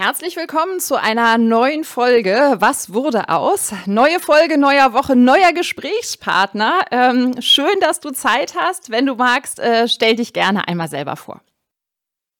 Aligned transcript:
Herzlich 0.00 0.36
willkommen 0.36 0.78
zu 0.78 0.94
einer 0.94 1.38
neuen 1.38 1.82
Folge. 1.82 2.54
Was 2.60 2.94
wurde 2.94 3.30
aus? 3.30 3.74
Neue 3.86 4.20
Folge, 4.20 4.56
neuer 4.56 4.92
Woche, 4.92 5.16
neuer 5.16 5.52
Gesprächspartner. 5.52 6.82
Ähm, 6.92 7.34
schön, 7.40 7.80
dass 7.80 7.98
du 7.98 8.10
Zeit 8.10 8.54
hast. 8.56 8.92
Wenn 8.92 9.06
du 9.06 9.16
magst, 9.16 9.58
äh, 9.58 9.88
stell 9.88 10.14
dich 10.14 10.32
gerne 10.32 10.68
einmal 10.68 10.86
selber 10.86 11.16
vor. 11.16 11.40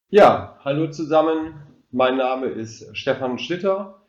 Ja, 0.09 0.61
hallo 0.65 0.89
zusammen. 0.93 1.55
Mein 1.90 2.17
Name 2.17 2.47
ist 2.47 2.97
Stefan 2.97 3.40
Schlitter. 3.40 4.03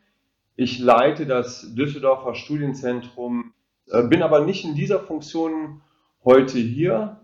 Ich 0.54 0.78
leite 0.78 1.26
das 1.26 1.74
Düsseldorfer 1.74 2.36
Studienzentrum, 2.36 3.52
äh, 3.88 4.04
bin 4.04 4.22
aber 4.22 4.44
nicht 4.44 4.64
in 4.64 4.76
dieser 4.76 5.00
Funktion 5.00 5.82
heute 6.24 6.58
hier. 6.58 7.20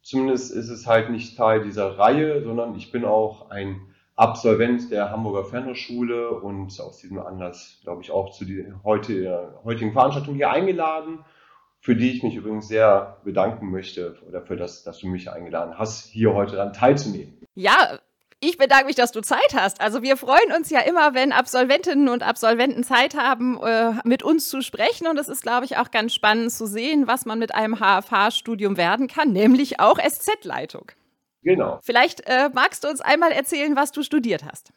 Zumindest 0.00 0.52
ist 0.52 0.70
es 0.70 0.86
halt 0.86 1.10
nicht 1.10 1.36
Teil 1.36 1.60
dieser 1.60 1.98
Reihe, 1.98 2.42
sondern 2.42 2.74
ich 2.76 2.92
bin 2.92 3.04
auch 3.04 3.50
ein 3.50 3.85
Absolvent 4.16 4.90
der 4.90 5.10
Hamburger 5.10 5.44
Fernhochschule 5.44 6.30
und 6.30 6.80
aus 6.80 6.98
diesem 6.98 7.18
Anlass, 7.18 7.80
glaube 7.82 8.02
ich, 8.02 8.10
auch 8.10 8.30
zu 8.30 8.46
der 8.46 8.80
heute, 8.82 9.60
heutigen 9.62 9.92
Veranstaltung 9.92 10.34
hier 10.34 10.50
eingeladen, 10.50 11.18
für 11.80 11.94
die 11.94 12.10
ich 12.10 12.22
mich 12.22 12.34
übrigens 12.34 12.66
sehr 12.66 13.18
bedanken 13.24 13.70
möchte 13.70 14.16
oder 14.26 14.40
für 14.40 14.56
das, 14.56 14.82
dass 14.82 15.00
du 15.00 15.08
mich 15.08 15.30
eingeladen 15.30 15.78
hast, 15.78 16.06
hier 16.06 16.32
heute 16.32 16.56
daran 16.56 16.72
teilzunehmen. 16.72 17.38
Ja, 17.54 17.98
ich 18.40 18.58
bedanke 18.58 18.86
mich, 18.86 18.96
dass 18.96 19.12
du 19.12 19.20
Zeit 19.20 19.54
hast. 19.54 19.80
Also 19.80 20.02
wir 20.02 20.16
freuen 20.16 20.52
uns 20.56 20.70
ja 20.70 20.80
immer, 20.80 21.14
wenn 21.14 21.32
Absolventinnen 21.32 22.08
und 22.08 22.22
Absolventen 22.22 22.84
Zeit 22.84 23.16
haben, 23.16 23.58
äh, 23.62 23.92
mit 24.04 24.22
uns 24.22 24.48
zu 24.48 24.62
sprechen. 24.62 25.06
Und 25.06 25.18
es 25.18 25.28
ist, 25.28 25.42
glaube 25.42 25.64
ich, 25.64 25.78
auch 25.78 25.90
ganz 25.90 26.14
spannend 26.14 26.52
zu 26.52 26.66
sehen, 26.66 27.06
was 27.06 27.24
man 27.24 27.38
mit 27.38 27.54
einem 27.54 27.76
HFH-Studium 27.80 28.76
werden 28.76 29.08
kann, 29.08 29.32
nämlich 29.32 29.80
auch 29.80 29.98
SZ-Leitung. 29.98 30.92
Genau. 31.46 31.78
Vielleicht 31.80 32.26
äh, 32.26 32.50
magst 32.52 32.82
du 32.82 32.88
uns 32.88 33.00
einmal 33.00 33.30
erzählen, 33.30 33.76
was 33.76 33.92
du 33.92 34.02
studiert 34.02 34.44
hast. 34.44 34.72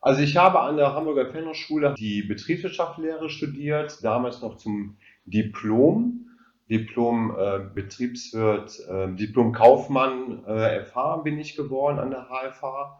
Also 0.00 0.22
ich 0.22 0.38
habe 0.38 0.60
an 0.60 0.78
der 0.78 0.94
Hamburger 0.94 1.26
Fernhochschule 1.30 1.94
die 1.98 2.22
Betriebswirtschaftslehre 2.22 3.28
studiert, 3.28 4.02
damals 4.02 4.40
noch 4.40 4.56
zum 4.56 4.96
Diplom. 5.26 6.30
Diplom 6.70 7.36
äh, 7.38 7.58
Betriebswirt, 7.74 8.80
äh, 8.88 9.14
Diplom 9.14 9.52
Kaufmann 9.52 10.42
äh, 10.46 10.82
FH 10.82 11.18
bin 11.18 11.38
ich 11.38 11.56
geworden 11.56 11.98
an 11.98 12.10
der 12.10 12.26
HFH. 12.30 12.98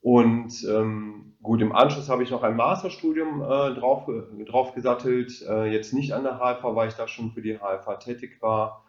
Und 0.00 0.64
ähm, 0.70 1.34
gut, 1.42 1.60
im 1.60 1.74
Anschluss 1.74 2.08
habe 2.08 2.22
ich 2.22 2.30
noch 2.30 2.44
ein 2.44 2.54
Masterstudium 2.54 3.42
äh, 3.42 3.74
drauf, 3.74 4.08
drauf 4.46 4.74
gesattelt. 4.74 5.42
Äh, 5.42 5.72
jetzt 5.72 5.92
nicht 5.92 6.12
an 6.12 6.22
der 6.22 6.38
HFH, 6.38 6.76
weil 6.76 6.88
ich 6.88 6.94
da 6.94 7.08
schon 7.08 7.32
für 7.32 7.42
die 7.42 7.58
HFH 7.58 7.96
tätig 7.96 8.40
war. 8.40 8.84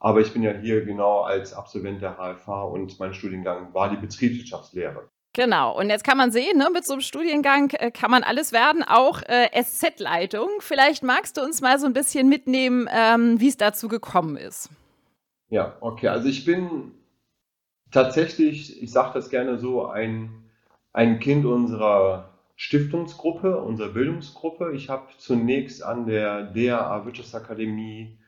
Aber 0.00 0.20
ich 0.20 0.32
bin 0.32 0.42
ja 0.42 0.52
hier 0.52 0.84
genau 0.84 1.20
als 1.20 1.52
Absolvent 1.52 2.00
der 2.00 2.16
HFH 2.16 2.62
und 2.64 2.98
mein 2.98 3.12
Studiengang 3.12 3.72
war 3.74 3.90
die 3.90 3.96
Betriebswirtschaftslehre. 3.96 5.08
Genau, 5.34 5.78
und 5.78 5.90
jetzt 5.90 6.02
kann 6.02 6.16
man 6.16 6.32
sehen, 6.32 6.58
ne, 6.58 6.70
mit 6.72 6.84
so 6.84 6.94
einem 6.94 7.02
Studiengang 7.02 7.70
äh, 7.70 7.92
kann 7.92 8.10
man 8.10 8.24
alles 8.24 8.52
werden, 8.52 8.82
auch 8.82 9.22
äh, 9.22 9.48
SZ-Leitung. 9.62 10.48
Vielleicht 10.58 11.04
magst 11.04 11.36
du 11.36 11.42
uns 11.42 11.60
mal 11.60 11.78
so 11.78 11.86
ein 11.86 11.92
bisschen 11.92 12.28
mitnehmen, 12.28 12.88
ähm, 12.90 13.40
wie 13.40 13.48
es 13.48 13.56
dazu 13.56 13.86
gekommen 13.86 14.36
ist. 14.36 14.70
Ja, 15.48 15.76
okay, 15.80 16.08
also 16.08 16.28
ich 16.28 16.44
bin 16.44 16.92
tatsächlich, 17.92 18.82
ich 18.82 18.90
sage 18.90 19.12
das 19.14 19.30
gerne 19.30 19.58
so, 19.58 19.86
ein, 19.86 20.50
ein 20.92 21.20
Kind 21.20 21.44
unserer 21.44 22.30
Stiftungsgruppe, 22.56 23.60
unserer 23.60 23.90
Bildungsgruppe. 23.90 24.72
Ich 24.74 24.88
habe 24.88 25.08
zunächst 25.18 25.82
an 25.84 26.06
der 26.06 26.42
DAA 26.42 27.04
Wirtschaftsakademie 27.04 28.18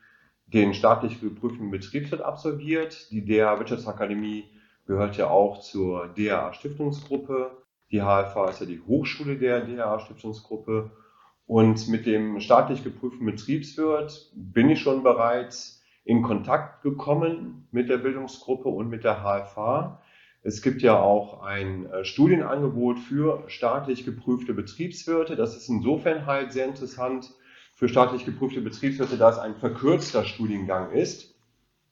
den 0.47 0.73
staatlich 0.73 1.19
geprüften 1.21 1.71
Betriebswirt 1.71 2.21
absolviert. 2.21 3.11
Die 3.11 3.25
DA 3.25 3.57
Wirtschaftsakademie 3.59 4.45
gehört 4.85 5.17
ja 5.17 5.29
auch 5.29 5.61
zur 5.61 6.07
DA 6.09 6.53
Stiftungsgruppe. 6.53 7.51
Die 7.91 8.01
HFA 8.01 8.49
ist 8.49 8.59
ja 8.59 8.65
die 8.65 8.81
Hochschule 8.81 9.37
der 9.37 9.61
DA 9.61 9.99
Stiftungsgruppe. 9.99 10.91
Und 11.45 11.87
mit 11.89 12.05
dem 12.05 12.39
staatlich 12.39 12.83
geprüften 12.83 13.25
Betriebswirt 13.25 14.31
bin 14.33 14.69
ich 14.69 14.79
schon 14.79 15.03
bereits 15.03 15.83
in 16.05 16.21
Kontakt 16.21 16.83
gekommen 16.83 17.67
mit 17.71 17.89
der 17.89 17.97
Bildungsgruppe 17.97 18.69
und 18.69 18.89
mit 18.89 19.03
der 19.03 19.23
HFA. 19.23 20.01
Es 20.41 20.61
gibt 20.61 20.81
ja 20.81 20.99
auch 20.99 21.41
ein 21.41 21.85
äh, 21.85 22.03
Studienangebot 22.03 22.99
für 22.99 23.43
staatlich 23.47 24.03
geprüfte 24.03 24.53
Betriebswirte. 24.53 25.37
Das 25.37 25.55
ist 25.55 25.69
insofern 25.69 26.25
halt 26.25 26.51
sehr 26.51 26.65
interessant, 26.65 27.33
für 27.73 27.89
staatlich 27.89 28.25
geprüfte 28.25 28.61
Betriebswirte, 28.61 29.17
da 29.17 29.29
es 29.29 29.39
ein 29.39 29.55
verkürzter 29.55 30.23
Studiengang 30.23 30.91
ist. 30.91 31.33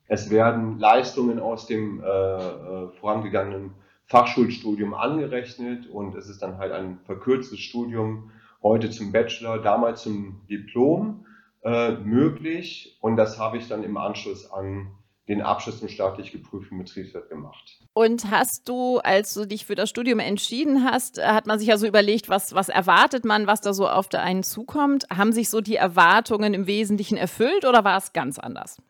Es 0.08 0.30
werden 0.30 0.78
Leistungen 0.80 1.40
aus 1.40 1.68
dem 1.68 2.04
äh, 2.04 2.06
äh, 2.06 2.90
vorangegangenen 3.00 3.72
Fachschulstudium 4.06 4.94
angerechnet 4.94 5.88
und 5.88 6.16
es 6.16 6.28
ist 6.28 6.42
dann 6.42 6.58
halt 6.58 6.74
ein 6.74 7.00
verkürztes 7.06 7.60
Studium, 7.60 8.32
heute 8.62 8.90
zum 8.90 9.12
Bachelor, 9.12 9.60
damals 9.60 10.02
zum 10.02 10.42
Diplom 10.50 11.26
äh, 11.64 11.94
möglich 11.94 12.98
und 13.02 13.16
das 13.16 13.40
habe 13.40 13.58
ich 13.58 13.70
dann 13.70 13.84
im 13.84 13.96
Anschluss 13.96 14.52
an 14.52 14.92
den 15.28 15.42
Abschluss 15.42 15.80
zum 15.80 15.88
staatlich 15.88 16.32
geprüften 16.32 16.78
Betriebswirt 16.78 17.30
gemacht. 17.30 17.80
Und 17.94 18.32
hast 18.32 18.68
du, 18.68 19.00
als 19.00 19.34
du 19.34 19.46
dich 19.46 19.66
für 19.66 19.76
das 19.76 19.90
Studium 19.90 20.20
entschieden 20.20 20.84
hast, 20.84 21.24
hat 21.24 21.46
man 21.46 21.60
sich 21.60 21.68
ja 21.68 21.78
so 21.78 21.88
überlegt, 21.88 22.30
was, 22.30 22.56
was 22.56 22.70
erwartet 22.70 23.26
man, 23.26 23.48
was 23.48 23.62
da 23.62 23.74
so 23.74 23.88
auf 23.88 24.14
einen 24.14 24.44
zukommt? 24.44 25.06
Haben 25.16 25.32
sich 25.32 25.50
so 25.50 25.62
die 25.62 25.76
Erwartungen 25.76 26.54
im 26.54 26.68
Wesentlichen 26.68 27.18
erfüllt 27.18 27.66
oder 27.66 27.84
war 27.84 27.98
es 27.98 28.14
ganz 28.14 28.40
anders? 28.40 28.82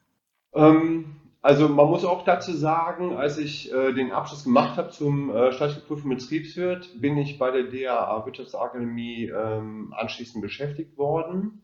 Ähm, 0.54 1.16
also 1.42 1.68
man 1.68 1.88
muss 1.88 2.06
auch 2.06 2.24
dazu 2.24 2.54
sagen, 2.54 3.18
als 3.18 3.40
ich 3.40 3.74
äh, 3.74 3.94
den 3.94 4.12
Abschluss 4.12 4.44
gemacht 4.44 4.78
habe 4.78 4.90
zum 4.90 5.32
äh, 5.32 5.52
staatlich 5.52 5.80
geprüften 5.80 6.10
Betriebswirt, 6.10 7.02
bin 7.02 7.18
ich 7.18 7.40
bei 7.40 7.50
der 7.50 7.64
DAA 7.64 8.26
Wirtschaftsakademie 8.26 9.26
ähm, 9.26 9.94
anschließend 9.98 10.42
beschäftigt 10.42 10.98
worden. 10.98 11.64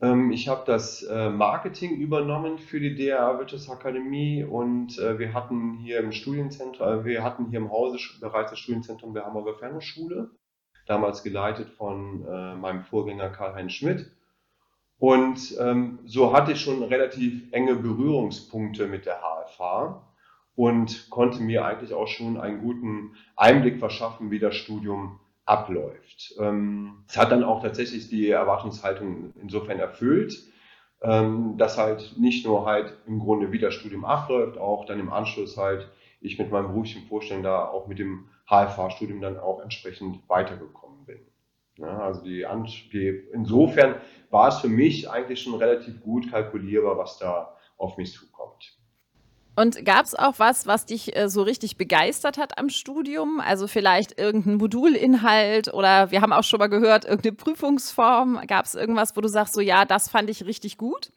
Ähm, 0.00 0.30
ich 0.30 0.48
habe 0.48 0.62
das 0.64 1.02
äh, 1.02 1.30
Marketing 1.30 1.96
übernommen 1.96 2.58
für 2.58 2.80
die 2.80 2.94
DRA 2.94 3.38
Wirtschaftsakademie 3.38 4.44
und 4.44 4.98
äh, 4.98 5.18
wir 5.18 5.34
hatten 5.34 5.74
hier 5.78 5.98
im 5.98 6.12
Studienzentrum, 6.12 6.86
äh, 6.86 7.04
wir 7.04 7.22
hatten 7.24 7.46
hier 7.46 7.58
im 7.58 7.70
Hause 7.70 7.98
bereits 8.20 8.50
das 8.50 8.60
Studienzentrum 8.60 9.12
der 9.14 9.24
Hamburger 9.26 9.54
Fernhochschule, 9.54 10.30
damals 10.86 11.22
geleitet 11.22 11.68
von 11.68 12.22
meinem 12.60 12.82
Vorgänger 12.82 13.28
Karl-Heinz 13.28 13.72
Schmidt. 13.72 14.10
Und 14.98 15.54
ähm, 15.60 15.98
so 16.06 16.32
hatte 16.32 16.52
ich 16.52 16.60
schon 16.62 16.82
relativ 16.82 17.52
enge 17.52 17.74
Berührungspunkte 17.74 18.88
mit 18.88 19.04
der 19.04 19.20
HFH 19.20 20.02
und 20.56 21.10
konnte 21.10 21.42
mir 21.42 21.66
eigentlich 21.66 21.92
auch 21.92 22.08
schon 22.08 22.40
einen 22.40 22.62
guten 22.62 23.14
Einblick 23.36 23.78
verschaffen, 23.78 24.30
wie 24.30 24.38
das 24.38 24.56
Studium 24.56 25.20
abläuft. 25.48 26.34
Ähm, 26.38 27.04
es 27.08 27.16
hat 27.16 27.32
dann 27.32 27.42
auch 27.42 27.62
tatsächlich 27.62 28.08
die 28.08 28.28
Erwartungshaltung 28.28 29.32
insofern 29.40 29.78
erfüllt, 29.78 30.38
ähm, 31.00 31.56
dass 31.56 31.78
halt 31.78 32.16
nicht 32.18 32.44
nur 32.44 32.66
halt 32.66 32.92
im 33.06 33.18
Grunde 33.18 33.50
wie 33.50 33.58
das 33.58 33.74
Studium 33.74 34.04
abläuft, 34.04 34.58
auch 34.58 34.84
dann 34.84 35.00
im 35.00 35.10
Anschluss 35.10 35.56
halt 35.56 35.88
ich 36.20 36.38
mit 36.38 36.50
meinem 36.50 36.68
beruflichen 36.68 37.06
Vorstellen 37.06 37.44
da 37.44 37.64
auch 37.66 37.86
mit 37.86 37.98
dem 37.98 38.28
HFH-Studium 38.48 39.20
dann 39.20 39.38
auch 39.38 39.60
entsprechend 39.60 40.28
weitergekommen 40.28 41.06
bin. 41.06 41.20
Ja, 41.76 41.98
also 42.00 42.22
die, 42.22 42.44
die, 42.92 43.28
insofern 43.32 43.94
war 44.30 44.48
es 44.48 44.58
für 44.58 44.68
mich 44.68 45.08
eigentlich 45.08 45.40
schon 45.40 45.54
relativ 45.54 46.02
gut 46.02 46.30
kalkulierbar, 46.30 46.98
was 46.98 47.18
da 47.18 47.56
auf 47.76 47.96
mich 47.96 48.12
zukommt. 48.12 48.77
Und 49.58 49.84
gab 49.84 50.04
es 50.04 50.14
auch 50.14 50.34
was, 50.38 50.68
was 50.68 50.86
dich 50.86 51.16
äh, 51.16 51.28
so 51.28 51.42
richtig 51.42 51.76
begeistert 51.76 52.38
hat 52.38 52.58
am 52.58 52.68
Studium? 52.68 53.40
Also 53.40 53.66
vielleicht 53.66 54.16
irgendein 54.16 54.54
Modulinhalt 54.54 55.74
oder 55.74 56.12
wir 56.12 56.20
haben 56.20 56.32
auch 56.32 56.44
schon 56.44 56.60
mal 56.60 56.68
gehört, 56.68 57.04
irgendeine 57.04 57.34
Prüfungsform. 57.34 58.40
Gab 58.46 58.66
es 58.66 58.76
irgendwas, 58.76 59.16
wo 59.16 59.20
du 59.20 59.26
sagst, 59.26 59.54
so 59.54 59.60
ja, 59.60 59.84
das 59.84 60.10
fand 60.10 60.30
ich 60.30 60.46
richtig 60.46 60.78
gut? 60.78 61.10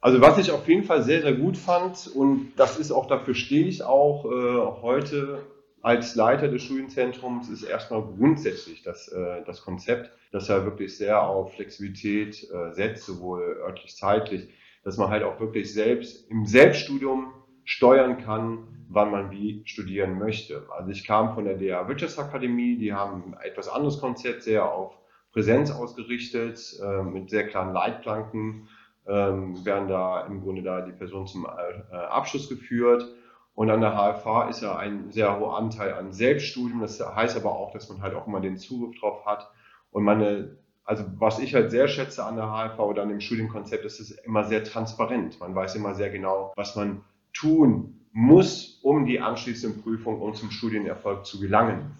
Also 0.00 0.20
was 0.20 0.38
ich 0.38 0.52
auf 0.52 0.68
jeden 0.68 0.84
Fall 0.84 1.02
sehr, 1.02 1.22
sehr 1.22 1.34
gut 1.34 1.56
fand 1.56 2.06
und 2.14 2.52
das 2.54 2.78
ist 2.78 2.92
auch, 2.92 3.08
dafür 3.08 3.34
stehe 3.34 3.66
ich 3.66 3.82
auch 3.82 4.24
äh, 4.26 4.80
heute 4.80 5.42
als 5.82 6.14
Leiter 6.14 6.46
des 6.46 6.62
Studienzentrums, 6.62 7.48
ist 7.48 7.64
erstmal 7.64 8.02
grundsätzlich 8.02 8.84
das, 8.84 9.08
äh, 9.08 9.42
das 9.46 9.62
Konzept, 9.62 10.12
das 10.30 10.46
ja 10.46 10.62
wirklich 10.64 10.96
sehr 10.96 11.20
auf 11.20 11.54
Flexibilität 11.54 12.48
äh, 12.52 12.72
setzt, 12.72 13.04
sowohl 13.04 13.58
örtlich, 13.64 13.96
zeitlich 13.96 14.48
dass 14.82 14.96
man 14.96 15.10
halt 15.10 15.22
auch 15.22 15.38
wirklich 15.40 15.72
selbst 15.72 16.30
im 16.30 16.46
Selbststudium 16.46 17.32
steuern 17.64 18.18
kann, 18.18 18.66
wann 18.88 19.10
man 19.10 19.30
wie 19.30 19.62
studieren 19.66 20.18
möchte. 20.18 20.66
Also 20.76 20.90
ich 20.90 21.06
kam 21.06 21.34
von 21.34 21.44
der 21.44 21.56
DA 21.56 21.86
Wirtschaftsakademie, 21.86 22.76
die 22.76 22.92
haben 22.92 23.34
ein 23.34 23.40
etwas 23.42 23.68
anderes 23.68 24.00
Konzept, 24.00 24.42
sehr 24.42 24.72
auf 24.72 24.98
Präsenz 25.32 25.70
ausgerichtet, 25.70 26.60
äh, 26.82 27.02
mit 27.02 27.30
sehr 27.30 27.46
klaren 27.46 27.72
Leitplanken, 27.72 28.68
äh, 29.06 29.12
werden 29.12 29.88
da 29.88 30.26
im 30.26 30.42
Grunde 30.42 30.62
da 30.62 30.80
die 30.80 30.92
Person 30.92 31.26
zum 31.26 31.46
äh, 31.46 31.94
Abschluss 31.94 32.48
geführt. 32.48 33.06
Und 33.54 33.70
an 33.70 33.80
der 33.80 33.92
HFH 33.92 34.48
ist 34.48 34.62
ja 34.62 34.76
ein 34.76 35.12
sehr 35.12 35.38
hoher 35.38 35.56
Anteil 35.56 35.94
an 35.94 36.12
Selbststudium. 36.12 36.80
Das 36.80 37.00
heißt 37.00 37.36
aber 37.36 37.52
auch, 37.54 37.72
dass 37.72 37.88
man 37.88 38.02
halt 38.02 38.14
auch 38.14 38.26
immer 38.26 38.40
den 38.40 38.56
Zugriff 38.56 38.98
drauf 38.98 39.26
hat 39.26 39.50
und 39.90 40.02
man 40.02 40.22
eine 40.22 40.56
also 40.84 41.04
was 41.18 41.38
ich 41.38 41.54
halt 41.54 41.70
sehr 41.70 41.88
schätze 41.88 42.24
an 42.24 42.36
der 42.36 42.46
HFV 42.46 42.98
an 42.98 43.08
dem 43.08 43.20
Studienkonzept, 43.20 43.84
ist 43.84 44.00
es 44.00 44.10
immer 44.10 44.44
sehr 44.44 44.64
transparent. 44.64 45.38
Man 45.40 45.54
weiß 45.54 45.76
immer 45.76 45.94
sehr 45.94 46.10
genau, 46.10 46.52
was 46.56 46.76
man 46.76 47.02
tun 47.32 48.00
muss, 48.12 48.80
um 48.82 49.06
die 49.06 49.20
anschließende 49.20 49.80
Prüfung 49.80 50.20
und 50.20 50.36
zum 50.36 50.50
Studienerfolg 50.50 51.24
zu 51.24 51.38
gelangen. 51.40 51.92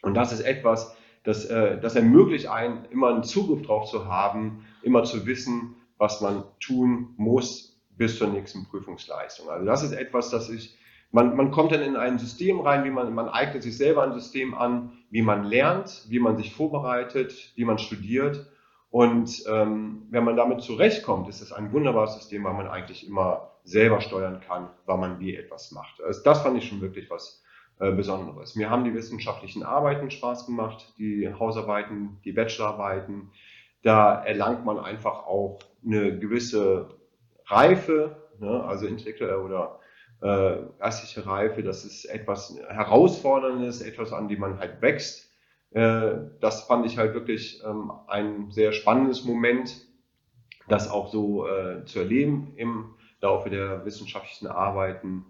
Und 0.00 0.14
das 0.14 0.32
ist 0.32 0.40
etwas, 0.40 0.96
das, 1.24 1.44
äh, 1.44 1.80
das 1.80 1.94
ermöglicht 1.94 2.48
einen, 2.48 2.84
immer 2.86 3.08
einen 3.08 3.22
Zugriff 3.22 3.62
darauf 3.62 3.90
zu 3.90 4.06
haben, 4.06 4.64
immer 4.82 5.04
zu 5.04 5.26
wissen, 5.26 5.76
was 5.98 6.20
man 6.20 6.44
tun 6.58 7.14
muss 7.16 7.80
bis 7.96 8.18
zur 8.18 8.28
nächsten 8.28 8.64
Prüfungsleistung. 8.64 9.48
Also 9.48 9.64
das 9.66 9.82
ist 9.82 9.92
etwas, 9.92 10.30
das 10.30 10.48
ich, 10.48 10.76
man, 11.12 11.36
man 11.36 11.50
kommt 11.50 11.72
dann 11.72 11.82
in 11.82 11.96
ein 11.96 12.18
System 12.18 12.60
rein, 12.60 12.84
wie 12.84 12.90
man, 12.90 13.14
man 13.14 13.28
eignet 13.28 13.62
sich 13.62 13.76
selber 13.76 14.02
ein 14.02 14.14
System 14.14 14.54
an, 14.54 14.92
wie 15.12 15.20
man 15.20 15.44
lernt, 15.44 16.06
wie 16.08 16.18
man 16.18 16.38
sich 16.38 16.54
vorbereitet, 16.54 17.52
wie 17.54 17.66
man 17.66 17.76
studiert. 17.76 18.46
Und 18.90 19.44
ähm, 19.46 20.06
wenn 20.10 20.24
man 20.24 20.36
damit 20.36 20.62
zurechtkommt, 20.62 21.28
ist 21.28 21.42
es 21.42 21.52
ein 21.52 21.70
wunderbares 21.72 22.14
System, 22.14 22.44
weil 22.44 22.54
man 22.54 22.66
eigentlich 22.66 23.06
immer 23.06 23.50
selber 23.62 24.00
steuern 24.00 24.40
kann, 24.40 24.70
wann 24.86 25.00
man 25.00 25.20
wie 25.20 25.36
etwas 25.36 25.70
macht. 25.70 26.02
Also 26.02 26.22
das 26.24 26.42
fand 26.42 26.56
ich 26.56 26.66
schon 26.66 26.80
wirklich 26.80 27.10
was 27.10 27.44
äh, 27.78 27.92
Besonderes. 27.92 28.56
Mir 28.56 28.70
haben 28.70 28.84
die 28.84 28.94
wissenschaftlichen 28.94 29.62
Arbeiten 29.62 30.10
Spaß 30.10 30.46
gemacht, 30.46 30.94
die 30.96 31.30
Hausarbeiten, 31.32 32.18
die 32.24 32.32
Bachelorarbeiten. 32.32 33.32
Da 33.82 34.14
erlangt 34.24 34.64
man 34.64 34.78
einfach 34.78 35.26
auch 35.26 35.58
eine 35.84 36.18
gewisse 36.18 36.88
Reife, 37.44 38.16
ne, 38.40 38.64
also 38.64 38.86
intellektuelle 38.86 39.42
oder 39.42 39.78
äh, 40.22 40.56
geistige 40.78 41.26
Reife. 41.26 41.62
Das 41.62 41.84
ist 41.84 42.04
etwas 42.04 42.56
Herausforderndes, 42.68 43.82
etwas, 43.82 44.12
an 44.12 44.28
dem 44.28 44.40
man 44.40 44.58
halt 44.58 44.80
wächst. 44.80 45.30
Äh, 45.72 46.12
das 46.40 46.62
fand 46.62 46.86
ich 46.86 46.96
halt 46.96 47.14
wirklich 47.14 47.62
ähm, 47.64 47.92
ein 48.06 48.50
sehr 48.50 48.72
spannendes 48.72 49.24
Moment, 49.24 49.76
das 50.68 50.88
auch 50.88 51.10
so 51.10 51.46
äh, 51.48 51.84
zu 51.84 51.98
erleben 51.98 52.52
im 52.56 52.94
Laufe 53.20 53.50
der 53.50 53.84
wissenschaftlichen 53.84 54.46
Arbeiten. 54.46 55.24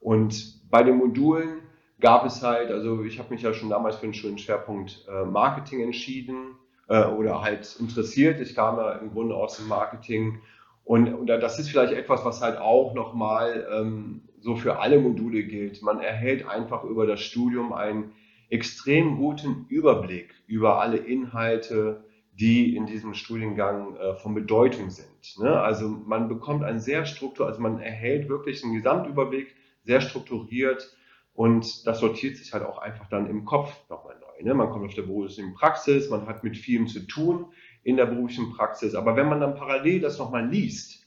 Und 0.00 0.70
bei 0.70 0.82
den 0.82 0.96
Modulen 0.96 1.62
gab 2.00 2.24
es 2.24 2.42
halt, 2.42 2.70
also 2.70 3.02
ich 3.02 3.18
habe 3.18 3.34
mich 3.34 3.42
ja 3.42 3.52
schon 3.52 3.70
damals 3.70 3.96
für 3.96 4.04
einen 4.04 4.14
schönen 4.14 4.38
Schwerpunkt 4.38 5.04
äh, 5.08 5.24
Marketing 5.24 5.80
entschieden 5.80 6.56
äh, 6.88 7.04
oder 7.04 7.42
halt 7.42 7.76
interessiert. 7.80 8.40
Ich 8.40 8.54
kam 8.54 8.76
ja 8.76 8.92
im 8.92 9.10
Grunde 9.10 9.34
aus 9.34 9.56
dem 9.56 9.66
Marketing 9.66 10.40
und, 10.88 11.12
und 11.12 11.26
das 11.26 11.58
ist 11.58 11.68
vielleicht 11.68 11.92
etwas, 11.92 12.24
was 12.24 12.40
halt 12.40 12.56
auch 12.56 12.94
nochmal 12.94 13.68
ähm, 13.70 14.22
so 14.40 14.56
für 14.56 14.78
alle 14.78 15.00
Module 15.00 15.44
gilt. 15.44 15.82
Man 15.82 16.00
erhält 16.00 16.46
einfach 16.46 16.84
über 16.84 17.06
das 17.06 17.20
Studium 17.20 17.72
einen 17.72 18.12
extrem 18.50 19.16
guten 19.16 19.66
Überblick 19.68 20.34
über 20.46 20.80
alle 20.80 20.98
Inhalte, 20.98 22.04
die 22.32 22.76
in 22.76 22.86
diesem 22.86 23.14
Studiengang 23.14 23.96
äh, 23.96 24.14
von 24.14 24.34
Bedeutung 24.34 24.90
sind. 24.90 25.38
Ne? 25.38 25.60
Also 25.60 25.88
man 25.88 26.28
bekommt 26.28 26.64
ein 26.64 26.78
sehr 26.78 27.04
struktur, 27.04 27.46
also 27.46 27.60
man 27.60 27.80
erhält 27.80 28.28
wirklich 28.28 28.62
einen 28.62 28.74
Gesamtüberblick, 28.74 29.54
sehr 29.82 30.00
strukturiert 30.00 30.94
und 31.32 31.86
das 31.86 32.00
sortiert 32.00 32.36
sich 32.36 32.52
halt 32.52 32.64
auch 32.64 32.78
einfach 32.78 33.08
dann 33.08 33.28
im 33.28 33.44
Kopf 33.44 33.74
nochmal 33.90 34.16
neu. 34.20 34.44
Ne? 34.44 34.54
Man 34.54 34.70
kommt 34.70 34.86
auf 34.86 34.94
der 34.94 35.02
beruflichen 35.02 35.54
Praxis, 35.54 36.10
man 36.10 36.26
hat 36.26 36.44
mit 36.44 36.56
vielem 36.56 36.86
zu 36.86 37.00
tun 37.06 37.46
in 37.82 37.96
der 37.96 38.06
beruflichen 38.06 38.52
Praxis, 38.52 38.94
aber 38.94 39.16
wenn 39.16 39.28
man 39.28 39.40
dann 39.40 39.54
parallel 39.54 40.00
das 40.00 40.18
nochmal 40.18 40.46
liest, 40.46 41.06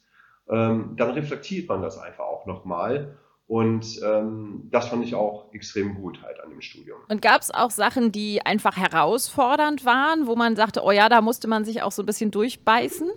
ähm, 0.50 0.96
dann 0.98 1.12
reflektiert 1.12 1.70
man 1.70 1.82
das 1.82 1.98
einfach 1.98 2.26
auch 2.26 2.46
nochmal 2.46 3.18
und 3.52 4.00
ähm, 4.02 4.70
das 4.72 4.88
fand 4.88 5.04
ich 5.04 5.14
auch 5.14 5.54
extrem 5.54 5.96
gut 5.96 6.24
halt 6.24 6.40
an 6.40 6.52
dem 6.52 6.62
Studium. 6.62 7.00
Und 7.10 7.22
gab 7.22 7.42
es 7.42 7.54
auch 7.54 7.70
Sachen, 7.70 8.14
die 8.14 8.46
einfach 8.46 8.78
herausfordernd 8.78 9.84
waren, 9.84 10.26
wo 10.26 10.38
man 10.38 10.56
sagte, 10.56 10.84
oh 10.86 10.92
ja, 10.92 11.10
da 11.10 11.20
musste 11.20 11.50
man 11.50 11.66
sich 11.66 11.84
auch 11.84 11.92
so 11.92 12.02
ein 12.02 12.06
bisschen 12.06 12.32
durchbeißen? 12.32 13.12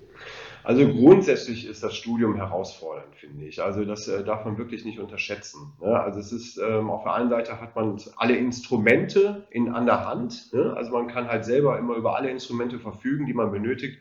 Also 0.65 0.89
grundsätzlich 0.89 1.69
ist 1.69 1.85
das 1.85 1.95
Studium 1.95 2.35
herausfordernd, 2.35 3.15
finde 3.15 3.45
ich. 3.45 3.63
Also 3.63 3.85
das 3.85 4.09
äh, 4.09 4.25
darf 4.25 4.45
man 4.45 4.59
wirklich 4.59 4.85
nicht 4.85 4.99
unterschätzen. 4.99 5.73
Ne? 5.81 6.01
Also 6.01 6.19
es 6.19 6.33
ist, 6.33 6.59
ähm, 6.59 6.91
auf 6.91 7.05
der 7.05 7.13
einen 7.13 7.31
Seite 7.31 7.61
hat 7.61 7.77
man 7.77 8.01
alle 8.17 8.35
Instrumente 8.35 9.47
in, 9.51 9.69
an 9.69 9.87
der 9.87 10.05
Hand. 10.05 10.53
Ne? 10.53 10.75
Also 10.77 10.91
man 10.91 11.07
kann 11.07 11.29
halt 11.29 11.45
selber 11.45 11.79
immer 11.79 11.95
über 11.95 12.17
alle 12.17 12.29
Instrumente 12.29 12.81
verfügen, 12.81 13.27
die 13.27 13.35
man 13.35 13.53
benötigt, 13.53 14.01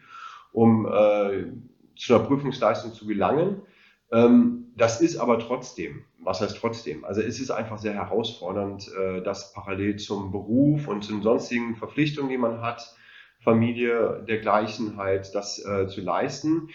um 0.52 0.88
äh, 0.88 1.44
zu 1.96 2.16
einer 2.16 2.24
Prüfungsleistung 2.24 2.92
zu 2.92 3.06
gelangen. 3.06 3.62
Ähm, 4.14 4.72
das 4.76 5.02
ist 5.02 5.18
aber 5.18 5.40
trotzdem, 5.40 6.06
was 6.20 6.42
heißt 6.42 6.58
trotzdem? 6.58 7.04
Also 7.04 7.22
es 7.22 7.40
ist 7.40 7.52
einfach 7.52 7.80
sehr 7.80 7.94
herausfordernd, 7.94 8.90
äh, 8.96 9.22
das 9.22 9.54
parallel 9.54 9.98
zum 9.98 10.32
Beruf 10.32 10.88
und 10.88 11.04
zu 11.04 11.14
den 11.14 11.24
sonstigen 11.24 11.76
Verpflichtungen, 11.76 12.30
die 12.30 12.38
man 12.38 12.62
hat, 12.62 12.96
Familie 13.40 14.24
dergleichen 14.28 14.98
halt, 14.98 15.34
das 15.36 15.64
äh, 15.66 15.88
zu 15.88 16.02
leisten. 16.02 16.70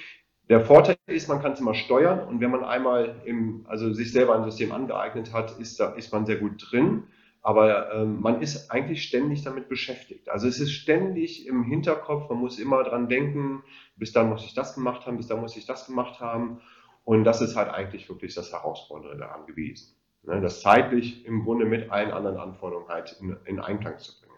Der 0.48 0.60
Vorteil 0.60 0.96
ist, 1.06 1.28
man 1.28 1.40
kann 1.40 1.52
es 1.52 1.60
immer 1.60 1.74
steuern 1.74 2.26
und 2.26 2.40
wenn 2.40 2.50
man 2.50 2.64
einmal 2.64 3.22
im, 3.24 3.66
also 3.68 3.92
sich 3.92 4.12
selber 4.12 4.34
ein 4.34 4.44
System 4.44 4.72
angeeignet 4.72 5.32
hat, 5.32 5.58
ist, 5.58 5.78
da, 5.78 5.92
ist 5.92 6.12
man 6.12 6.26
sehr 6.26 6.36
gut 6.36 6.70
drin. 6.70 7.04
Aber 7.40 7.94
ähm, 7.94 8.20
man 8.20 8.42
ist 8.42 8.70
eigentlich 8.70 9.04
ständig 9.04 9.42
damit 9.42 9.68
beschäftigt. 9.68 10.28
Also 10.28 10.48
es 10.48 10.58
ist 10.58 10.72
ständig 10.72 11.46
im 11.46 11.64
Hinterkopf, 11.64 12.28
man 12.28 12.38
muss 12.38 12.58
immer 12.58 12.82
dran 12.82 13.08
denken, 13.08 13.62
bis 13.96 14.12
dann 14.12 14.28
muss 14.28 14.44
ich 14.44 14.54
das 14.54 14.74
gemacht 14.74 15.06
haben, 15.06 15.16
bis 15.16 15.28
dann 15.28 15.40
muss 15.40 15.56
ich 15.56 15.64
das 15.64 15.86
gemacht 15.86 16.20
haben. 16.20 16.60
Und 17.08 17.24
das 17.24 17.40
ist 17.40 17.56
halt 17.56 17.70
eigentlich 17.70 18.06
wirklich 18.10 18.34
das 18.34 18.52
Herausfordernde 18.52 19.16
daran 19.16 19.46
gewesen. 19.46 19.96
Ne, 20.24 20.42
das 20.42 20.60
zeitlich 20.60 21.24
im 21.24 21.42
Grunde 21.42 21.64
mit 21.64 21.90
allen 21.90 22.10
anderen 22.10 22.36
Anforderungen 22.36 22.86
halt 22.90 23.16
in, 23.18 23.34
in 23.46 23.60
Einklang 23.60 23.96
zu 23.96 24.12
bringen. 24.20 24.34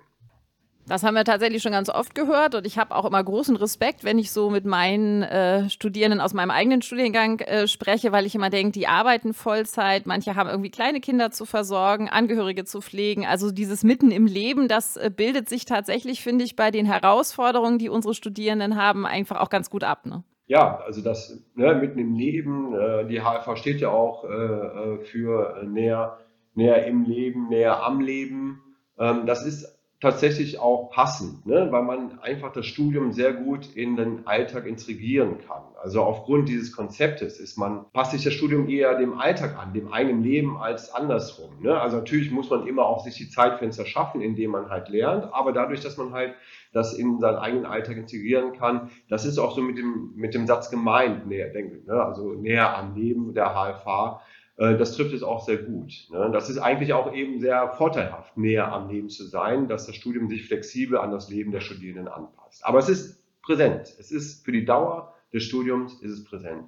Das 0.87 1.03
haben 1.03 1.15
wir 1.15 1.25
tatsächlich 1.25 1.65
schon 1.65 1.73
ganz 1.73 1.89
oft 1.89 2.15
gehört 2.15 2.55
und 2.55 2.65
ich 2.65 2.79
habe 2.79 2.95
auch 2.95 3.05
immer 3.05 3.25
großen 3.25 3.57
Respekt, 3.57 4.05
wenn 4.05 4.21
ich 4.21 4.31
so 4.31 4.51
mit 4.51 4.67
meinen 4.67 5.25
äh, 5.25 5.69
Studierenden 5.69 6.21
aus 6.21 6.33
meinem 6.33 6.53
eigenen 6.53 6.81
Studiengang 6.81 7.41
äh, 7.41 7.67
spreche, 7.67 8.13
weil 8.13 8.25
ich 8.25 8.37
immer 8.37 8.51
denke, 8.51 8.71
die 8.71 8.87
arbeiten 8.87 9.35
Vollzeit, 9.35 10.07
manche 10.07 10.37
haben 10.37 10.49
irgendwie 10.49 10.71
kleine 10.71 11.01
Kinder 11.01 11.33
zu 11.33 11.47
versorgen, 11.47 12.09
Angehörige 12.09 12.65
zu 12.65 12.81
pflegen. 12.81 13.27
Also 13.27 13.51
dieses 13.51 13.83
Mitten 13.83 14.13
im 14.13 14.27
Leben, 14.27 14.69
das 14.69 14.97
äh, 14.97 15.11
bildet 15.13 15.49
sich 15.49 15.65
tatsächlich, 15.65 16.23
finde 16.23 16.45
ich, 16.45 16.55
bei 16.55 16.71
den 16.71 16.87
Herausforderungen, 16.87 17.81
die 17.81 17.89
unsere 17.89 18.15
Studierenden 18.15 18.77
haben, 18.77 19.07
einfach 19.07 19.41
auch 19.41 19.51
ganz 19.51 19.71
gut 19.71 19.83
ab. 19.83 20.07
Ne? 20.07 20.23
Ja, 20.51 20.81
also 20.85 21.01
das 21.01 21.45
ne, 21.55 21.77
mitten 21.77 22.01
im 22.01 22.15
Leben, 22.15 22.75
äh, 22.75 23.07
die 23.07 23.21
HFA 23.21 23.55
steht 23.55 23.81
ja 23.81 23.91
auch 23.91 24.25
äh, 24.25 24.29
äh, 24.29 24.99
für 24.99 25.63
näher, 25.65 26.19
näher 26.57 26.87
im 26.87 27.05
Leben, 27.05 27.49
näher 27.49 27.85
am 27.85 28.01
Leben. 28.01 28.61
Ähm, 28.99 29.27
das 29.27 29.47
ist 29.47 29.79
tatsächlich 30.01 30.59
auch 30.59 30.91
passend, 30.91 31.47
ne? 31.47 31.69
weil 31.71 31.83
man 31.83 32.19
einfach 32.19 32.53
das 32.53 32.67
Studium 32.67 33.13
sehr 33.13 33.33
gut 33.33 33.77
in 33.77 33.95
den 33.95 34.27
Alltag 34.27 34.67
integrieren 34.67 35.39
kann. 35.47 35.63
Also 35.81 36.03
aufgrund 36.03 36.49
dieses 36.49 36.75
Konzeptes 36.75 37.39
ist 37.39 37.57
man, 37.57 37.85
passt 37.93 38.11
sich 38.11 38.25
das 38.25 38.33
Studium 38.33 38.69
eher 38.69 38.99
dem 38.99 39.21
Alltag 39.21 39.57
an, 39.57 39.73
dem 39.73 39.93
eigenen 39.93 40.25
Leben 40.25 40.57
als 40.57 40.93
andersrum. 40.93 41.63
Ne? 41.63 41.79
Also 41.79 41.99
natürlich 41.99 42.33
muss 42.33 42.51
man 42.51 42.67
immer 42.67 42.87
auch 42.87 43.05
sich 43.05 43.15
die 43.15 43.29
Zeitfenster 43.29 43.85
schaffen, 43.85 44.21
indem 44.21 44.51
man 44.51 44.69
halt 44.69 44.89
lernt, 44.89 45.33
aber 45.33 45.53
dadurch, 45.53 45.81
dass 45.81 45.97
man 45.97 46.13
halt 46.13 46.35
das 46.73 46.95
in 46.95 47.19
seinen 47.19 47.37
eigenen 47.37 47.67
Alltag 47.67 47.97
integrieren 47.97 48.53
kann, 48.53 48.91
das 49.09 49.25
ist 49.25 49.39
auch 49.39 49.55
so 49.55 49.63
mit 49.63 49.79
dem, 49.79 50.13
mit 50.15 50.35
dem 50.35 50.47
Satz 50.47 50.71
gemeint, 50.71 51.27
näher, 51.27 51.51
denke, 51.51 51.83
ne? 51.87 52.03
also 52.03 52.35
näher 52.35 52.77
am 52.77 52.95
Leben 52.95 53.35
der 53.35 53.55
HFH 53.55 54.21
äh, 54.61 54.77
das 54.77 54.95
trifft 54.95 55.15
es 55.15 55.23
auch 55.23 55.45
sehr 55.45 55.57
gut. 55.57 56.07
Ne? 56.11 56.31
Das 56.33 56.51
ist 56.51 56.59
eigentlich 56.59 56.93
auch 56.93 57.13
eben 57.13 57.41
sehr 57.41 57.71
vorteilhaft, 57.71 58.37
näher 58.37 58.71
am 58.71 58.89
Leben 58.89 59.09
zu 59.09 59.25
sein, 59.25 59.67
dass 59.67 59.87
das 59.87 59.97
Studium 59.97 60.29
sich 60.29 60.47
flexibel 60.47 60.99
an 60.99 61.11
das 61.11 61.31
Leben 61.31 61.51
der 61.51 61.61
Studierenden 61.61 62.09
anpasst. 62.09 62.65
Aber 62.65 62.79
es 62.79 62.89
ist 62.89 63.21
präsent. 63.43 63.95
Es 63.99 64.13
ist 64.13 64.45
für 64.45 64.53
die 64.53 64.65
Dauer 64.65 65.15
des 65.33 65.45
Studiums 65.45 66.01
ist 66.03 66.13
es 66.13 66.25
präsent. 66.25 66.65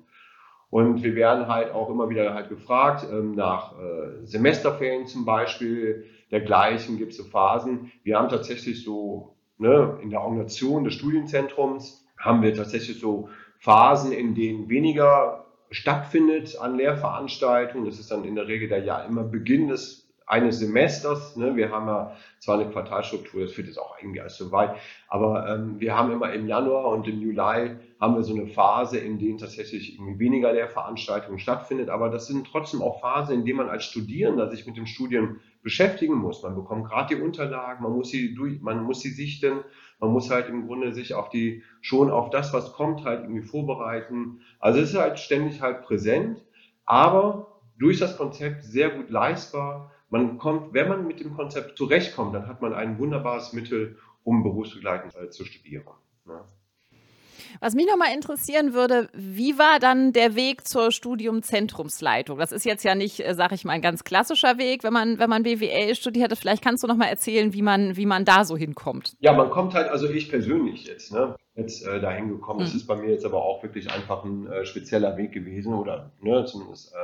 Und 0.70 1.02
wir 1.02 1.14
werden 1.14 1.48
halt 1.48 1.72
auch 1.72 1.90
immer 1.90 2.08
wieder 2.08 2.32
halt 2.32 2.48
gefragt, 2.48 3.06
ähm, 3.10 3.32
nach 3.32 3.78
äh, 3.78 4.24
Semesterferien 4.24 5.06
zum 5.06 5.26
Beispiel, 5.26 6.06
dergleichen 6.30 6.96
gibt 6.96 7.12
es 7.12 7.18
so 7.18 7.24
Phasen. 7.24 7.92
Wir 8.04 8.18
haben 8.18 8.30
tatsächlich 8.30 8.82
so 8.82 9.36
ne, 9.62 9.98
in 10.02 10.10
der 10.10 10.20
Organisation 10.20 10.84
des 10.84 10.94
Studienzentrums 10.94 12.04
haben 12.18 12.42
wir 12.42 12.54
tatsächlich 12.54 13.00
so 13.00 13.28
Phasen, 13.58 14.12
in 14.12 14.34
denen 14.34 14.68
weniger 14.68 15.46
stattfindet 15.70 16.58
an 16.60 16.76
Lehrveranstaltungen. 16.76 17.86
Das 17.86 17.98
ist 17.98 18.10
dann 18.10 18.24
in 18.24 18.34
der 18.34 18.48
Regel 18.48 18.68
der 18.68 18.84
Jahr 18.84 19.06
immer 19.06 19.22
Beginn 19.22 19.68
des 19.68 20.02
eines 20.26 20.60
Semesters. 20.60 21.36
Ne? 21.36 21.56
Wir 21.56 21.70
haben 21.70 21.86
ja 21.86 22.16
zwar 22.38 22.58
eine 22.58 22.70
Quartalstruktur, 22.70 23.42
das 23.42 23.52
führt 23.52 23.66
jetzt 23.66 23.78
auch 23.78 23.96
irgendwie 24.00 24.20
alles 24.20 24.36
so 24.36 24.50
weit, 24.50 24.76
aber 25.08 25.48
ähm, 25.48 25.78
wir 25.78 25.96
haben 25.96 26.10
immer 26.10 26.32
im 26.32 26.46
Januar 26.46 26.86
und 26.86 27.06
im 27.06 27.20
Juli 27.20 27.76
haben 28.00 28.14
wir 28.14 28.22
so 28.22 28.34
eine 28.34 28.46
Phase, 28.46 28.98
in 28.98 29.18
denen 29.18 29.38
tatsächlich 29.38 29.98
irgendwie 29.98 30.18
weniger 30.18 30.52
Lehrveranstaltungen 30.52 31.38
stattfindet, 31.38 31.90
aber 31.90 32.08
das 32.08 32.26
sind 32.26 32.46
trotzdem 32.50 32.82
auch 32.82 33.00
Phasen, 33.00 33.34
in 33.34 33.44
denen 33.44 33.58
man 33.58 33.68
als 33.68 33.84
Studierender 33.84 34.48
sich 34.48 34.66
mit 34.66 34.76
dem 34.76 34.86
Studium 34.86 35.40
beschäftigen 35.62 36.14
muss. 36.14 36.42
Man 36.42 36.54
bekommt 36.54 36.88
gerade 36.88 37.14
die 37.14 37.22
Unterlagen, 37.22 37.82
man 37.82 37.92
muss 37.92 38.10
sie 38.10 38.34
durch, 38.34 38.60
man 38.60 38.82
muss 38.82 39.00
sie 39.00 39.10
sichten, 39.10 39.60
man 40.00 40.10
muss 40.10 40.30
halt 40.30 40.48
im 40.48 40.66
Grunde 40.66 40.92
sich 40.92 41.14
auf 41.14 41.28
die, 41.28 41.62
schon 41.80 42.10
auf 42.10 42.30
das, 42.30 42.52
was 42.52 42.72
kommt, 42.72 43.04
halt 43.04 43.22
irgendwie 43.22 43.46
vorbereiten. 43.46 44.40
Also 44.58 44.80
es 44.80 44.90
ist 44.90 44.98
halt 44.98 45.18
ständig 45.18 45.60
halt 45.60 45.82
präsent, 45.82 46.44
aber 46.84 47.60
durch 47.78 47.98
das 47.98 48.16
Konzept 48.16 48.64
sehr 48.64 48.90
gut 48.90 49.10
leistbar. 49.10 49.92
Man 50.10 50.38
kommt, 50.38 50.74
wenn 50.74 50.88
man 50.88 51.06
mit 51.06 51.20
dem 51.20 51.34
Konzept 51.34 51.78
zurechtkommt, 51.78 52.34
dann 52.34 52.46
hat 52.46 52.60
man 52.60 52.74
ein 52.74 52.98
wunderbares 52.98 53.52
Mittel, 53.52 53.96
um 54.24 54.42
berufsbegleitend 54.42 55.14
äh, 55.16 55.30
zu 55.30 55.44
studieren. 55.44 55.84
Ja. 56.26 56.44
Was 57.60 57.74
mich 57.74 57.86
nochmal 57.86 58.14
interessieren 58.14 58.74
würde, 58.74 59.08
wie 59.12 59.58
war 59.58 59.78
dann 59.78 60.12
der 60.12 60.34
Weg 60.34 60.66
zur 60.66 60.90
Studiumzentrumsleitung? 60.92 62.38
Das 62.38 62.52
ist 62.52 62.64
jetzt 62.64 62.84
ja 62.84 62.94
nicht, 62.94 63.20
äh, 63.20 63.34
sag 63.34 63.52
ich 63.52 63.64
mal, 63.64 63.72
ein 63.72 63.82
ganz 63.82 64.04
klassischer 64.04 64.58
Weg, 64.58 64.84
wenn 64.84 64.92
man, 64.92 65.18
wenn 65.18 65.30
man 65.30 65.42
BWL 65.42 65.94
studiert. 65.94 66.36
Vielleicht 66.36 66.62
kannst 66.62 66.82
du 66.82 66.86
nochmal 66.86 67.08
erzählen, 67.08 67.52
wie 67.52 67.62
man, 67.62 67.96
wie 67.96 68.06
man 68.06 68.24
da 68.24 68.44
so 68.44 68.56
hinkommt. 68.56 69.16
Ja, 69.20 69.32
man 69.32 69.50
kommt 69.50 69.74
halt, 69.74 69.88
also 69.88 70.08
ich 70.08 70.30
persönlich 70.30 70.86
jetzt, 70.86 71.12
ne, 71.12 71.36
jetzt 71.54 71.86
äh, 71.86 72.00
dahin 72.00 72.28
gekommen. 72.28 72.60
Mhm. 72.60 72.64
Das 72.64 72.74
ist 72.74 72.86
bei 72.86 72.96
mir 72.96 73.10
jetzt 73.10 73.24
aber 73.24 73.42
auch 73.42 73.62
wirklich 73.62 73.90
einfach 73.90 74.24
ein 74.24 74.46
äh, 74.46 74.64
spezieller 74.64 75.16
Weg 75.16 75.32
gewesen 75.32 75.74
oder 75.74 76.10
ne, 76.20 76.44
zumindest 76.44 76.92
äh, 76.94 76.98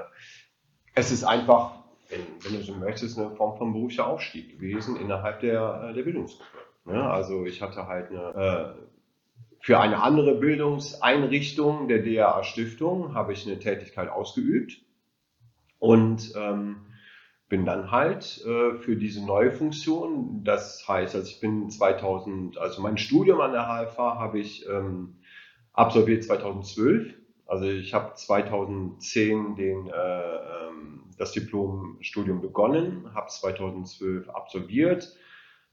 es 0.95 1.13
ist 1.13 1.25
einfach, 1.25 1.73
wenn, 2.09 2.21
wenn, 2.41 2.59
du 2.59 2.65
so 2.65 2.75
möchtest, 2.75 3.19
eine 3.19 3.31
Form 3.31 3.57
von 3.57 3.73
beruflicher 3.73 4.07
Aufstieg 4.07 4.53
gewesen 4.53 4.97
innerhalb 4.97 5.41
der, 5.41 5.89
äh, 5.91 5.95
der 5.95 6.03
Bildungsgruppe. 6.03 6.59
Ne? 6.87 7.03
Also 7.09 7.45
ich 7.45 7.63
hatte 7.63 7.87
halt 7.87 8.11
eine 8.11 8.75
äh, 8.77 8.98
für 9.61 9.81
eine 9.81 10.03
andere 10.03 10.35
Bildungseinrichtung 10.37 11.89
der 11.89 12.03
DRA 12.03 12.45
Stiftung 12.45 13.15
habe 13.15 13.33
ich 13.33 13.47
eine 13.47 13.59
Tätigkeit 13.59 14.09
ausgeübt 14.09 14.81
und 15.79 16.33
ähm, 16.37 16.87
bin 17.49 17.65
dann 17.65 17.91
halt 17.91 18.45
äh, 18.45 18.75
für 18.79 18.97
diese 18.97 19.25
neue 19.25 19.51
Funktion, 19.53 20.45
das 20.45 20.87
heißt, 20.87 21.15
also 21.15 21.27
ich 21.27 21.41
bin 21.41 21.71
2000, 21.71 22.59
also 22.59 22.83
mein 22.83 22.99
Studium 22.99 23.41
an 23.41 23.53
der 23.53 23.67
HFA 23.67 24.19
habe 24.19 24.39
ich 24.39 24.69
ähm, 24.69 25.17
absolviert 25.73 26.25
2012. 26.25 27.15
Also 27.47 27.65
ich 27.65 27.95
habe 27.95 28.15
2010 28.15 29.57
den, 29.57 29.87
äh, 29.87 29.93
ähm, 29.93 31.05
das 31.17 31.33
Diplomstudium 31.33 32.43
begonnen, 32.43 33.15
habe 33.15 33.29
2012 33.29 34.29
absolviert, 34.29 35.17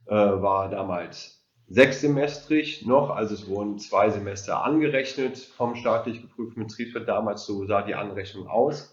äh, 0.06 0.14
war 0.14 0.70
damals 0.70 1.35
sechssemestrig 1.68 2.86
noch, 2.86 3.10
also 3.10 3.34
es 3.34 3.48
wurden 3.48 3.78
zwei 3.78 4.10
Semester 4.10 4.64
angerechnet 4.64 5.36
vom 5.36 5.74
staatlich 5.74 6.22
geprüften 6.22 6.66
Betriebswirt. 6.66 7.08
Damals 7.08 7.44
so 7.44 7.66
sah 7.66 7.82
die 7.82 7.94
Anrechnung 7.94 8.46
aus. 8.46 8.92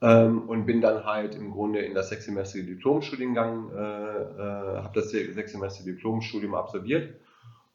Ähm, 0.00 0.48
und 0.48 0.66
bin 0.66 0.80
dann 0.80 1.04
halt 1.04 1.34
im 1.34 1.52
Grunde 1.52 1.80
in 1.80 1.94
das 1.94 2.08
sechssemestrige 2.08 2.66
Diplomstudiengang, 2.66 3.70
äh, 3.70 3.78
äh, 3.78 4.82
habe 4.82 4.90
das 4.94 5.10
sechssemestrige 5.10 5.92
Diplomstudium 5.94 6.54
absolviert. 6.54 7.14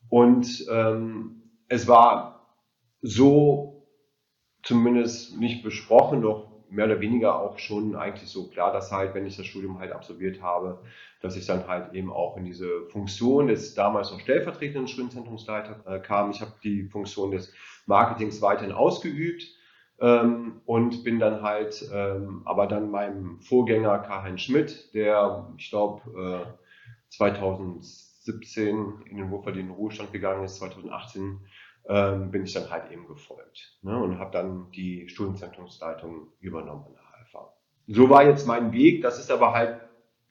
Und 0.09 0.65
ähm, 0.69 1.41
es 1.67 1.87
war 1.87 2.47
so 3.01 3.87
zumindest 4.63 5.37
nicht 5.39 5.63
besprochen, 5.63 6.21
doch 6.21 6.48
mehr 6.69 6.85
oder 6.85 6.99
weniger 6.99 7.39
auch 7.39 7.57
schon 7.57 7.95
eigentlich 7.95 8.29
so 8.29 8.47
klar, 8.47 8.71
dass 8.71 8.91
halt, 8.91 9.13
wenn 9.13 9.25
ich 9.25 9.37
das 9.37 9.45
Studium 9.45 9.79
halt 9.79 9.91
absolviert 9.91 10.41
habe, 10.41 10.79
dass 11.21 11.35
ich 11.35 11.45
dann 11.45 11.67
halt 11.67 11.93
eben 11.93 12.11
auch 12.11 12.37
in 12.37 12.45
diese 12.45 12.85
Funktion 12.87 13.47
des 13.47 13.73
damals 13.73 14.11
noch 14.11 14.19
stellvertretenden 14.19 14.87
Studienzentrumsleiter 14.87 15.83
äh, 15.85 15.99
kam. 15.99 16.31
Ich 16.31 16.41
habe 16.41 16.53
die 16.63 16.83
Funktion 16.83 17.31
des 17.31 17.53
Marketings 17.85 18.41
weiterhin 18.41 18.71
ausgeübt 18.71 19.43
ähm, 19.99 20.61
und 20.65 21.03
bin 21.03 21.19
dann 21.19 21.41
halt, 21.41 21.89
ähm, 21.93 22.41
aber 22.45 22.67
dann 22.67 22.91
meinem 22.91 23.39
Vorgänger 23.41 23.99
Karl-Heinz 23.99 24.41
Schmidt, 24.41 24.93
der, 24.93 25.51
ich 25.57 25.69
glaube, 25.69 26.45
äh, 26.47 26.59
2017 27.09 29.03
in 29.09 29.17
den 29.17 29.31
wohlverdienten 29.31 29.73
Ruhestand 29.75 30.11
gegangen 30.11 30.43
ist, 30.43 30.57
2018 30.57 31.39
ähm, 31.87 32.31
bin 32.31 32.43
ich 32.43 32.53
dann 32.53 32.69
halt 32.69 32.91
eben 32.91 33.07
gefolgt 33.07 33.77
ne, 33.81 33.97
und 33.97 34.19
habe 34.19 34.31
dann 34.31 34.71
die 34.71 35.07
Studienzentrumsleitung 35.09 36.27
übernommen 36.39 36.85
an 36.85 36.93
der 36.93 37.25
HFA. 37.25 37.53
So 37.87 38.09
war 38.09 38.23
jetzt 38.23 38.47
mein 38.47 38.71
Weg. 38.73 39.01
Das 39.01 39.19
ist 39.19 39.31
aber 39.31 39.53
halt 39.53 39.79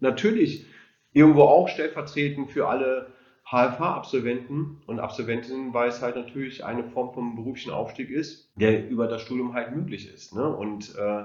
natürlich 0.00 0.66
irgendwo 1.12 1.42
auch 1.42 1.68
stellvertretend 1.68 2.50
für 2.50 2.68
alle 2.68 3.12
HFH-Absolventen 3.50 4.82
und 4.86 5.00
Absolventinnen, 5.00 5.72
weil 5.72 5.88
es 5.88 6.02
halt 6.02 6.16
natürlich 6.16 6.64
eine 6.64 6.84
Form 6.84 7.14
von 7.14 7.34
beruflichen 7.34 7.70
Aufstieg 7.70 8.10
ist, 8.10 8.52
der 8.56 8.88
über 8.88 9.08
das 9.08 9.22
Studium 9.22 9.54
halt 9.54 9.74
möglich 9.74 10.12
ist. 10.12 10.34
Ne? 10.34 10.46
Und 10.46 10.94
äh, 10.96 11.24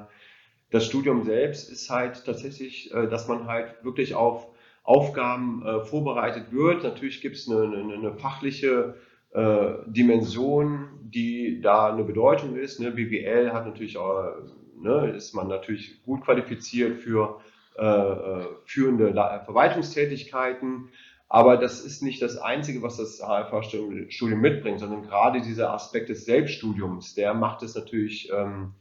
das 0.72 0.86
Studium 0.86 1.24
selbst 1.24 1.70
ist 1.70 1.90
halt 1.90 2.26
tatsächlich, 2.26 2.94
äh, 2.94 3.08
dass 3.08 3.28
man 3.28 3.48
halt 3.48 3.84
wirklich 3.84 4.16
auf 4.16 4.48
Aufgaben 4.84 5.66
äh, 5.66 5.82
vorbereitet 5.82 6.52
wird. 6.52 6.84
Natürlich 6.84 7.22
gibt 7.22 7.36
es 7.36 7.50
eine, 7.50 7.64
eine, 7.64 7.94
eine, 7.94 8.14
fachliche 8.14 8.96
äh, 9.34 9.74
Dimension, 9.88 10.90
die 11.02 11.62
da 11.62 11.92
eine 11.92 12.04
Bedeutung 12.04 12.56
ist. 12.56 12.80
Ne? 12.80 12.92
BWL 12.92 13.52
hat 13.52 13.66
natürlich 13.66 13.98
auch, 13.98 14.36
ne, 14.80 15.12
ist 15.16 15.34
man 15.34 15.48
natürlich 15.48 16.04
gut 16.04 16.24
qualifiziert 16.24 17.00
für 17.00 17.40
äh, 17.78 17.84
äh, 17.84 18.46
führende 18.66 19.14
Verwaltungstätigkeiten. 19.46 20.90
Aber 21.28 21.58
das 21.58 21.82
ist 21.82 22.04
nicht 22.04 22.22
das 22.22 22.38
Einzige, 22.38 22.84
was 22.84 22.98
das 22.98 23.20
HFA-Studium 23.20 24.40
mitbringt, 24.40 24.80
sondern 24.80 25.02
gerade 25.02 25.42
dieser 25.42 25.74
Aspekt 25.74 26.10
des 26.10 26.26
Selbststudiums, 26.26 27.16
der 27.16 27.34
macht 27.34 27.64
es 27.64 27.74
natürlich, 27.74 28.32
ähm, 28.32 28.76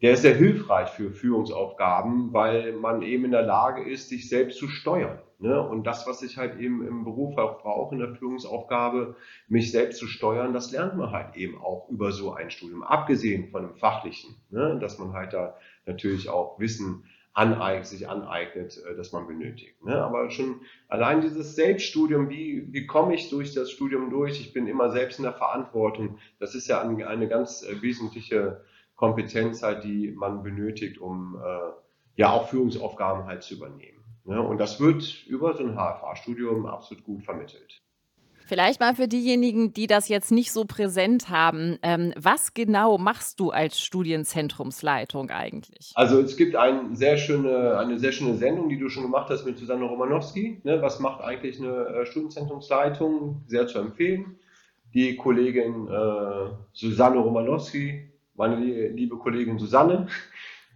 der 0.00 0.12
ist 0.14 0.22
sehr 0.22 0.34
hilfreich 0.34 0.88
für 0.88 1.10
Führungsaufgaben, 1.10 2.32
weil 2.32 2.72
man 2.72 3.02
eben 3.02 3.26
in 3.26 3.32
der 3.32 3.42
Lage 3.42 3.82
ist, 3.82 4.08
sich 4.08 4.30
selbst 4.30 4.58
zu 4.58 4.68
steuern. 4.68 5.18
Ne? 5.40 5.60
Und 5.60 5.84
das, 5.84 6.06
was 6.06 6.22
ich 6.22 6.36
halt 6.36 6.60
eben 6.60 6.86
im 6.86 7.04
Beruf 7.04 7.38
auch 7.38 7.62
brauche, 7.62 7.94
in 7.94 8.00
der 8.00 8.14
Führungsaufgabe, 8.14 9.16
mich 9.48 9.72
selbst 9.72 9.98
zu 9.98 10.06
steuern, 10.06 10.52
das 10.52 10.70
lernt 10.70 10.96
man 10.96 11.12
halt 11.12 11.34
eben 11.34 11.58
auch 11.58 11.88
über 11.88 12.12
so 12.12 12.34
ein 12.34 12.50
Studium, 12.50 12.82
abgesehen 12.82 13.50
von 13.50 13.62
dem 13.62 13.74
Fachlichen, 13.76 14.36
ne? 14.50 14.78
dass 14.80 14.98
man 14.98 15.14
halt 15.14 15.32
da 15.32 15.56
natürlich 15.86 16.28
auch 16.28 16.60
Wissen 16.60 17.04
aneignet, 17.32 17.86
sich 17.86 18.08
aneignet, 18.08 18.82
äh, 18.84 18.94
das 18.96 19.12
man 19.12 19.26
benötigt. 19.26 19.82
Ne? 19.82 20.02
Aber 20.02 20.30
schon 20.30 20.60
allein 20.88 21.22
dieses 21.22 21.54
Selbststudium, 21.54 22.28
wie, 22.28 22.68
wie 22.70 22.86
komme 22.86 23.14
ich 23.14 23.30
durch 23.30 23.54
das 23.54 23.70
Studium 23.70 24.10
durch? 24.10 24.40
Ich 24.40 24.52
bin 24.52 24.66
immer 24.66 24.90
selbst 24.90 25.18
in 25.18 25.24
der 25.24 25.32
Verantwortung. 25.32 26.18
Das 26.38 26.54
ist 26.54 26.68
ja 26.68 26.82
eine, 26.82 27.28
ganz 27.28 27.62
äh, 27.62 27.80
wesentliche 27.80 28.62
Kompetenz 28.96 29.62
halt, 29.62 29.84
die 29.84 30.10
man 30.10 30.42
benötigt, 30.42 30.98
um 30.98 31.40
äh, 31.42 31.70
ja 32.16 32.30
auch 32.30 32.48
Führungsaufgaben 32.48 33.24
halt 33.24 33.42
zu 33.42 33.54
übernehmen. 33.54 33.99
Ne? 34.24 34.40
Und 34.40 34.58
das 34.58 34.80
wird 34.80 35.26
über 35.26 35.54
so 35.56 35.64
ein 35.64 35.74
HFA-Studium 35.74 36.66
absolut 36.66 37.04
gut 37.04 37.24
vermittelt. 37.24 37.80
Vielleicht 38.50 38.80
mal 38.80 38.96
für 38.96 39.06
diejenigen, 39.06 39.72
die 39.74 39.86
das 39.86 40.08
jetzt 40.08 40.32
nicht 40.32 40.50
so 40.50 40.64
präsent 40.64 41.30
haben. 41.30 41.78
Ähm, 41.82 42.12
was 42.16 42.52
genau 42.52 42.98
machst 42.98 43.38
du 43.38 43.50
als 43.50 43.80
Studienzentrumsleitung 43.80 45.30
eigentlich? 45.30 45.92
Also 45.94 46.20
es 46.20 46.36
gibt 46.36 46.56
ein 46.56 46.96
sehr 46.96 47.16
schöne, 47.16 47.78
eine 47.78 48.00
sehr 48.00 48.10
schöne 48.10 48.34
Sendung, 48.34 48.68
die 48.68 48.76
du 48.76 48.88
schon 48.88 49.04
gemacht 49.04 49.30
hast 49.30 49.46
mit 49.46 49.56
Susanne 49.56 49.84
Romanowski. 49.84 50.60
Ne, 50.64 50.82
was 50.82 50.98
macht 50.98 51.20
eigentlich 51.22 51.60
eine 51.60 51.86
äh, 51.86 52.06
Studienzentrumsleitung? 52.06 53.44
Sehr 53.46 53.68
zu 53.68 53.78
empfehlen. 53.78 54.36
Die 54.94 55.14
Kollegin 55.14 55.86
äh, 55.86 56.50
Susanne 56.72 57.18
Romanowski, 57.18 58.10
meine 58.34 58.56
liebe 58.88 59.16
Kollegin 59.16 59.60
Susanne, 59.60 60.08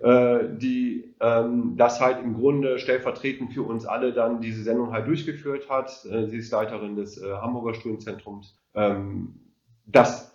die 0.00 1.14
ähm, 1.24 1.76
das 1.76 2.00
halt 2.00 2.22
im 2.22 2.34
Grunde 2.34 2.78
stellvertretend 2.78 3.52
für 3.52 3.62
uns 3.62 3.86
alle 3.86 4.12
dann 4.12 4.40
diese 4.40 4.62
Sendung 4.62 4.92
halt 4.92 5.06
durchgeführt 5.06 5.70
hat. 5.70 6.04
Äh, 6.04 6.26
sie 6.26 6.38
ist 6.38 6.52
Leiterin 6.52 6.96
des 6.96 7.20
äh, 7.22 7.32
Hamburger 7.32 7.74
Studienzentrums. 7.74 8.60
Ähm, 8.74 9.40
das 9.86 10.32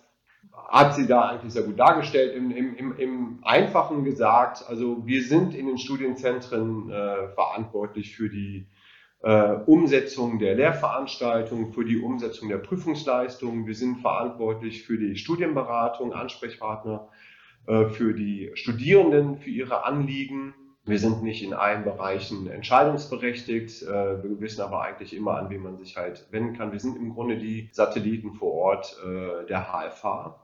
hat 0.68 0.94
sie 0.94 1.06
da 1.06 1.28
eigentlich 1.28 1.52
sehr 1.52 1.62
gut 1.62 1.78
dargestellt. 1.78 2.34
Im, 2.34 2.50
im, 2.50 2.96
im, 2.96 3.38
Einfachen 3.42 4.04
gesagt, 4.04 4.64
also 4.68 5.06
wir 5.06 5.22
sind 5.22 5.54
in 5.54 5.66
den 5.66 5.78
Studienzentren 5.78 6.90
äh, 6.90 7.28
verantwortlich 7.28 8.14
für 8.16 8.28
die 8.28 8.68
äh, 9.22 9.52
Umsetzung 9.66 10.38
der 10.38 10.54
Lehrveranstaltungen, 10.54 11.72
für 11.72 11.84
die 11.84 11.98
Umsetzung 11.98 12.48
der 12.48 12.58
Prüfungsleistungen. 12.58 13.66
Wir 13.66 13.74
sind 13.74 14.00
verantwortlich 14.00 14.84
für 14.84 14.98
die 14.98 15.16
Studienberatung, 15.16 16.12
Ansprechpartner 16.12 17.08
äh, 17.08 17.29
für 17.66 18.14
die 18.14 18.50
Studierenden, 18.54 19.38
für 19.38 19.50
ihre 19.50 19.84
Anliegen. 19.84 20.54
Wir 20.84 20.98
sind 20.98 21.22
nicht 21.22 21.42
in 21.42 21.52
allen 21.52 21.84
Bereichen 21.84 22.48
entscheidungsberechtigt. 22.48 23.82
Äh, 23.82 24.22
wir 24.22 24.40
wissen 24.40 24.62
aber 24.62 24.82
eigentlich 24.82 25.14
immer, 25.14 25.36
an 25.36 25.50
wen 25.50 25.62
man 25.62 25.76
sich 25.76 25.96
halt 25.96 26.26
wenden 26.30 26.56
kann. 26.56 26.72
Wir 26.72 26.80
sind 26.80 26.96
im 26.96 27.14
Grunde 27.14 27.36
die 27.36 27.68
Satelliten 27.72 28.32
vor 28.32 28.54
Ort 28.54 28.96
äh, 29.04 29.46
der 29.46 29.66
HFH. 29.70 30.40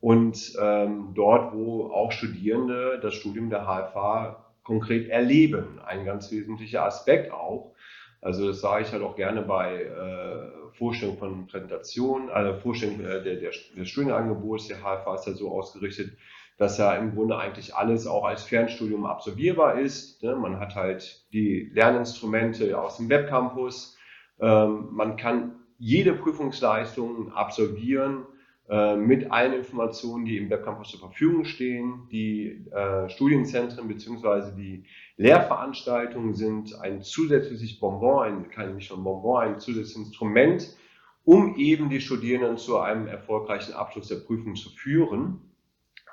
Und 0.00 0.56
ähm, 0.60 1.12
dort, 1.14 1.54
wo 1.54 1.90
auch 1.90 2.12
Studierende 2.12 3.00
das 3.00 3.14
Studium 3.14 3.50
der 3.50 3.64
HFH 3.64 4.44
konkret 4.62 5.08
erleben, 5.08 5.80
ein 5.84 6.04
ganz 6.04 6.30
wesentlicher 6.30 6.84
Aspekt 6.84 7.32
auch. 7.32 7.72
Also 8.20 8.48
das 8.48 8.60
sage 8.60 8.84
ich 8.84 8.92
halt 8.92 9.02
auch 9.02 9.16
gerne 9.16 9.42
bei 9.42 9.84
äh, 9.84 10.74
Vorstellung 10.76 11.18
von 11.18 11.46
Präsentationen, 11.46 12.30
also 12.30 12.58
Vorstellung 12.60 13.00
äh, 13.00 13.22
der, 13.22 13.36
der, 13.36 13.52
des 13.76 13.88
Studienangebots. 13.88 14.68
Der 14.68 14.78
HFH 14.78 15.14
ist 15.14 15.26
ja 15.26 15.32
so 15.32 15.50
ausgerichtet, 15.50 16.16
dass 16.58 16.76
ja 16.76 16.92
im 16.94 17.14
Grunde 17.14 17.38
eigentlich 17.38 17.74
alles 17.74 18.06
auch 18.06 18.24
als 18.24 18.42
Fernstudium 18.42 19.06
absolvierbar 19.06 19.78
ist. 19.78 20.22
Ne? 20.22 20.34
Man 20.34 20.58
hat 20.58 20.74
halt 20.74 21.26
die 21.32 21.70
Lerninstrumente 21.72 22.78
aus 22.78 22.98
dem 22.98 23.08
Webcampus. 23.08 23.96
Ähm, 24.40 24.88
man 24.90 25.16
kann 25.16 25.54
jede 25.78 26.14
Prüfungsleistung 26.14 27.32
absolvieren 27.32 28.26
äh, 28.68 28.96
mit 28.96 29.30
allen 29.30 29.52
Informationen, 29.52 30.24
die 30.24 30.36
im 30.36 30.50
Webcampus 30.50 30.90
zur 30.90 30.98
Verfügung 30.98 31.44
stehen. 31.44 32.08
Die 32.10 32.66
äh, 32.72 33.08
Studienzentren 33.08 33.86
bzw. 33.86 34.50
die 34.56 34.84
Lehrveranstaltungen 35.16 36.34
sind 36.34 36.78
ein 36.80 37.02
zusätzliches 37.02 37.78
Bonbon, 37.78 38.24
ein, 38.24 38.50
kann 38.50 38.74
nicht 38.74 38.88
schon 38.88 39.04
Bonbon, 39.04 39.42
ein 39.42 39.60
zusätzliches 39.60 40.08
Instrument, 40.08 40.76
um 41.24 41.56
eben 41.56 41.88
die 41.88 42.00
Studierenden 42.00 42.56
zu 42.58 42.78
einem 42.78 43.06
erfolgreichen 43.06 43.74
Abschluss 43.74 44.08
der 44.08 44.16
Prüfung 44.16 44.56
zu 44.56 44.70
führen. 44.70 45.40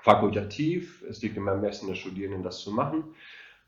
Fakultativ, 0.06 1.04
es 1.10 1.24
liegt 1.24 1.36
im 1.36 1.48
Ermessen 1.48 1.88
der 1.88 1.96
Studierenden, 1.96 2.44
das 2.44 2.60
zu 2.60 2.70
machen. 2.72 3.06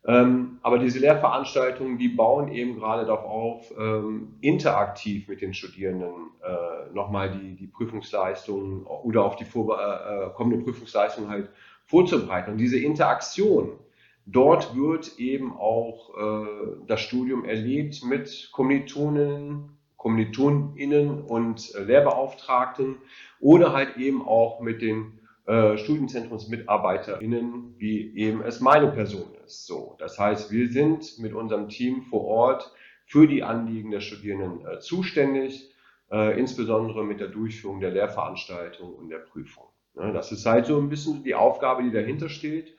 Ähm, 0.05 0.59
aber 0.61 0.77
diese 0.77 0.99
Lehrveranstaltungen, 0.99 1.97
die 1.97 2.09
bauen 2.09 2.49
eben 2.49 2.75
gerade 2.75 3.07
darauf 3.07 3.71
auf, 3.71 3.73
ähm, 3.75 4.35
interaktiv 4.41 5.27
mit 5.27 5.41
den 5.41 5.55
Studierenden 5.55 6.11
äh, 6.43 6.93
nochmal 6.93 7.31
die, 7.31 7.55
die 7.55 7.65
Prüfungsleistungen 7.65 8.85
oder 8.85 9.25
auf 9.25 9.35
die 9.35 9.45
vor, 9.45 9.79
äh, 9.79 10.27
äh, 10.27 10.29
kommende 10.35 10.63
Prüfungsleistung 10.63 11.27
halt 11.27 11.49
vorzubereiten. 11.87 12.51
Und 12.51 12.59
diese 12.59 12.77
Interaktion, 12.77 13.71
dort 14.27 14.75
wird 14.75 15.17
eben 15.17 15.57
auch 15.57 16.11
äh, 16.19 16.47
das 16.85 17.01
Studium 17.01 17.45
erlebt 17.45 18.03
mit 18.03 18.51
Kommilitonen, 18.51 19.71
KommilitonInnen 19.97 21.19
und 21.23 21.73
äh, 21.73 21.81
Lehrbeauftragten 21.81 22.97
oder 23.39 23.73
halt 23.73 23.97
eben 23.97 24.21
auch 24.21 24.59
mit 24.59 24.83
den 24.83 25.17
äh, 25.47 25.77
StudienzentrumsmitarbeiterInnen, 25.77 27.75
wie 27.77 28.15
eben 28.17 28.41
es 28.41 28.59
meine 28.59 28.91
Person 28.91 29.33
ist. 29.45 29.65
So, 29.65 29.95
das 29.97 30.19
heißt, 30.19 30.51
wir 30.51 30.69
sind 30.69 31.17
mit 31.19 31.33
unserem 31.33 31.69
Team 31.69 32.03
vor 32.03 32.25
Ort 32.25 32.71
für 33.05 33.27
die 33.27 33.43
Anliegen 33.43 33.91
der 33.91 34.01
Studierenden 34.01 34.67
äh, 34.67 34.79
zuständig, 34.79 35.73
äh, 36.11 36.37
insbesondere 36.37 37.05
mit 37.05 37.21
der 37.21 37.29
Durchführung 37.29 37.79
der 37.79 37.91
Lehrveranstaltung 37.91 38.93
und 38.93 39.07
der 39.09 39.19
Prüfung. 39.19 39.65
Ja, 39.95 40.11
das 40.11 40.31
ist 40.31 40.45
halt 40.45 40.65
so 40.65 40.77
ein 40.77 40.89
bisschen 40.89 41.23
die 41.23 41.33
Aufgabe, 41.33 41.83
die 41.83 41.91
dahinter 41.91 42.27
steht 42.29 42.75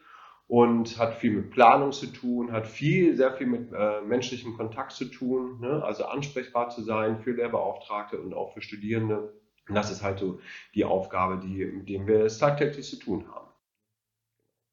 und 0.46 0.98
hat 0.98 1.14
viel 1.14 1.32
mit 1.32 1.50
Planung 1.50 1.92
zu 1.92 2.06
tun, 2.06 2.52
hat 2.52 2.66
viel, 2.66 3.16
sehr 3.16 3.32
viel 3.32 3.46
mit 3.46 3.72
äh, 3.72 4.02
menschlichem 4.02 4.56
Kontakt 4.56 4.92
zu 4.92 5.06
tun, 5.06 5.60
ne? 5.60 5.82
also 5.82 6.04
ansprechbar 6.04 6.68
zu 6.68 6.82
sein 6.82 7.18
für 7.20 7.32
Lehrbeauftragte 7.32 8.20
und 8.20 8.34
auch 8.34 8.52
für 8.52 8.60
Studierende. 8.60 9.32
Und 9.68 9.74
das 9.74 9.90
ist 9.90 10.02
halt 10.02 10.18
so 10.18 10.40
die 10.74 10.84
Aufgabe, 10.84 11.38
die, 11.38 11.64
mit 11.64 11.88
dem 11.88 12.06
wir 12.06 12.24
es 12.24 12.38
tagtäglich 12.38 12.88
zu 12.88 12.96
tun 12.96 13.26
haben. 13.32 13.48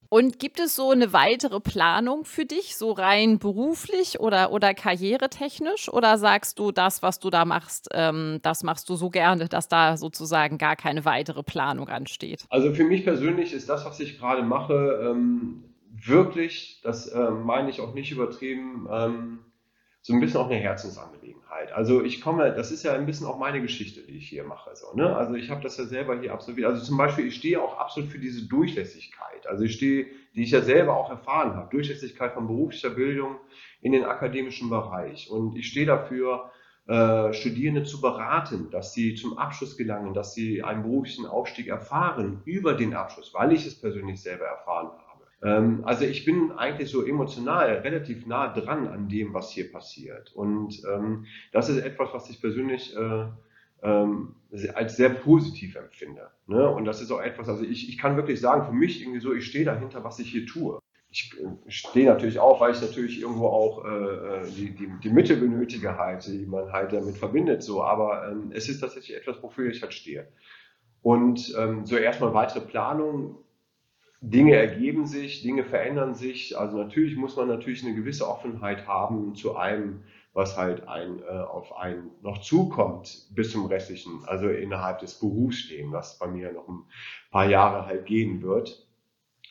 Und 0.10 0.40
gibt 0.40 0.60
es 0.60 0.76
so 0.76 0.92
eine 0.92 1.14
weitere 1.14 1.60
Planung 1.60 2.26
für 2.26 2.46
dich, 2.46 2.78
so 2.78 2.92
rein 2.92 3.40
beruflich 3.40 4.20
oder, 4.20 4.52
oder 4.52 4.74
karrieretechnisch? 4.74 5.90
Oder 5.90 6.18
sagst 6.18 6.60
du, 6.60 6.72
das, 6.72 7.02
was 7.02 7.20
du 7.20 7.30
da 7.30 7.44
machst, 7.44 7.90
ähm, 7.92 8.40
das 8.44 8.64
machst 8.64 8.88
du 8.90 8.96
so 8.96 9.10
gerne, 9.10 9.50
dass 9.50 9.68
da 9.68 9.98
sozusagen 9.98 10.58
gar 10.58 10.76
keine 10.76 11.06
weitere 11.06 11.44
Planung 11.44 11.90
ansteht? 11.90 12.46
Also 12.50 12.74
für 12.74 12.86
mich 12.86 13.04
persönlich 13.04 13.52
ist 13.52 13.68
das, 13.68 13.84
was 13.84 14.00
ich 14.00 14.20
gerade 14.20 14.44
mache, 14.44 15.02
ähm, 15.04 15.64
wirklich, 15.92 16.82
das 16.84 17.08
äh, 17.08 17.32
meine 17.32 17.70
ich 17.70 17.82
auch 17.82 17.94
nicht 17.94 18.12
übertrieben, 18.12 18.88
ähm, 18.92 19.40
so 20.06 20.14
ein 20.14 20.20
bisschen 20.20 20.40
auch 20.40 20.52
eine 20.52 20.60
Herzensangelegenheit. 20.60 21.72
Also 21.72 22.04
ich 22.04 22.22
komme, 22.22 22.54
das 22.54 22.70
ist 22.70 22.84
ja 22.84 22.94
ein 22.94 23.08
bisschen 23.08 23.26
auch 23.26 23.40
meine 23.40 23.60
Geschichte, 23.60 24.02
die 24.02 24.18
ich 24.18 24.30
hier 24.30 24.44
mache. 24.44 24.70
So, 24.76 24.96
ne? 24.96 25.16
Also 25.16 25.34
ich 25.34 25.50
habe 25.50 25.64
das 25.64 25.78
ja 25.78 25.86
selber 25.86 26.20
hier 26.20 26.32
absolviert. 26.32 26.68
Also 26.68 26.84
zum 26.84 26.96
Beispiel, 26.96 27.26
ich 27.26 27.34
stehe 27.34 27.60
auch 27.60 27.80
absolut 27.80 28.12
für 28.12 28.20
diese 28.20 28.48
Durchlässigkeit. 28.48 29.48
Also 29.48 29.64
ich 29.64 29.74
stehe, 29.74 30.06
die 30.36 30.44
ich 30.44 30.52
ja 30.52 30.62
selber 30.62 30.96
auch 30.96 31.10
erfahren 31.10 31.56
habe, 31.56 31.72
Durchlässigkeit 31.72 32.34
von 32.34 32.46
beruflicher 32.46 32.92
Bildung 32.92 33.38
in 33.82 33.94
den 33.94 34.06
akademischen 34.06 34.70
Bereich. 34.70 35.32
Und 35.32 35.58
ich 35.58 35.70
stehe 35.70 35.88
dafür, 35.88 36.52
äh, 36.86 37.34
Studierende 37.34 37.84
zu 37.84 38.00
beraten, 38.00 38.70
dass 38.70 38.94
sie 38.94 39.16
zum 39.16 39.40
Abschluss 39.40 39.76
gelangen, 39.76 40.14
dass 40.14 40.36
sie 40.36 40.62
einen 40.62 40.84
beruflichen 40.84 41.26
Aufstieg 41.26 41.68
erfahren 41.68 42.44
über 42.46 42.76
den 42.76 42.94
Abschluss, 42.94 43.34
weil 43.34 43.54
ich 43.54 43.66
es 43.66 43.82
persönlich 43.82 44.22
selber 44.22 44.46
erfahren 44.46 44.90
habe. 44.90 45.05
Ähm, 45.46 45.82
also 45.86 46.06
ich 46.06 46.26
bin 46.26 46.52
eigentlich 46.54 46.90
so 46.90 47.06
emotional 47.06 47.70
relativ 47.78 48.26
nah 48.26 48.52
dran 48.52 48.88
an 48.88 49.08
dem, 49.08 49.34
was 49.34 49.52
hier 49.52 49.72
passiert. 49.72 50.34
Und 50.34 50.82
ähm, 50.92 51.26
das 51.52 51.70
ist 51.70 51.78
etwas, 51.78 52.10
was 52.14 52.30
ich 52.32 52.42
persönlich 52.42 52.96
äh, 52.98 53.26
ähm, 53.84 54.36
als 54.74 54.98
sehr 54.98 55.10
positiv 55.10 55.76
empfinde. 55.76 56.32
Ne? 56.48 56.68
Und 56.68 56.86
das 56.86 57.00
ist 57.00 57.12
auch 57.12 57.22
etwas, 57.22 57.48
also 57.48 57.64
ich, 57.64 57.88
ich 57.90 58.00
kann 58.00 58.16
wirklich 58.16 58.42
sagen, 58.42 58.66
für 58.66 58.74
mich 58.74 59.02
irgendwie 59.02 59.20
so, 59.20 59.34
ich 59.34 59.46
stehe 59.46 59.66
dahinter, 59.66 60.04
was 60.04 60.18
ich 60.18 60.32
hier 60.32 60.48
tue. 60.48 60.80
Ich, 61.12 61.32
äh, 61.40 61.70
stehe 61.70 62.08
natürlich 62.08 62.40
auch, 62.40 62.60
weil 62.60 62.72
ich 62.72 62.82
natürlich 62.82 63.22
irgendwo 63.22 63.46
auch 63.46 63.86
äh, 63.86 63.90
äh, 63.90 64.50
die, 64.50 64.72
die, 64.72 64.90
die 65.04 65.10
Mitte 65.12 65.38
benötige 65.38 65.96
halt, 65.96 66.26
die 66.26 66.48
man 66.48 66.72
halt 66.74 66.92
damit 66.92 67.18
verbindet. 67.18 67.62
So. 67.62 67.84
Aber 67.84 68.32
ähm, 68.32 68.52
es 68.52 68.68
ist 68.68 68.80
tatsächlich 68.80 69.16
etwas, 69.16 69.44
wofür 69.44 69.70
ich 69.70 69.84
halt 69.84 69.94
stehe. 69.94 70.28
Und 71.04 71.54
ähm, 71.56 71.86
so 71.86 71.98
erstmal 71.98 72.34
weitere 72.34 72.62
Planung 72.62 73.45
Dinge 74.30 74.56
ergeben 74.56 75.06
sich, 75.06 75.44
Dinge 75.44 75.64
verändern 75.64 76.16
sich. 76.16 76.58
Also 76.58 76.78
natürlich 76.78 77.16
muss 77.16 77.36
man 77.36 77.48
natürlich 77.48 77.86
eine 77.86 77.96
gewisse 77.96 78.28
Offenheit 78.28 78.88
haben 78.88 79.36
zu 79.36 79.56
einem, 79.56 80.04
was 80.34 80.58
halt 80.58 80.88
ein, 80.88 81.20
äh, 81.20 81.32
auf 81.32 81.76
einen 81.78 82.12
noch 82.22 82.42
zukommt 82.42 83.28
bis 83.32 83.52
zum 83.52 83.68
restlichen, 83.68 84.24
also 84.26 84.50
innerhalb 84.50 85.00
des 85.00 85.20
Berufslebens, 85.20 85.94
was 85.94 86.20
bei 86.20 86.28
mir 86.28 86.52
noch 86.52 86.68
ein 86.68 86.84
paar 87.32 87.50
Jahre 87.50 87.86
halt 87.86 88.06
gehen 88.06 88.42
wird. 88.42 88.88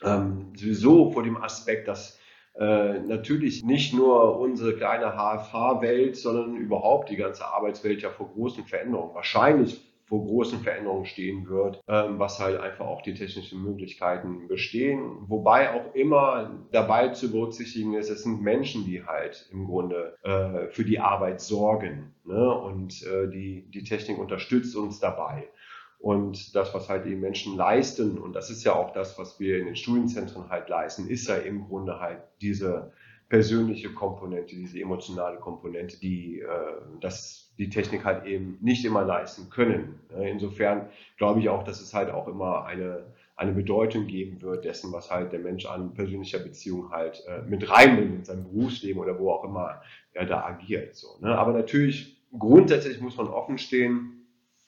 Ähm, 0.02 0.52
sowieso 0.56 1.12
vor 1.12 1.22
dem 1.22 1.36
Aspekt, 1.36 1.88
dass 1.88 2.18
äh, 2.58 2.98
natürlich 3.00 3.64
nicht 3.64 3.94
nur 3.94 4.38
unsere 4.38 4.76
kleine 4.76 5.12
HFH-Welt, 5.16 6.16
sondern 6.16 6.56
überhaupt 6.56 7.10
die 7.10 7.16
ganze 7.16 7.46
Arbeitswelt 7.46 8.02
ja 8.02 8.10
vor 8.10 8.28
großen 8.28 8.64
Veränderungen 8.64 9.14
wahrscheinlich 9.14 9.80
vor 10.06 10.24
großen 10.24 10.60
Veränderungen 10.60 11.06
stehen 11.06 11.48
wird, 11.48 11.82
ähm, 11.88 12.18
was 12.18 12.38
halt 12.38 12.60
einfach 12.60 12.86
auch 12.86 13.02
die 13.02 13.14
technischen 13.14 13.62
Möglichkeiten 13.62 14.48
bestehen. 14.48 15.16
Wobei 15.28 15.72
auch 15.72 15.94
immer 15.94 16.64
dabei 16.72 17.08
zu 17.08 17.32
berücksichtigen 17.32 17.94
ist, 17.94 18.10
es 18.10 18.22
sind 18.22 18.42
Menschen, 18.42 18.84
die 18.84 19.04
halt 19.04 19.48
im 19.50 19.66
Grunde 19.66 20.16
äh, 20.22 20.68
für 20.68 20.84
die 20.84 20.98
Arbeit 20.98 21.40
sorgen. 21.40 22.14
Ne? 22.24 22.54
Und 22.54 23.02
äh, 23.06 23.28
die, 23.28 23.70
die 23.70 23.84
Technik 23.84 24.18
unterstützt 24.18 24.76
uns 24.76 25.00
dabei. 25.00 25.48
Und 25.98 26.54
das, 26.54 26.74
was 26.74 26.90
halt 26.90 27.06
die 27.06 27.16
Menschen 27.16 27.56
leisten, 27.56 28.18
und 28.18 28.34
das 28.34 28.50
ist 28.50 28.62
ja 28.62 28.74
auch 28.74 28.92
das, 28.92 29.18
was 29.18 29.40
wir 29.40 29.58
in 29.58 29.64
den 29.64 29.76
Studienzentren 29.76 30.50
halt 30.50 30.68
leisten, 30.68 31.08
ist 31.08 31.28
ja 31.28 31.36
im 31.36 31.66
Grunde 31.66 31.98
halt 31.98 32.18
diese 32.42 32.92
persönliche 33.34 33.92
Komponente, 33.92 34.54
diese 34.54 34.78
emotionale 34.78 35.38
Komponente, 35.38 35.98
die 35.98 36.38
äh, 36.38 36.46
das 37.00 37.52
die 37.58 37.68
Technik 37.68 38.04
halt 38.04 38.26
eben 38.26 38.58
nicht 38.60 38.84
immer 38.84 39.04
leisten 39.04 39.50
können. 39.50 40.00
Insofern 40.20 40.88
glaube 41.16 41.40
ich 41.40 41.48
auch, 41.48 41.64
dass 41.64 41.80
es 41.80 41.94
halt 41.94 42.10
auch 42.10 42.28
immer 42.28 42.64
eine, 42.64 43.06
eine 43.36 43.52
Bedeutung 43.52 44.06
geben 44.06 44.40
wird 44.40 44.64
dessen, 44.64 44.92
was 44.92 45.10
halt 45.10 45.32
der 45.32 45.40
Mensch 45.40 45.66
an 45.66 45.94
persönlicher 45.94 46.38
Beziehung 46.38 46.90
halt 46.90 47.24
äh, 47.26 47.42
mit 47.42 47.68
reinbringt 47.68 48.14
in 48.14 48.24
sein 48.24 48.44
Berufsleben 48.44 49.00
oder 49.00 49.18
wo 49.18 49.30
auch 49.30 49.44
immer 49.44 49.82
er 50.12 50.26
da 50.26 50.44
agiert. 50.44 50.94
So, 50.94 51.08
ne? 51.20 51.36
Aber 51.36 51.52
natürlich, 51.52 52.16
grundsätzlich 52.38 53.00
muss 53.00 53.16
man 53.16 53.26
offen 53.26 53.58
stehen 53.58 54.26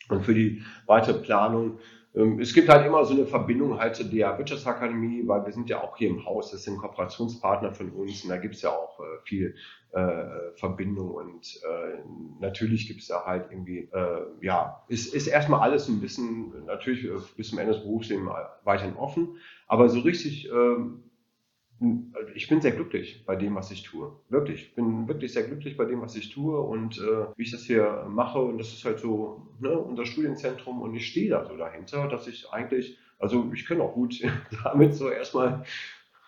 und 0.09 0.24
für 0.24 0.35
die 0.35 0.62
weitere 0.87 1.20
Planung 1.20 1.79
es 2.16 2.55
gibt 2.55 2.70
halt 2.70 2.87
immer 2.87 3.05
so 3.05 3.12
eine 3.12 3.26
Verbindung 3.26 3.79
halt 3.79 3.94
zu 3.94 4.05
der 4.05 4.38
Wirtschaftsakademie, 4.38 5.29
weil 5.29 5.44
wir 5.44 5.52
sind 5.52 5.68
ja 5.68 5.83
auch 5.83 5.98
hier 5.98 6.09
im 6.09 6.24
Haus, 6.24 6.50
das 6.50 6.62
sind 6.62 6.79
Kooperationspartner 6.79 7.72
von 7.72 7.90
uns 7.90 8.24
und 8.24 8.31
da 8.31 8.38
gibt 8.38 8.55
es 8.55 8.62
ja 8.62 8.70
auch 8.70 8.98
äh, 9.00 9.02
viel 9.24 9.55
äh, 9.92 10.24
Verbindung 10.55 11.11
und 11.11 11.61
äh, 11.62 11.98
natürlich 12.40 12.88
gibt 12.88 13.02
es 13.02 13.09
da 13.09 13.26
halt 13.26 13.50
irgendwie, 13.50 13.90
ja, 14.40 14.83
ist, 14.88 15.14
ist 15.14 15.26
erstmal 15.26 15.61
alles 15.61 15.88
ein 15.88 16.00
bisschen, 16.00 16.64
natürlich 16.66 17.07
bis 17.37 17.50
zum 17.50 17.59
Ende 17.59 17.74
des 17.74 17.83
Berufslebens 17.83 18.31
weiterhin 18.64 18.96
offen, 18.96 19.37
aber 19.66 19.88
so 19.88 20.00
richtig 20.00 20.50
ähm, 20.50 21.02
ich 22.34 22.48
bin 22.48 22.60
sehr 22.60 22.72
glücklich 22.72 23.24
bei 23.26 23.36
dem, 23.36 23.54
was 23.54 23.70
ich 23.70 23.82
tue. 23.82 24.12
Wirklich. 24.30 24.62
Ich 24.62 24.74
bin 24.74 25.08
wirklich 25.08 25.32
sehr 25.32 25.42
glücklich 25.42 25.76
bei 25.76 25.84
dem, 25.84 26.00
was 26.00 26.16
ich 26.16 26.30
tue 26.30 26.58
und 26.58 26.98
äh, 26.98 27.26
wie 27.36 27.42
ich 27.42 27.50
das 27.50 27.64
hier 27.64 28.06
mache. 28.08 28.38
Und 28.38 28.58
das 28.58 28.72
ist 28.72 28.84
halt 28.84 28.98
so 28.98 29.46
ne, 29.60 29.76
unser 29.78 30.06
Studienzentrum 30.06 30.80
und 30.80 30.94
ich 30.94 31.06
stehe 31.06 31.30
da 31.30 31.44
so 31.44 31.56
dahinter, 31.56 32.08
dass 32.08 32.26
ich 32.26 32.50
eigentlich, 32.50 32.98
also 33.18 33.50
ich 33.54 33.66
kann 33.66 33.80
auch 33.80 33.92
gut 33.92 34.22
damit 34.64 34.94
so 34.94 35.10
erstmal 35.10 35.64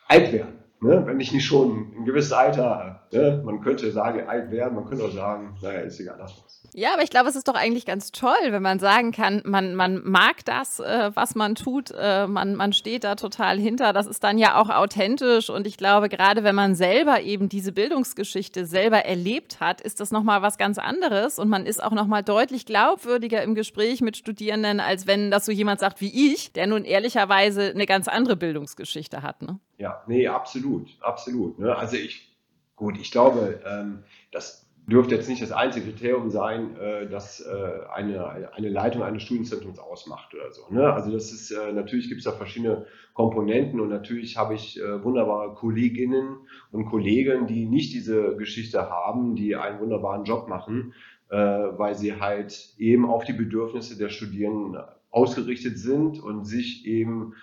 alt 0.06 0.32
werden. 0.32 0.58
Ne? 0.80 1.02
Wenn 1.06 1.18
ich 1.18 1.32
nicht 1.32 1.44
schon 1.44 1.92
ein 1.96 2.04
gewisses 2.04 2.32
Alter, 2.32 3.02
ne? 3.12 3.42
man 3.44 3.60
könnte 3.60 3.90
sagen, 3.90 4.28
alt 4.28 4.52
werden, 4.52 4.76
man 4.76 4.84
könnte 4.84 5.04
auch 5.04 5.10
sagen, 5.10 5.56
naja, 5.60 5.80
ist 5.80 5.98
egal, 5.98 6.16
lass 6.20 6.40
was. 6.44 6.62
Ja, 6.72 6.92
aber 6.92 7.02
ich 7.02 7.10
glaube, 7.10 7.28
es 7.28 7.34
ist 7.34 7.48
doch 7.48 7.54
eigentlich 7.54 7.84
ganz 7.84 8.12
toll, 8.12 8.36
wenn 8.50 8.62
man 8.62 8.78
sagen 8.78 9.10
kann, 9.10 9.42
man, 9.44 9.74
man 9.74 10.02
mag 10.04 10.44
das, 10.44 10.78
äh, 10.78 11.10
was 11.14 11.34
man 11.34 11.56
tut, 11.56 11.92
äh, 11.98 12.28
man, 12.28 12.54
man 12.54 12.72
steht 12.72 13.02
da 13.02 13.16
total 13.16 13.58
hinter. 13.58 13.92
Das 13.92 14.06
ist 14.06 14.22
dann 14.22 14.38
ja 14.38 14.60
auch 14.60 14.68
authentisch 14.68 15.50
und 15.50 15.66
ich 15.66 15.78
glaube, 15.78 16.08
gerade 16.08 16.44
wenn 16.44 16.54
man 16.54 16.76
selber 16.76 17.22
eben 17.22 17.48
diese 17.48 17.72
Bildungsgeschichte 17.72 18.64
selber 18.64 18.98
erlebt 19.04 19.58
hat, 19.58 19.80
ist 19.80 19.98
das 19.98 20.12
nochmal 20.12 20.42
was 20.42 20.58
ganz 20.58 20.78
anderes 20.78 21.40
und 21.40 21.48
man 21.48 21.66
ist 21.66 21.82
auch 21.82 21.92
nochmal 21.92 22.22
deutlich 22.22 22.66
glaubwürdiger 22.66 23.42
im 23.42 23.56
Gespräch 23.56 24.00
mit 24.00 24.16
Studierenden, 24.16 24.78
als 24.78 25.08
wenn 25.08 25.32
das 25.32 25.46
so 25.46 25.50
jemand 25.50 25.80
sagt 25.80 26.00
wie 26.00 26.32
ich, 26.32 26.52
der 26.52 26.68
nun 26.68 26.84
ehrlicherweise 26.84 27.70
eine 27.70 27.86
ganz 27.86 28.06
andere 28.06 28.36
Bildungsgeschichte 28.36 29.22
hat. 29.22 29.42
Ne? 29.42 29.58
Ja, 29.78 30.02
nee, 30.06 30.28
absolut, 30.28 30.88
absolut. 31.00 31.58
Ne? 31.58 31.74
Also 31.74 31.96
ich, 31.96 32.36
gut, 32.76 32.98
ich 32.98 33.10
glaube, 33.10 33.60
ähm, 33.64 34.04
dass 34.32 34.68
dürfte 34.88 35.14
jetzt 35.14 35.28
nicht 35.28 35.42
das 35.42 35.52
einzige 35.52 35.90
Kriterium 35.90 36.30
sein, 36.30 36.76
äh, 36.78 37.08
das 37.08 37.40
äh, 37.40 37.86
eine, 37.92 38.52
eine 38.54 38.68
Leitung 38.68 39.02
eines 39.02 39.22
Studienzentrums 39.22 39.78
ausmacht 39.78 40.34
oder 40.34 40.50
so. 40.50 40.62
Ne? 40.70 40.92
Also 40.92 41.12
das 41.12 41.30
ist, 41.30 41.50
äh, 41.50 41.72
natürlich 41.72 42.08
gibt 42.08 42.20
es 42.20 42.24
da 42.24 42.32
verschiedene 42.32 42.86
Komponenten 43.12 43.80
und 43.80 43.90
natürlich 43.90 44.36
habe 44.36 44.54
ich 44.54 44.80
wunderbare 45.02 45.52
Kolleginnen 45.54 46.36
und 46.70 46.86
Kollegen, 46.86 47.48
die 47.48 47.66
nicht 47.66 47.92
diese 47.92 48.36
Geschichte 48.36 48.88
haben, 48.90 49.34
die 49.34 49.56
einen 49.56 49.80
wunderbaren 49.80 50.22
Job 50.22 50.48
machen, 50.48 50.94
weil 51.28 51.96
sie 51.96 52.20
halt 52.20 52.74
eben 52.78 53.10
auf 53.10 53.24
die 53.24 53.32
Bedürfnisse 53.32 53.98
der 53.98 54.08
Studierenden 54.08 54.80
ausgerichtet 55.10 55.78
sind 55.78 56.22
und 56.22 56.44
sich 56.44 56.86
eben 56.86 57.34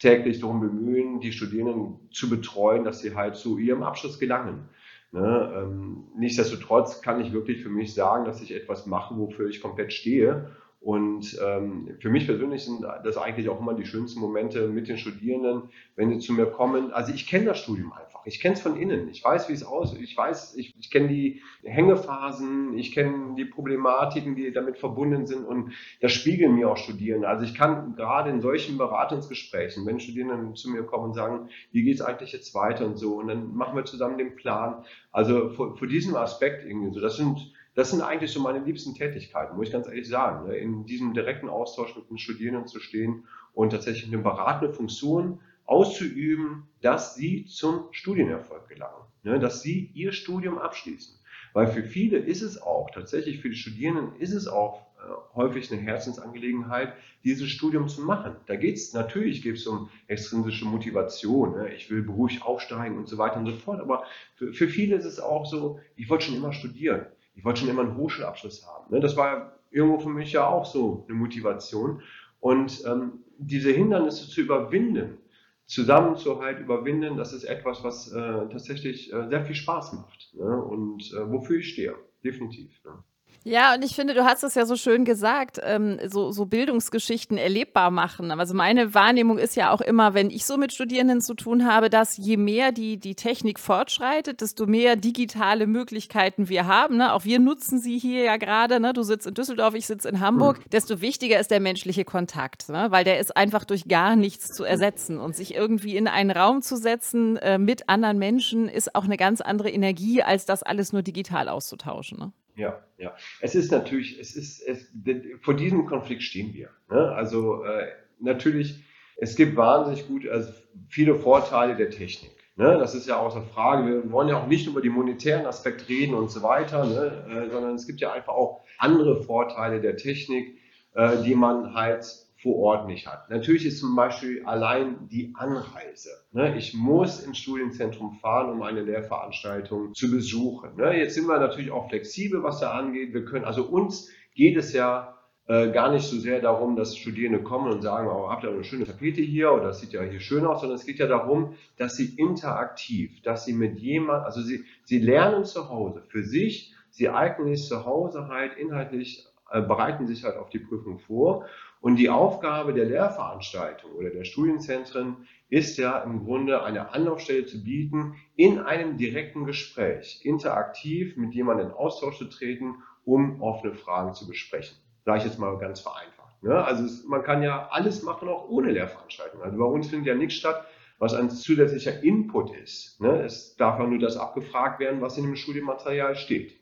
täglich 0.00 0.40
darum 0.40 0.60
bemühen, 0.60 1.20
die 1.20 1.32
Studierenden 1.32 2.00
zu 2.10 2.28
betreuen, 2.28 2.84
dass 2.84 3.00
sie 3.00 3.14
halt 3.14 3.36
zu 3.36 3.58
ihrem 3.58 3.82
Abschluss 3.82 4.18
gelangen. 4.18 4.68
Ne? 5.12 5.52
Ähm, 5.56 6.04
nichtsdestotrotz 6.16 7.02
kann 7.02 7.20
ich 7.20 7.32
wirklich 7.32 7.62
für 7.62 7.68
mich 7.68 7.94
sagen, 7.94 8.24
dass 8.24 8.42
ich 8.42 8.54
etwas 8.54 8.86
mache, 8.86 9.16
wofür 9.16 9.48
ich 9.48 9.60
komplett 9.60 9.92
stehe 9.92 10.50
und 10.80 11.38
ähm, 11.44 11.94
für 12.00 12.08
mich 12.08 12.26
persönlich 12.26 12.64
sind 12.64 12.82
das 13.04 13.18
eigentlich 13.18 13.50
auch 13.50 13.60
immer 13.60 13.74
die 13.74 13.84
schönsten 13.84 14.18
Momente 14.18 14.66
mit 14.66 14.88
den 14.88 14.96
Studierenden, 14.96 15.68
wenn 15.94 16.08
sie 16.08 16.26
zu 16.26 16.32
mir 16.32 16.46
kommen. 16.46 16.90
Also 16.92 17.12
ich 17.12 17.26
kenne 17.26 17.44
das 17.44 17.58
Studium 17.58 17.92
einfach. 17.92 18.24
Ich 18.24 18.40
kenne 18.40 18.54
es 18.54 18.62
von 18.62 18.80
innen. 18.80 19.10
Ich 19.10 19.22
weiß, 19.22 19.50
wie 19.50 19.52
es 19.52 19.62
aussieht. 19.62 20.00
Ich 20.00 20.16
weiß, 20.16 20.56
ich, 20.56 20.74
ich 20.78 20.90
kenne 20.90 21.08
die 21.08 21.42
Hängephasen, 21.64 22.78
ich 22.78 22.92
kenne 22.92 23.34
die 23.36 23.44
Problematiken, 23.44 24.36
die 24.36 24.52
damit 24.52 24.78
verbunden 24.78 25.26
sind 25.26 25.44
und 25.44 25.72
das 26.00 26.12
spiegeln 26.12 26.54
mir 26.54 26.70
auch 26.70 26.78
Studierende. 26.78 27.28
Also 27.28 27.44
ich 27.44 27.54
kann 27.54 27.94
gerade 27.94 28.30
in 28.30 28.40
solchen 28.40 28.78
Beratungsgesprächen, 28.78 29.84
wenn 29.84 30.00
Studierende 30.00 30.54
zu 30.54 30.70
mir 30.70 30.84
kommen 30.84 31.04
und 31.04 31.14
sagen, 31.14 31.50
wie 31.72 31.82
geht 31.82 31.96
es 31.96 32.00
eigentlich 32.00 32.32
jetzt 32.32 32.54
weiter 32.54 32.86
und 32.86 32.96
so, 32.96 33.16
und 33.16 33.28
dann 33.28 33.54
machen 33.54 33.76
wir 33.76 33.84
zusammen 33.84 34.16
den 34.16 34.34
Plan. 34.34 34.82
Also 35.12 35.50
vor, 35.50 35.76
vor 35.76 35.88
diesem 35.88 36.16
Aspekt 36.16 36.64
irgendwie 36.64 36.94
so, 36.94 37.00
das 37.00 37.18
sind 37.18 37.52
das 37.74 37.90
sind 37.90 38.02
eigentlich 38.02 38.32
so 38.32 38.40
meine 38.40 38.64
liebsten 38.64 38.94
Tätigkeiten, 38.94 39.56
muss 39.56 39.68
ich 39.68 39.72
ganz 39.72 39.86
ehrlich 39.86 40.08
sagen. 40.08 40.48
Ne? 40.48 40.56
In 40.56 40.86
diesem 40.86 41.14
direkten 41.14 41.48
Austausch 41.48 41.94
mit 41.96 42.10
den 42.10 42.18
Studierenden 42.18 42.66
zu 42.66 42.80
stehen 42.80 43.24
und 43.52 43.70
tatsächlich 43.70 44.12
eine 44.12 44.22
beratende 44.22 44.74
Funktion 44.74 45.40
auszuüben, 45.66 46.64
dass 46.80 47.14
sie 47.14 47.46
zum 47.46 47.84
Studienerfolg 47.92 48.68
gelangen, 48.68 49.04
ne? 49.22 49.38
dass 49.38 49.62
sie 49.62 49.90
ihr 49.94 50.12
Studium 50.12 50.58
abschließen. 50.58 51.16
Weil 51.52 51.68
für 51.68 51.84
viele 51.84 52.18
ist 52.18 52.42
es 52.42 52.60
auch, 52.60 52.90
tatsächlich 52.90 53.40
für 53.40 53.50
die 53.50 53.56
Studierenden 53.56 54.16
ist 54.20 54.32
es 54.32 54.46
auch 54.48 54.86
äh, 54.98 55.36
häufig 55.36 55.70
eine 55.70 55.80
Herzensangelegenheit, 55.80 56.92
dieses 57.24 57.48
Studium 57.50 57.88
zu 57.88 58.02
machen. 58.02 58.36
Da 58.46 58.56
geht 58.56 58.76
es, 58.76 58.94
natürlich 58.94 59.42
geht 59.42 59.56
es 59.56 59.66
um 59.66 59.90
extrinsische 60.08 60.64
Motivation, 60.64 61.52
ne? 61.52 61.72
ich 61.72 61.88
will 61.88 62.02
beruflich 62.02 62.42
aufsteigen 62.42 62.98
und 62.98 63.08
so 63.08 63.16
weiter 63.18 63.36
und 63.36 63.46
so 63.46 63.52
fort, 63.52 63.80
aber 63.80 64.04
für, 64.34 64.52
für 64.52 64.68
viele 64.68 64.96
ist 64.96 65.04
es 65.04 65.20
auch 65.20 65.46
so, 65.46 65.78
ich 65.94 66.08
wollte 66.08 66.26
schon 66.26 66.36
immer 66.36 66.52
studieren 66.52 67.06
ich 67.34 67.44
wollte 67.44 67.60
schon 67.60 67.68
immer 67.68 67.82
einen 67.82 67.96
Hochschulabschluss 67.96 68.66
haben. 68.66 68.92
Ne? 68.94 69.00
Das 69.00 69.16
war 69.16 69.58
irgendwo 69.70 69.98
für 69.98 70.08
mich 70.08 70.32
ja 70.32 70.46
auch 70.46 70.64
so 70.64 71.04
eine 71.08 71.16
Motivation. 71.16 72.02
Und 72.40 72.82
ähm, 72.86 73.24
diese 73.38 73.70
Hindernisse 73.70 74.28
zu 74.28 74.40
überwinden, 74.40 75.18
zusammen 75.66 76.16
zu 76.16 76.40
halt 76.40 76.58
überwinden, 76.58 77.16
das 77.16 77.32
ist 77.32 77.44
etwas, 77.44 77.84
was 77.84 78.12
äh, 78.12 78.48
tatsächlich 78.48 79.12
äh, 79.12 79.28
sehr 79.28 79.44
viel 79.44 79.54
Spaß 79.54 79.92
macht 79.92 80.34
ne? 80.34 80.62
und 80.62 81.12
äh, 81.12 81.30
wofür 81.30 81.58
ich 81.58 81.70
stehe, 81.70 81.94
definitiv. 82.24 82.82
Ne? 82.84 83.04
Ja, 83.42 83.74
und 83.74 83.82
ich 83.82 83.94
finde, 83.94 84.12
du 84.12 84.24
hast 84.24 84.44
es 84.44 84.54
ja 84.54 84.66
so 84.66 84.76
schön 84.76 85.06
gesagt, 85.06 85.58
ähm, 85.62 85.98
so, 86.06 86.30
so 86.30 86.44
Bildungsgeschichten 86.44 87.38
erlebbar 87.38 87.90
machen. 87.90 88.30
Also 88.30 88.54
meine 88.54 88.92
Wahrnehmung 88.92 89.38
ist 89.38 89.56
ja 89.56 89.72
auch 89.72 89.80
immer, 89.80 90.12
wenn 90.12 90.28
ich 90.28 90.44
so 90.44 90.58
mit 90.58 90.74
Studierenden 90.74 91.22
zu 91.22 91.32
tun 91.32 91.66
habe, 91.66 91.88
dass 91.88 92.18
je 92.18 92.36
mehr 92.36 92.70
die, 92.70 92.98
die 92.98 93.14
Technik 93.14 93.58
fortschreitet, 93.58 94.42
desto 94.42 94.66
mehr 94.66 94.96
digitale 94.96 95.66
Möglichkeiten 95.66 96.50
wir 96.50 96.66
haben. 96.66 96.98
Ne? 96.98 97.14
Auch 97.14 97.24
wir 97.24 97.38
nutzen 97.38 97.80
sie 97.80 97.98
hier 97.98 98.24
ja 98.24 98.36
gerade. 98.36 98.78
Ne? 98.78 98.92
Du 98.92 99.02
sitzt 99.02 99.26
in 99.26 99.32
Düsseldorf, 99.32 99.74
ich 99.74 99.86
sitze 99.86 100.10
in 100.10 100.20
Hamburg. 100.20 100.58
Mhm. 100.58 100.70
Desto 100.70 101.00
wichtiger 101.00 101.40
ist 101.40 101.50
der 101.50 101.60
menschliche 101.60 102.04
Kontakt, 102.04 102.68
ne? 102.68 102.88
weil 102.90 103.04
der 103.04 103.20
ist 103.20 103.34
einfach 103.38 103.64
durch 103.64 103.88
gar 103.88 104.16
nichts 104.16 104.52
zu 104.52 104.64
ersetzen. 104.64 105.18
Und 105.18 105.34
sich 105.34 105.54
irgendwie 105.54 105.96
in 105.96 106.08
einen 106.08 106.30
Raum 106.30 106.60
zu 106.60 106.76
setzen 106.76 107.38
äh, 107.38 107.56
mit 107.56 107.88
anderen 107.88 108.18
Menschen 108.18 108.68
ist 108.68 108.94
auch 108.94 109.04
eine 109.04 109.16
ganz 109.16 109.40
andere 109.40 109.70
Energie, 109.70 110.22
als 110.22 110.44
das 110.44 110.62
alles 110.62 110.92
nur 110.92 111.00
digital 111.00 111.48
auszutauschen. 111.48 112.18
Ne? 112.18 112.32
Ja, 112.60 112.80
ja. 112.98 113.14
Es 113.40 113.54
ist 113.54 113.72
natürlich, 113.72 114.18
es 114.20 114.36
ist, 114.36 114.60
es, 114.60 114.92
vor 115.40 115.54
diesem 115.54 115.86
Konflikt 115.86 116.22
stehen 116.22 116.54
wir. 116.54 116.70
Ne? 116.90 117.12
Also 117.12 117.64
äh, 117.64 117.86
natürlich, 118.20 118.84
es 119.16 119.34
gibt 119.36 119.56
wahnsinnig 119.56 120.06
gut, 120.06 120.28
also 120.28 120.52
viele 120.88 121.14
Vorteile 121.14 121.76
der 121.76 121.90
Technik. 121.90 122.32
Ne? 122.56 122.78
Das 122.78 122.94
ist 122.94 123.06
ja 123.06 123.16
außer 123.18 123.42
Frage. 123.42 123.86
Wir 123.86 124.12
wollen 124.12 124.28
ja 124.28 124.40
auch 124.40 124.46
nicht 124.46 124.66
über 124.66 124.82
die 124.82 124.90
monetären 124.90 125.46
Aspekte 125.46 125.88
reden 125.88 126.14
und 126.14 126.30
so 126.30 126.42
weiter, 126.42 126.84
ne? 126.84 127.46
äh, 127.46 127.50
sondern 127.50 127.74
es 127.74 127.86
gibt 127.86 128.00
ja 128.00 128.12
einfach 128.12 128.34
auch 128.34 128.60
andere 128.78 129.22
Vorteile 129.22 129.80
der 129.80 129.96
Technik, 129.96 130.58
äh, 130.94 131.22
die 131.22 131.34
man 131.34 131.74
halt 131.74 132.04
vor 132.42 132.56
Ort 132.56 132.86
nicht 132.86 133.06
hat. 133.06 133.28
Natürlich 133.28 133.66
ist 133.66 133.80
zum 133.80 133.94
Beispiel 133.94 134.44
allein 134.46 135.08
die 135.08 135.34
Anreise. 135.36 136.10
Ne? 136.32 136.56
Ich 136.56 136.74
muss 136.74 137.22
ins 137.22 137.38
Studienzentrum 137.38 138.14
fahren, 138.14 138.50
um 138.50 138.62
eine 138.62 138.82
Lehrveranstaltung 138.82 139.94
zu 139.94 140.10
besuchen. 140.10 140.76
Ne? 140.76 140.96
Jetzt 140.96 141.14
sind 141.14 141.26
wir 141.26 141.38
natürlich 141.38 141.70
auch 141.70 141.88
flexibel, 141.88 142.42
was 142.42 142.60
da 142.60 142.72
angeht. 142.72 143.12
Wir 143.12 143.24
können, 143.24 143.44
also 143.44 143.64
uns 143.64 144.10
geht 144.34 144.56
es 144.56 144.72
ja 144.72 145.18
äh, 145.50 145.70
gar 145.70 145.92
nicht 145.92 146.04
so 146.04 146.16
sehr 146.16 146.40
darum, 146.40 146.76
dass 146.76 146.96
Studierende 146.96 147.42
kommen 147.42 147.72
und 147.72 147.82
sagen, 147.82 148.08
oh, 148.08 148.30
habt 148.30 148.44
ihr 148.44 148.50
eine 148.50 148.64
schöne 148.64 148.84
Tapete 148.84 149.20
hier 149.20 149.52
oder 149.52 149.64
das 149.64 149.80
sieht 149.80 149.92
ja 149.92 150.02
hier 150.02 150.20
schön 150.20 150.46
aus, 150.46 150.60
sondern 150.60 150.78
es 150.78 150.86
geht 150.86 150.98
ja 150.98 151.08
darum, 151.08 151.56
dass 151.76 151.96
sie 151.96 152.14
interaktiv, 152.16 153.20
dass 153.22 153.44
sie 153.44 153.52
mit 153.52 153.78
jemand, 153.78 154.24
also 154.24 154.40
sie, 154.40 154.64
sie 154.84 154.98
lernen 154.98 155.44
zu 155.44 155.68
Hause 155.68 156.04
für 156.08 156.22
sich, 156.22 156.74
sie 156.90 157.10
eignen 157.10 157.48
sich 157.48 157.66
zu 157.66 157.84
Hause 157.84 158.28
halt 158.28 158.56
inhaltlich, 158.56 159.26
äh, 159.50 159.60
bereiten 159.60 160.06
sich 160.06 160.24
halt 160.24 160.36
auf 160.36 160.50
die 160.50 160.60
Prüfung 160.60 161.00
vor 161.00 161.46
und 161.80 161.96
die 161.96 162.10
Aufgabe 162.10 162.74
der 162.74 162.84
Lehrveranstaltung 162.84 163.92
oder 163.92 164.10
der 164.10 164.24
Studienzentren 164.24 165.26
ist 165.48 165.78
ja 165.78 165.98
im 166.00 166.24
Grunde 166.24 166.62
eine 166.62 166.92
Anlaufstelle 166.92 167.46
zu 167.46 167.64
bieten, 167.64 168.16
in 168.36 168.58
einem 168.58 168.98
direkten 168.98 169.46
Gespräch 169.46 170.20
interaktiv 170.24 171.16
mit 171.16 171.34
jemandem 171.34 171.68
in 171.68 171.72
Austausch 171.72 172.18
zu 172.18 172.26
treten, 172.26 172.76
um 173.04 173.40
offene 173.42 173.74
Fragen 173.74 174.14
zu 174.14 174.26
besprechen. 174.28 174.76
Sage 175.04 175.18
ich 175.18 175.24
jetzt 175.24 175.38
mal 175.38 175.58
ganz 175.58 175.80
vereinfacht. 175.80 176.42
Ne? 176.42 176.62
Also 176.62 176.84
es, 176.84 177.04
man 177.04 177.22
kann 177.22 177.42
ja 177.42 177.68
alles 177.70 178.02
machen, 178.02 178.28
auch 178.28 178.48
ohne 178.48 178.70
Lehrveranstaltung. 178.70 179.42
Also 179.42 179.56
bei 179.58 179.64
uns 179.64 179.88
findet 179.88 180.06
ja 180.06 180.14
nichts 180.14 180.34
statt, 180.34 180.66
was 180.98 181.14
ein 181.14 181.30
zusätzlicher 181.30 182.02
Input 182.02 182.54
ist. 182.56 183.00
Ne? 183.00 183.22
Es 183.22 183.56
darf 183.56 183.78
ja 183.78 183.86
nur 183.86 183.98
das 183.98 184.18
abgefragt 184.18 184.80
werden, 184.80 185.00
was 185.00 185.16
in 185.16 185.24
dem 185.24 185.36
Studienmaterial 185.36 186.14
steht. 186.14 186.60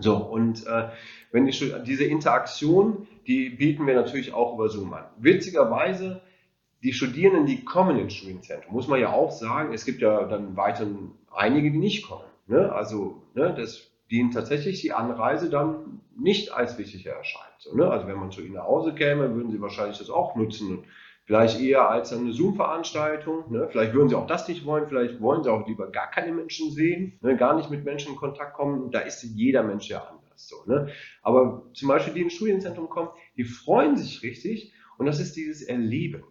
So, 0.00 0.16
und 0.16 0.66
äh, 0.66 0.88
wenn 1.30 1.46
die, 1.46 1.74
diese 1.84 2.04
Interaktion, 2.04 3.06
die 3.26 3.50
bieten 3.50 3.86
wir 3.86 3.94
natürlich 3.94 4.32
auch 4.32 4.54
über 4.54 4.68
Zoom 4.68 4.92
an. 4.92 5.04
Witzigerweise, 5.18 6.22
die 6.82 6.92
Studierenden, 6.92 7.46
die 7.46 7.64
kommen 7.64 7.98
ins 7.98 8.14
Studienzentrum, 8.14 8.74
muss 8.74 8.88
man 8.88 9.00
ja 9.00 9.12
auch 9.12 9.30
sagen, 9.30 9.72
es 9.72 9.84
gibt 9.84 10.02
ja 10.02 10.24
dann 10.24 10.56
weiterhin 10.56 11.12
einige, 11.30 11.70
die 11.70 11.78
nicht 11.78 12.08
kommen. 12.08 12.24
Ne? 12.46 12.72
Also, 12.72 13.22
ne, 13.34 13.54
das 13.56 13.90
dient 14.10 14.34
tatsächlich 14.34 14.80
die 14.80 14.92
Anreise 14.92 15.48
dann 15.48 16.00
nicht 16.16 16.52
als 16.52 16.76
wichtig 16.78 17.06
erscheint. 17.06 17.54
So, 17.58 17.74
ne? 17.74 17.88
Also, 17.88 18.06
wenn 18.06 18.18
man 18.18 18.30
zu 18.30 18.42
ihnen 18.42 18.54
nach 18.54 18.64
Hause 18.64 18.94
käme, 18.94 19.34
würden 19.34 19.50
sie 19.50 19.60
wahrscheinlich 19.60 19.98
das 19.98 20.10
auch 20.10 20.34
nutzen 20.34 20.84
Vielleicht 21.24 21.60
eher 21.60 21.88
als 21.88 22.12
eine 22.12 22.32
Zoom-Veranstaltung. 22.32 23.50
Ne? 23.50 23.68
Vielleicht 23.70 23.94
würden 23.94 24.08
sie 24.08 24.16
auch 24.16 24.26
das 24.26 24.48
nicht 24.48 24.66
wollen. 24.66 24.88
Vielleicht 24.88 25.20
wollen 25.20 25.44
sie 25.44 25.52
auch 25.52 25.66
lieber 25.66 25.90
gar 25.90 26.10
keine 26.10 26.32
Menschen 26.32 26.72
sehen, 26.72 27.18
ne? 27.22 27.36
gar 27.36 27.54
nicht 27.54 27.70
mit 27.70 27.84
Menschen 27.84 28.12
in 28.12 28.18
Kontakt 28.18 28.54
kommen. 28.54 28.90
Da 28.90 29.00
ist 29.00 29.22
jeder 29.22 29.62
Mensch 29.62 29.88
ja 29.88 30.00
anders. 30.00 30.21
So, 30.36 30.64
ne? 30.66 30.88
Aber 31.22 31.70
zum 31.74 31.88
Beispiel, 31.88 32.14
die 32.14 32.22
ins 32.22 32.34
Studienzentrum 32.34 32.88
kommen, 32.88 33.10
die 33.36 33.44
freuen 33.44 33.96
sich 33.96 34.22
richtig. 34.22 34.72
Und 34.98 35.06
das 35.06 35.20
ist 35.20 35.36
dieses 35.36 35.62
Erleben. 35.62 36.22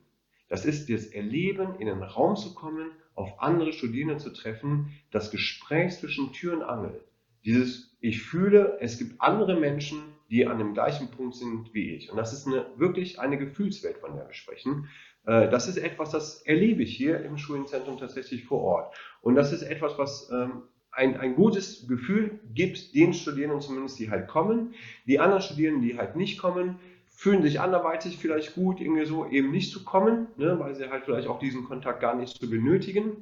Das 0.48 0.66
ist 0.66 0.90
das 0.90 1.06
Erleben, 1.08 1.76
in 1.80 1.88
den 1.88 2.04
Raum 2.04 2.36
zu 2.36 2.54
kommen, 2.54 2.92
auf 3.16 3.42
andere 3.42 3.74
Studierende 3.74 4.18
zu 4.18 4.32
treffen, 4.32 4.92
das 5.12 5.32
Gespräch 5.32 5.98
zwischen 5.98 6.34
Tür 6.34 6.54
und 6.54 6.64
Angel. 6.64 7.04
Dieses, 7.46 7.96
ich 8.02 8.22
fühle, 8.22 8.78
es 8.80 8.98
gibt 8.98 9.20
andere 9.22 9.60
Menschen, 9.60 10.02
die 10.30 10.48
an 10.48 10.58
dem 10.58 10.74
gleichen 10.74 11.10
Punkt 11.10 11.36
sind 11.36 11.74
wie 11.74 11.96
ich. 11.96 12.10
Und 12.10 12.18
das 12.18 12.34
ist 12.34 12.48
eine, 12.48 12.66
wirklich 12.78 13.20
eine 13.20 13.38
Gefühlswelt, 13.38 13.98
von 13.98 14.16
der 14.16 14.28
wir 14.28 14.34
sprechen. 14.34 14.90
Äh, 15.26 15.50
das 15.50 15.68
ist 15.68 15.78
etwas, 15.78 16.12
das 16.12 16.42
erlebe 16.44 16.84
ich 16.84 16.96
hier 16.96 17.24
im 17.24 17.38
Schulinzentrum 17.38 17.98
tatsächlich 17.98 18.46
vor 18.46 18.62
Ort. 18.62 18.96
Und 19.22 19.36
das 19.36 19.52
ist 19.52 19.64
etwas, 19.64 19.98
was 19.98 20.30
ähm, 20.32 20.64
ein, 20.92 21.18
ein 21.18 21.36
gutes 21.36 21.88
Gefühl 21.88 22.40
gibt 22.54 22.94
den 22.94 23.14
Studierenden 23.14 23.62
zumindest, 23.62 24.00
die 24.00 24.10
halt 24.10 24.28
kommen. 24.28 24.74
Die 25.08 25.20
anderen 25.20 25.42
Studierenden, 25.42 25.82
die 25.82 25.98
halt 25.98 26.16
nicht 26.16 26.40
kommen, 26.40 26.80
fühlen 27.10 27.44
sich 27.44 27.60
anderweitig 27.60 28.18
vielleicht 28.18 28.56
gut, 28.56 28.82
irgendwie 28.82 29.06
so 29.06 29.26
eben 29.28 29.52
nicht 29.52 29.72
zu 29.72 29.84
kommen, 29.84 30.28
ne, 30.38 30.60
weil 30.60 30.76
sie 30.76 30.90
halt 30.90 31.06
vielleicht 31.06 31.28
auch 31.28 31.40
diesen 31.40 31.66
Kontakt 31.66 32.02
gar 32.02 32.16
nicht 32.16 32.40
so 32.40 32.50
benötigen 32.50 33.18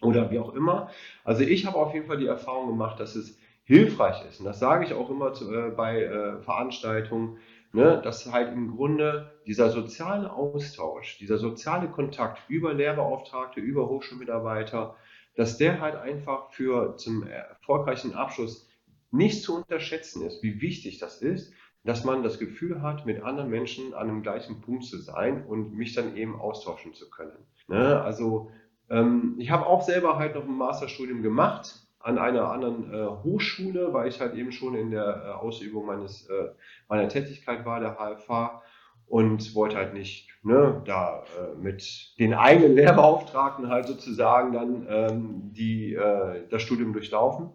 oder 0.00 0.30
wie 0.30 0.38
auch 0.38 0.54
immer. 0.54 0.90
Also 1.24 1.42
ich 1.42 1.66
habe 1.66 1.78
auf 1.78 1.94
jeden 1.94 2.06
Fall 2.06 2.18
die 2.18 2.26
Erfahrung 2.26 2.68
gemacht, 2.68 3.00
dass 3.00 3.16
es 3.16 3.38
hilfreich 3.64 4.24
ist. 4.28 4.40
Und 4.40 4.46
das 4.46 4.58
sage 4.58 4.84
ich 4.84 4.92
auch 4.92 5.08
immer 5.08 5.32
zu, 5.32 5.52
äh, 5.52 5.70
bei 5.70 6.02
äh, 6.02 6.40
Veranstaltungen, 6.42 7.38
ne, 7.72 8.00
dass 8.02 8.30
halt 8.30 8.52
im 8.52 8.76
Grunde 8.76 9.32
dieser 9.46 9.70
soziale 9.70 10.32
Austausch, 10.32 11.18
dieser 11.18 11.38
soziale 11.38 11.88
Kontakt 11.88 12.42
über 12.48 12.74
Lehrbeauftragte, 12.74 13.60
über 13.60 13.88
Hochschulmitarbeiter, 13.88 14.96
dass 15.36 15.58
der 15.58 15.80
halt 15.80 15.96
einfach 15.96 16.50
für 16.50 16.96
zum 16.96 17.26
erfolgreichen 17.26 18.14
Abschluss 18.14 18.68
nicht 19.10 19.42
zu 19.42 19.56
unterschätzen 19.56 20.24
ist, 20.26 20.42
wie 20.42 20.60
wichtig 20.60 20.98
das 20.98 21.22
ist, 21.22 21.52
dass 21.84 22.04
man 22.04 22.22
das 22.22 22.38
Gefühl 22.38 22.80
hat, 22.80 23.06
mit 23.06 23.22
anderen 23.22 23.50
Menschen 23.50 23.92
an 23.94 24.08
einem 24.08 24.22
gleichen 24.22 24.60
Punkt 24.60 24.84
zu 24.84 24.98
sein 24.98 25.44
und 25.44 25.74
mich 25.74 25.94
dann 25.94 26.16
eben 26.16 26.40
austauschen 26.40 26.94
zu 26.94 27.10
können. 27.10 27.36
Ne? 27.66 28.00
Also 28.00 28.50
ähm, 28.88 29.34
ich 29.38 29.50
habe 29.50 29.66
auch 29.66 29.82
selber 29.82 30.18
halt 30.18 30.34
noch 30.34 30.44
ein 30.44 30.56
Masterstudium 30.56 31.22
gemacht 31.22 31.82
an 31.98 32.18
einer 32.18 32.50
anderen 32.50 32.92
äh, 32.92 33.06
Hochschule, 33.06 33.92
weil 33.92 34.08
ich 34.08 34.20
halt 34.20 34.34
eben 34.34 34.52
schon 34.52 34.74
in 34.74 34.90
der 34.90 35.24
äh, 35.24 35.30
Ausübung 35.30 35.86
meines, 35.86 36.26
äh, 36.28 36.50
meiner 36.88 37.08
Tätigkeit 37.08 37.64
war, 37.64 37.80
der 37.80 37.96
HFH, 37.96 38.62
und 39.06 39.54
wollte 39.54 39.76
halt 39.76 39.94
nicht 39.94 40.28
ne, 40.42 40.82
da 40.84 41.24
äh, 41.38 41.56
mit 41.56 42.18
den 42.18 42.34
eigenen 42.34 42.74
Lehrbeauftragten 42.74 43.68
halt 43.68 43.86
sozusagen 43.86 44.52
dann 44.52 44.86
ähm, 44.88 45.52
die, 45.52 45.94
äh, 45.94 46.48
das 46.48 46.62
Studium 46.62 46.92
durchlaufen. 46.92 47.50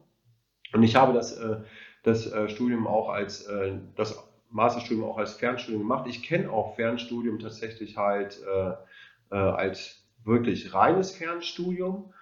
Und 0.74 0.84
ich 0.84 0.96
habe 0.96 1.14
das, 1.14 1.38
äh, 1.38 1.62
das 2.04 2.32
Studium 2.48 2.88
auch 2.88 3.10
als, 3.10 3.50
das 3.96 4.32
Masterstudium 4.50 5.10
auch 5.10 5.18
als 5.18 5.34
Fernstudium 5.34 5.82
gemacht. 5.82 6.08
Ich 6.08 6.24
kenne 6.24 6.50
auch 6.50 6.76
Fernstudium 6.76 7.40
tatsächlich 7.40 7.98
halt 7.98 8.40
als 9.30 10.08
wirklich 10.24 10.74
reines 10.74 11.12
Fernstudium. 11.12 12.14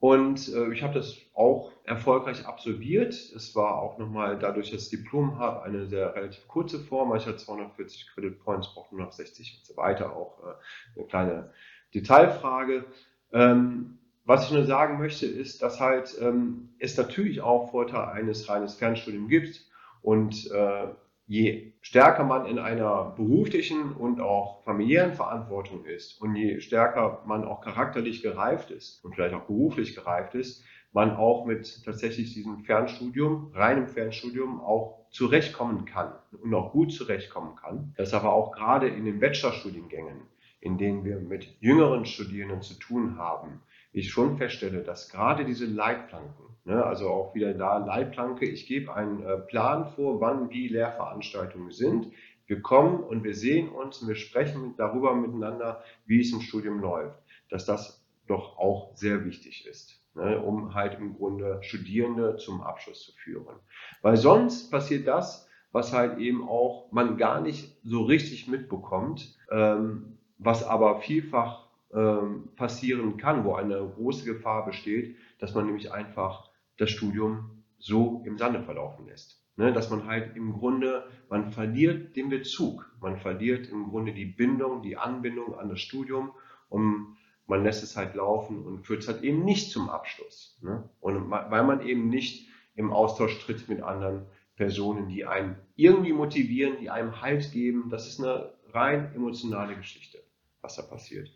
Und 0.00 0.48
äh, 0.48 0.72
ich 0.72 0.82
habe 0.82 0.94
das 0.94 1.18
auch 1.34 1.72
erfolgreich 1.84 2.46
absolviert. 2.46 3.12
Es 3.12 3.54
war 3.54 3.80
auch 3.82 3.98
nochmal 3.98 4.38
dadurch, 4.38 4.70
dass 4.70 4.84
ich 4.84 4.90
das 4.90 4.98
Diplom 4.98 5.38
habe, 5.38 5.62
eine 5.62 5.86
sehr 5.86 6.14
relativ 6.14 6.48
kurze 6.48 6.80
Form. 6.80 7.14
Ich 7.16 7.26
hatte 7.26 7.36
240 7.36 8.08
Credit 8.14 8.42
Points, 8.42 8.72
brauchte 8.72 8.96
nur 8.96 9.04
noch 9.04 9.12
60 9.12 9.58
und 9.58 9.66
so 9.66 9.76
weiter. 9.76 10.16
Auch 10.16 10.38
äh, 10.42 10.98
eine 10.98 11.06
kleine 11.06 11.52
Detailfrage. 11.94 12.86
Ähm, 13.32 13.98
was 14.24 14.46
ich 14.46 14.52
nur 14.52 14.64
sagen 14.64 14.98
möchte, 14.98 15.26
ist, 15.26 15.60
dass 15.60 15.80
halt 15.80 16.16
ähm, 16.18 16.70
es 16.78 16.96
natürlich 16.96 17.42
auch 17.42 17.70
Vorteile 17.70 18.08
eines 18.08 18.48
reines 18.48 18.76
Fernstudiums 18.76 19.28
gibt. 19.28 19.66
Und 20.00 20.50
äh, 20.50 20.86
je 21.30 21.74
stärker 21.80 22.24
man 22.24 22.44
in 22.46 22.58
einer 22.58 23.14
beruflichen 23.16 23.92
und 23.92 24.20
auch 24.20 24.64
familiären 24.64 25.12
Verantwortung 25.12 25.84
ist 25.84 26.20
und 26.20 26.34
je 26.34 26.58
stärker 26.58 27.22
man 27.24 27.44
auch 27.44 27.60
charakterlich 27.60 28.20
gereift 28.20 28.72
ist 28.72 29.04
und 29.04 29.14
vielleicht 29.14 29.36
auch 29.36 29.46
beruflich 29.46 29.94
gereift 29.94 30.34
ist, 30.34 30.64
man 30.92 31.14
auch 31.14 31.46
mit 31.46 31.84
tatsächlich 31.84 32.34
diesem 32.34 32.64
Fernstudium, 32.64 33.52
reinem 33.54 33.86
Fernstudium 33.86 34.60
auch 34.60 35.06
zurechtkommen 35.12 35.84
kann 35.84 36.12
und 36.32 36.52
auch 36.52 36.72
gut 36.72 36.92
zurechtkommen 36.92 37.54
kann. 37.54 37.94
Das 37.96 38.12
aber 38.12 38.32
auch 38.32 38.50
gerade 38.50 38.88
in 38.88 39.04
den 39.04 39.20
Bachelorstudiengängen, 39.20 40.22
in 40.60 40.78
denen 40.78 41.04
wir 41.04 41.20
mit 41.20 41.46
jüngeren 41.60 42.06
Studierenden 42.06 42.62
zu 42.62 42.74
tun 42.74 43.18
haben, 43.18 43.62
ich 43.92 44.10
schon 44.10 44.36
feststelle, 44.36 44.82
dass 44.82 45.08
gerade 45.08 45.44
diese 45.44 45.66
Leitplanken, 45.66 46.56
ne, 46.64 46.84
also 46.84 47.08
auch 47.08 47.34
wieder 47.34 47.54
da 47.54 47.78
Leitplanke, 47.78 48.46
ich 48.46 48.66
gebe 48.66 48.94
einen 48.94 49.22
äh, 49.22 49.38
Plan 49.38 49.86
vor, 49.86 50.20
wann 50.20 50.50
wie 50.50 50.68
Lehrveranstaltungen 50.68 51.72
sind. 51.72 52.12
Wir 52.46 52.62
kommen 52.62 53.00
und 53.02 53.24
wir 53.24 53.34
sehen 53.34 53.68
uns 53.68 53.98
und 53.98 54.08
wir 54.08 54.16
sprechen 54.16 54.74
darüber 54.76 55.14
miteinander, 55.14 55.82
wie 56.06 56.20
es 56.20 56.32
im 56.32 56.40
Studium 56.40 56.80
läuft, 56.80 57.18
dass 57.48 57.64
das 57.64 58.04
doch 58.26 58.58
auch 58.58 58.96
sehr 58.96 59.24
wichtig 59.24 59.66
ist, 59.66 60.04
ne, 60.14 60.40
um 60.40 60.74
halt 60.74 60.98
im 60.98 61.16
Grunde 61.16 61.58
Studierende 61.62 62.36
zum 62.36 62.60
Abschluss 62.60 63.04
zu 63.04 63.12
führen. 63.12 63.56
Weil 64.02 64.16
sonst 64.16 64.70
passiert 64.70 65.06
das, 65.08 65.48
was 65.72 65.92
halt 65.92 66.18
eben 66.18 66.48
auch 66.48 66.90
man 66.92 67.16
gar 67.16 67.40
nicht 67.40 67.76
so 67.82 68.02
richtig 68.02 68.48
mitbekommt, 68.48 69.36
ähm, 69.50 70.18
was 70.38 70.64
aber 70.64 71.00
vielfach 71.00 71.59
ähm, 71.94 72.48
passieren 72.56 73.16
kann, 73.16 73.44
wo 73.44 73.54
eine 73.54 73.76
große 73.96 74.24
Gefahr 74.24 74.64
besteht, 74.64 75.16
dass 75.38 75.54
man 75.54 75.66
nämlich 75.66 75.92
einfach 75.92 76.50
das 76.76 76.90
Studium 76.90 77.64
so 77.78 78.22
im 78.24 78.38
Sande 78.38 78.62
verlaufen 78.62 79.06
lässt. 79.06 79.40
Ne, 79.56 79.72
dass 79.72 79.90
man 79.90 80.06
halt 80.06 80.36
im 80.36 80.54
Grunde, 80.54 81.04
man 81.28 81.52
verliert 81.52 82.16
den 82.16 82.30
Bezug, 82.30 82.90
man 83.00 83.18
verliert 83.18 83.68
im 83.68 83.90
Grunde 83.90 84.14
die 84.14 84.24
Bindung, 84.24 84.80
die 84.80 84.96
Anbindung 84.96 85.54
an 85.58 85.68
das 85.68 85.80
Studium 85.80 86.32
und 86.70 87.16
man 87.46 87.64
lässt 87.64 87.82
es 87.82 87.96
halt 87.96 88.14
laufen 88.14 88.64
und 88.64 88.86
führt 88.86 89.02
es 89.02 89.08
halt 89.08 89.22
eben 89.22 89.44
nicht 89.44 89.70
zum 89.70 89.90
Abschluss. 89.90 90.58
Ne? 90.62 90.88
Und 91.00 91.30
weil 91.30 91.64
man 91.64 91.86
eben 91.86 92.08
nicht 92.08 92.48
im 92.74 92.92
Austausch 92.92 93.38
tritt 93.40 93.68
mit 93.68 93.82
anderen 93.82 94.26
Personen, 94.56 95.08
die 95.08 95.26
einen 95.26 95.56
irgendwie 95.74 96.12
motivieren, 96.12 96.78
die 96.80 96.88
einem 96.88 97.20
Halt 97.20 97.50
geben, 97.52 97.90
das 97.90 98.06
ist 98.06 98.20
eine 98.20 98.54
rein 98.72 99.12
emotionale 99.14 99.74
Geschichte, 99.74 100.22
was 100.60 100.76
da 100.76 100.82
passiert. 100.82 101.28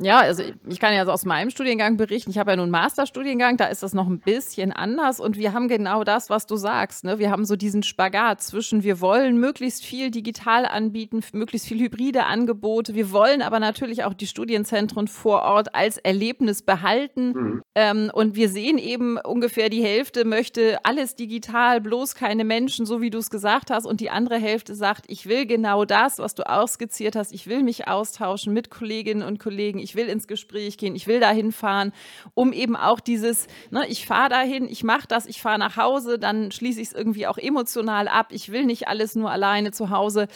Ja, 0.00 0.20
also 0.20 0.44
ich 0.68 0.78
kann 0.78 0.94
ja 0.94 1.00
also 1.00 1.10
aus 1.10 1.24
meinem 1.24 1.50
Studiengang 1.50 1.96
berichten. 1.96 2.30
Ich 2.30 2.38
habe 2.38 2.52
ja 2.52 2.56
nun 2.56 2.64
einen 2.64 2.70
Masterstudiengang, 2.70 3.56
da 3.56 3.66
ist 3.66 3.82
das 3.82 3.94
noch 3.94 4.06
ein 4.06 4.20
bisschen 4.20 4.72
anders 4.72 5.18
und 5.18 5.36
wir 5.36 5.52
haben 5.52 5.66
genau 5.66 6.04
das, 6.04 6.30
was 6.30 6.46
du 6.46 6.54
sagst. 6.54 7.02
Ne? 7.02 7.18
Wir 7.18 7.32
haben 7.32 7.44
so 7.44 7.56
diesen 7.56 7.82
Spagat 7.82 8.40
zwischen, 8.40 8.84
wir 8.84 9.00
wollen 9.00 9.38
möglichst 9.38 9.84
viel 9.84 10.12
digital 10.12 10.66
anbieten, 10.66 11.24
möglichst 11.32 11.66
viel 11.66 11.80
hybride 11.80 12.26
Angebote. 12.26 12.94
Wir 12.94 13.10
wollen 13.10 13.42
aber 13.42 13.58
natürlich 13.58 14.04
auch 14.04 14.14
die 14.14 14.28
Studienzentren 14.28 15.08
vor 15.08 15.42
Ort 15.42 15.74
als 15.74 15.98
Erlebnis 15.98 16.62
behalten. 16.62 17.32
Mhm. 17.32 17.62
Ähm, 17.74 18.10
und 18.14 18.36
wir 18.36 18.50
sehen 18.50 18.78
eben 18.78 19.18
ungefähr 19.18 19.68
die 19.68 19.82
Hälfte 19.82 20.24
möchte 20.24 20.78
alles 20.84 21.16
digital, 21.16 21.80
bloß 21.80 22.14
keine 22.14 22.44
Menschen, 22.44 22.86
so 22.86 23.00
wie 23.00 23.10
du 23.10 23.18
es 23.18 23.30
gesagt 23.30 23.72
hast. 23.72 23.84
Und 23.84 24.00
die 24.00 24.10
andere 24.10 24.36
Hälfte 24.36 24.76
sagt, 24.76 25.06
ich 25.08 25.26
will 25.26 25.44
genau 25.44 25.84
das, 25.84 26.20
was 26.20 26.36
du 26.36 26.48
auch 26.48 26.68
skizziert 26.68 27.16
hast. 27.16 27.32
Ich 27.32 27.48
will 27.48 27.64
mich 27.64 27.88
austauschen 27.88 28.52
mit 28.52 28.70
Kolleginnen 28.70 29.22
und 29.22 29.40
Kollegen 29.40 29.80
ich 29.87 29.87
will 29.94 30.08
ins 30.08 30.26
Gespräch 30.26 30.78
gehen, 30.78 30.94
ich 30.94 31.06
will 31.06 31.20
dahin 31.20 31.52
fahren, 31.52 31.92
um 32.34 32.52
eben 32.52 32.76
auch 32.76 33.00
dieses, 33.00 33.46
ne, 33.70 33.86
ich 33.88 34.06
fahre 34.06 34.30
dahin, 34.30 34.68
ich 34.68 34.84
mache 34.84 35.06
das, 35.08 35.26
ich 35.26 35.40
fahre 35.40 35.58
nach 35.58 35.76
Hause, 35.76 36.18
dann 36.18 36.50
schließe 36.50 36.80
ich 36.80 36.88
es 36.88 36.94
irgendwie 36.94 37.26
auch 37.26 37.38
emotional 37.38 38.08
ab. 38.08 38.28
Ich 38.30 38.52
will 38.52 38.64
nicht 38.64 38.88
alles 38.88 39.14
nur 39.14 39.30
alleine 39.30 39.72
zu 39.72 39.90
Hause. 39.90 40.28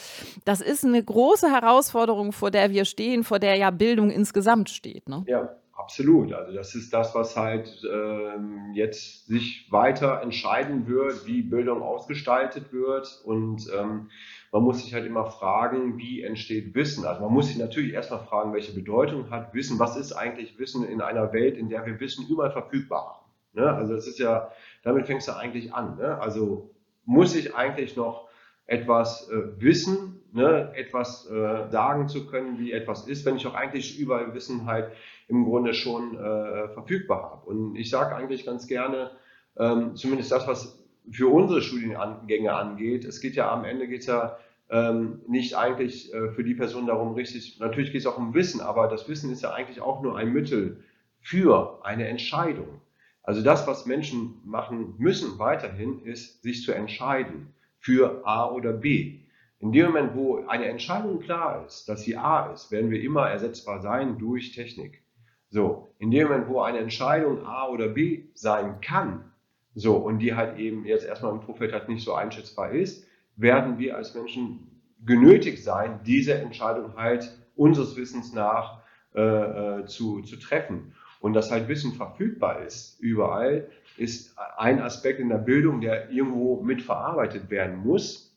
Das 0.45 0.61
ist 0.61 0.85
eine 0.85 1.03
große 1.03 1.51
Herausforderung, 1.51 2.31
vor 2.31 2.51
der 2.51 2.71
wir 2.71 2.85
stehen, 2.85 3.23
vor 3.23 3.39
der 3.39 3.55
ja 3.55 3.71
Bildung 3.71 4.09
insgesamt 4.09 4.69
steht. 4.69 5.09
Ne? 5.09 5.23
Ja. 5.27 5.49
Absolut. 5.75 6.31
Also 6.33 6.53
das 6.53 6.75
ist 6.75 6.93
das, 6.93 7.13
was 7.13 7.35
halt 7.35 7.81
ähm, 7.91 8.71
jetzt 8.73 9.25
sich 9.25 9.67
weiter 9.69 10.21
entscheiden 10.21 10.87
wird, 10.87 11.25
wie 11.25 11.41
Bildung 11.41 11.81
ausgestaltet 11.81 12.71
wird. 12.71 13.21
Und 13.25 13.69
ähm, 13.77 14.09
man 14.53 14.61
muss 14.61 14.83
sich 14.83 14.93
halt 14.93 15.07
immer 15.07 15.25
fragen, 15.25 15.97
wie 15.97 16.21
entsteht 16.21 16.75
Wissen. 16.75 17.05
Also 17.05 17.21
man 17.21 17.33
muss 17.33 17.47
sich 17.47 17.57
natürlich 17.57 17.91
erstmal 17.91 18.19
fragen, 18.19 18.53
welche 18.53 18.71
Bedeutung 18.71 19.31
hat 19.31 19.51
Wissen. 19.55 19.79
Was 19.79 19.97
ist 19.97 20.13
eigentlich 20.13 20.59
Wissen 20.59 20.87
in 20.87 21.01
einer 21.01 21.33
Welt, 21.33 21.57
in 21.57 21.69
der 21.69 21.87
wir 21.87 21.99
Wissen 21.99 22.27
überall 22.29 22.51
verfügbar 22.51 23.03
haben? 23.03 23.31
Ne? 23.53 23.73
Also 23.73 23.95
das 23.95 24.05
ist 24.05 24.19
ja, 24.19 24.51
damit 24.83 25.07
fängst 25.07 25.27
du 25.27 25.35
eigentlich 25.35 25.73
an. 25.73 25.97
Ne? 25.97 26.19
Also 26.21 26.69
muss 27.03 27.35
ich 27.35 27.55
eigentlich 27.55 27.95
noch 27.95 28.29
etwas 28.67 29.27
äh, 29.31 29.59
wissen, 29.59 30.21
ne? 30.33 30.71
etwas 30.75 31.27
äh, 31.31 31.67
sagen 31.71 32.07
zu 32.07 32.27
können, 32.27 32.59
wie 32.59 32.73
etwas 32.73 33.07
ist, 33.07 33.25
wenn 33.25 33.37
ich 33.37 33.47
auch 33.47 33.55
eigentlich 33.55 33.97
überall 33.97 34.35
Wissen 34.35 34.67
halt 34.67 34.91
im 35.29 35.45
Grunde 35.45 35.73
schon 35.73 36.15
äh, 36.15 36.69
verfügbar 36.69 37.23
habe. 37.23 37.45
Und 37.47 37.75
ich 37.75 37.89
sage 37.89 38.15
eigentlich 38.15 38.45
ganz 38.45 38.67
gerne, 38.67 39.09
ähm, 39.57 39.95
zumindest 39.95 40.31
das, 40.31 40.47
was 40.47 40.82
für 41.11 41.27
unsere 41.27 41.61
Studiengänge 41.61 42.53
angeht, 42.53 43.05
es 43.05 43.21
geht 43.21 43.35
ja 43.35 43.51
am 43.51 43.65
Ende 43.65 43.87
geht 43.87 44.05
ja 44.05 44.37
ähm, 44.69 45.21
nicht 45.27 45.55
eigentlich 45.55 46.13
äh, 46.13 46.31
für 46.31 46.43
die 46.43 46.55
Person 46.55 46.87
darum 46.87 47.13
richtig, 47.13 47.59
natürlich 47.59 47.91
geht 47.91 48.01
es 48.01 48.07
auch 48.07 48.17
um 48.17 48.33
Wissen, 48.33 48.61
aber 48.61 48.87
das 48.87 49.07
Wissen 49.09 49.31
ist 49.31 49.43
ja 49.43 49.51
eigentlich 49.51 49.81
auch 49.81 50.01
nur 50.01 50.17
ein 50.17 50.33
Mittel 50.33 50.83
für 51.19 51.79
eine 51.83 52.07
Entscheidung. 52.07 52.81
Also 53.21 53.41
das, 53.41 53.67
was 53.67 53.85
Menschen 53.85 54.41
machen 54.43 54.95
müssen 54.97 55.39
weiterhin, 55.39 56.03
ist, 56.03 56.43
sich 56.43 56.63
zu 56.63 56.73
entscheiden 56.73 57.53
für 57.79 58.25
A 58.25 58.49
oder 58.49 58.73
B. 58.73 59.19
In 59.59 59.71
dem 59.71 59.87
Moment, 59.87 60.15
wo 60.15 60.45
eine 60.45 60.65
Entscheidung 60.65 61.21
klar 61.21 61.65
ist, 61.65 61.87
dass 61.87 62.03
sie 62.03 62.17
A 62.17 62.51
ist, 62.51 62.69
werden 62.71 62.91
wir 62.91 63.01
immer 63.01 63.29
ersetzbar 63.29 63.81
sein 63.81 64.17
durch 64.17 64.51
Technik. 64.51 65.03
So, 65.49 65.93
in 65.99 66.11
dem 66.11 66.27
Moment, 66.27 66.49
wo 66.49 66.61
eine 66.61 66.79
Entscheidung 66.79 67.45
A 67.45 67.67
oder 67.67 67.87
B 67.87 68.25
sein 68.33 68.81
kann, 68.81 69.31
so, 69.75 69.95
und 69.95 70.19
die 70.19 70.35
halt 70.35 70.59
eben 70.59 70.85
jetzt 70.85 71.05
erstmal 71.05 71.31
im 71.31 71.41
Vorfeld 71.41 71.73
halt 71.73 71.89
nicht 71.89 72.03
so 72.03 72.13
einschätzbar 72.13 72.71
ist, 72.71 73.07
werden 73.35 73.79
wir 73.79 73.97
als 73.97 74.13
Menschen 74.13 74.81
genötigt 75.05 75.63
sein, 75.63 75.99
diese 76.05 76.35
Entscheidung 76.35 76.95
halt 76.95 77.37
unseres 77.55 77.95
Wissens 77.97 78.33
nach 78.33 78.81
äh, 79.15 79.21
äh, 79.21 79.85
zu, 79.85 80.21
zu 80.21 80.37
treffen. 80.37 80.93
Und 81.19 81.33
dass 81.33 81.51
halt 81.51 81.67
Wissen 81.67 81.93
verfügbar 81.93 82.63
ist 82.65 82.99
überall, 82.99 83.69
ist 83.97 84.35
ein 84.57 84.81
Aspekt 84.81 85.19
in 85.19 85.29
der 85.29 85.37
Bildung, 85.37 85.81
der 85.81 86.09
irgendwo 86.09 86.61
mitverarbeitet 86.61 87.49
werden 87.49 87.77
muss, 87.77 88.35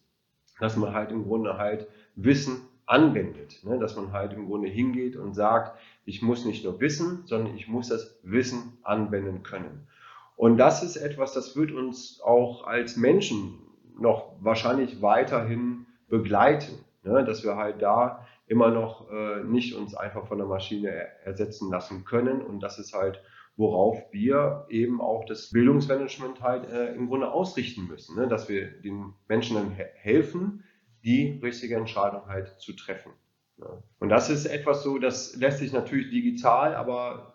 dass 0.60 0.76
man 0.76 0.92
halt 0.92 1.10
im 1.10 1.24
Grunde 1.24 1.58
halt 1.58 1.88
Wissen 2.14 2.60
anwendet. 2.86 3.64
Ne? 3.64 3.78
Dass 3.78 3.96
man 3.96 4.12
halt 4.12 4.32
im 4.32 4.46
Grunde 4.46 4.68
hingeht 4.68 5.16
und 5.16 5.34
sagt, 5.34 5.78
ich 6.04 6.22
muss 6.22 6.44
nicht 6.44 6.64
nur 6.64 6.80
wissen, 6.80 7.22
sondern 7.26 7.56
ich 7.56 7.68
muss 7.68 7.88
das 7.88 8.18
Wissen 8.22 8.78
anwenden 8.82 9.42
können. 9.42 9.88
Und 10.36 10.58
das 10.58 10.82
ist 10.82 10.96
etwas, 10.96 11.32
das 11.32 11.56
wird 11.56 11.72
uns 11.72 12.20
auch 12.22 12.66
als 12.66 12.96
Menschen 12.96 13.58
noch 13.98 14.36
wahrscheinlich 14.40 15.02
weiterhin 15.02 15.86
begleiten, 16.08 16.84
ne? 17.02 17.24
dass 17.24 17.42
wir 17.42 17.56
halt 17.56 17.82
da 17.82 18.26
immer 18.46 18.70
noch 18.70 19.10
äh, 19.10 19.42
nicht 19.42 19.74
uns 19.74 19.94
einfach 19.94 20.28
von 20.28 20.38
der 20.38 20.46
Maschine 20.46 20.88
ersetzen 21.24 21.70
lassen 21.70 22.04
können 22.04 22.42
und 22.42 22.60
dass 22.60 22.78
es 22.78 22.92
halt 22.92 23.20
worauf 23.56 24.12
wir 24.12 24.66
eben 24.68 25.00
auch 25.00 25.24
das 25.24 25.50
Bildungsmanagement 25.50 26.42
halt 26.42 26.70
äh, 26.70 26.94
im 26.94 27.08
Grunde 27.08 27.32
ausrichten 27.32 27.86
müssen, 27.86 28.16
ne? 28.16 28.28
dass 28.28 28.48
wir 28.48 28.70
den 28.82 29.14
Menschen 29.28 29.56
dann 29.56 29.70
he 29.70 29.84
helfen, 29.94 30.64
die 31.04 31.40
richtige 31.42 31.76
Entscheidung 31.76 32.26
halt 32.26 32.60
zu 32.60 32.74
treffen. 32.74 33.12
Ne? 33.56 33.82
Und 33.98 34.10
das 34.10 34.28
ist 34.28 34.46
etwas 34.46 34.82
so, 34.82 34.98
das 34.98 35.34
lässt 35.36 35.58
sich 35.58 35.72
natürlich 35.72 36.10
digital, 36.10 36.74
aber 36.74 37.34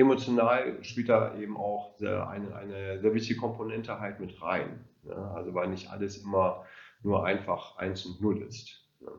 emotional 0.00 0.82
spielt 0.82 1.08
da 1.08 1.36
eben 1.36 1.56
auch 1.56 1.98
eine, 2.00 2.54
eine 2.54 3.00
sehr 3.00 3.14
wichtige 3.14 3.40
Komponente 3.40 4.00
halt 4.00 4.20
mit 4.20 4.40
rein. 4.42 4.84
Ne? 5.02 5.14
Also 5.34 5.54
weil 5.54 5.68
nicht 5.68 5.90
alles 5.90 6.18
immer 6.18 6.64
nur 7.02 7.24
einfach 7.24 7.76
1 7.76 8.06
und 8.06 8.20
0 8.20 8.42
ist. 8.42 8.88
Ne? 9.00 9.10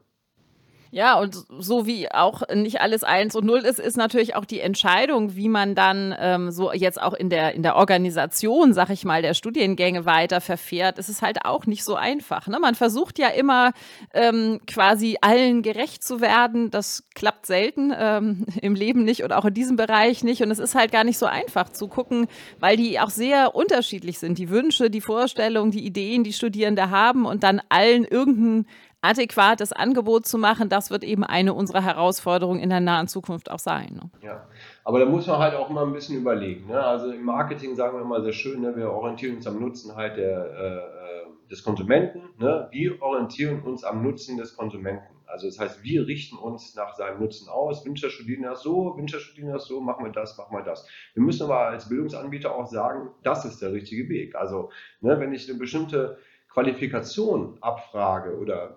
Ja, 0.93 1.17
und 1.17 1.45
so 1.57 1.85
wie 1.85 2.11
auch 2.11 2.41
nicht 2.53 2.81
alles 2.81 3.05
eins 3.05 3.33
und 3.37 3.45
null 3.45 3.59
ist, 3.59 3.79
ist 3.79 3.95
natürlich 3.95 4.35
auch 4.35 4.43
die 4.43 4.59
Entscheidung, 4.59 5.37
wie 5.37 5.47
man 5.47 5.73
dann 5.73 6.13
ähm, 6.19 6.51
so 6.51 6.73
jetzt 6.73 7.01
auch 7.01 7.13
in 7.13 7.29
der, 7.29 7.55
in 7.55 7.63
der 7.63 7.77
Organisation, 7.77 8.73
sag 8.73 8.89
ich 8.89 9.05
mal, 9.05 9.21
der 9.21 9.33
Studiengänge 9.33 10.05
weiter 10.05 10.41
verfährt. 10.41 10.99
Es 10.99 11.07
ist 11.07 11.21
halt 11.21 11.45
auch 11.45 11.65
nicht 11.65 11.85
so 11.85 11.95
einfach. 11.95 12.47
Ne? 12.47 12.59
Man 12.59 12.75
versucht 12.75 13.19
ja 13.19 13.29
immer 13.29 13.71
ähm, 14.13 14.59
quasi 14.67 15.17
allen 15.21 15.61
gerecht 15.61 16.03
zu 16.03 16.19
werden. 16.19 16.71
Das 16.71 17.05
klappt 17.15 17.45
selten 17.45 17.93
ähm, 17.97 18.45
im 18.61 18.75
Leben 18.75 19.05
nicht 19.05 19.23
und 19.23 19.31
auch 19.31 19.45
in 19.45 19.53
diesem 19.53 19.77
Bereich 19.77 20.25
nicht. 20.25 20.43
Und 20.43 20.51
es 20.51 20.59
ist 20.59 20.75
halt 20.75 20.91
gar 20.91 21.05
nicht 21.05 21.17
so 21.17 21.25
einfach 21.25 21.69
zu 21.69 21.87
gucken, 21.87 22.27
weil 22.59 22.75
die 22.75 22.99
auch 22.99 23.11
sehr 23.11 23.55
unterschiedlich 23.55 24.19
sind. 24.19 24.37
Die 24.37 24.49
Wünsche, 24.49 24.89
die 24.89 24.99
Vorstellungen, 24.99 25.71
die 25.71 25.85
Ideen, 25.85 26.25
die 26.25 26.33
Studierende 26.33 26.89
haben 26.89 27.25
und 27.25 27.43
dann 27.43 27.61
allen 27.69 28.03
irgendein 28.03 28.65
adäquates 29.01 29.73
Angebot 29.73 30.25
zu 30.25 30.37
machen, 30.37 30.69
das 30.69 30.91
wird 30.91 31.03
eben 31.03 31.23
eine 31.23 31.53
unserer 31.53 31.83
Herausforderungen 31.83 32.59
in 32.59 32.69
der 32.69 32.79
nahen 32.79 33.07
Zukunft 33.07 33.49
auch 33.49 33.59
sein. 33.59 33.93
Ne? 33.95 34.09
Ja, 34.21 34.47
aber 34.83 34.99
da 34.99 35.05
muss 35.05 35.27
man 35.27 35.39
halt 35.39 35.55
auch 35.55 35.69
mal 35.69 35.85
ein 35.85 35.93
bisschen 35.93 36.17
überlegen. 36.17 36.67
Ne? 36.67 36.79
Also 36.79 37.11
im 37.11 37.23
Marketing 37.23 37.75
sagen 37.75 37.97
wir 37.97 38.05
mal 38.05 38.21
sehr 38.23 38.33
schön, 38.33 38.61
ne? 38.61 38.75
wir 38.75 38.91
orientieren 38.91 39.37
uns 39.37 39.47
am 39.47 39.59
Nutzen 39.59 39.95
halt 39.95 40.17
der, 40.17 40.45
äh, 40.45 41.49
des 41.49 41.63
Konsumenten. 41.63 42.21
Ne? 42.37 42.67
Wir 42.71 43.01
orientieren 43.01 43.61
uns 43.63 43.83
am 43.83 44.03
Nutzen 44.03 44.37
des 44.37 44.55
Konsumenten. 44.55 45.15
Also 45.25 45.47
das 45.47 45.59
heißt, 45.59 45.83
wir 45.83 46.05
richten 46.07 46.37
uns 46.37 46.75
nach 46.75 46.93
seinem 46.93 47.21
Nutzen 47.21 47.47
aus. 47.49 47.85
Wünscht 47.85 48.03
das 48.03 48.13
so, 48.61 48.97
wünscht 48.97 49.15
das 49.15 49.65
so, 49.65 49.79
machen 49.79 50.05
wir 50.05 50.11
das, 50.11 50.37
machen 50.37 50.55
wir 50.55 50.63
das. 50.63 50.85
Wir 51.13 51.23
müssen 51.23 51.43
aber 51.43 51.67
als 51.67 51.87
Bildungsanbieter 51.87 52.53
auch 52.53 52.67
sagen, 52.67 53.09
das 53.23 53.45
ist 53.45 53.61
der 53.61 53.71
richtige 53.71 54.09
Weg. 54.09 54.35
Also 54.35 54.71
ne, 54.99 55.19
wenn 55.19 55.33
ich 55.33 55.49
eine 55.49 55.57
bestimmte 55.57 56.17
Qualifikation 56.49 57.57
abfrage 57.61 58.37
oder 58.37 58.75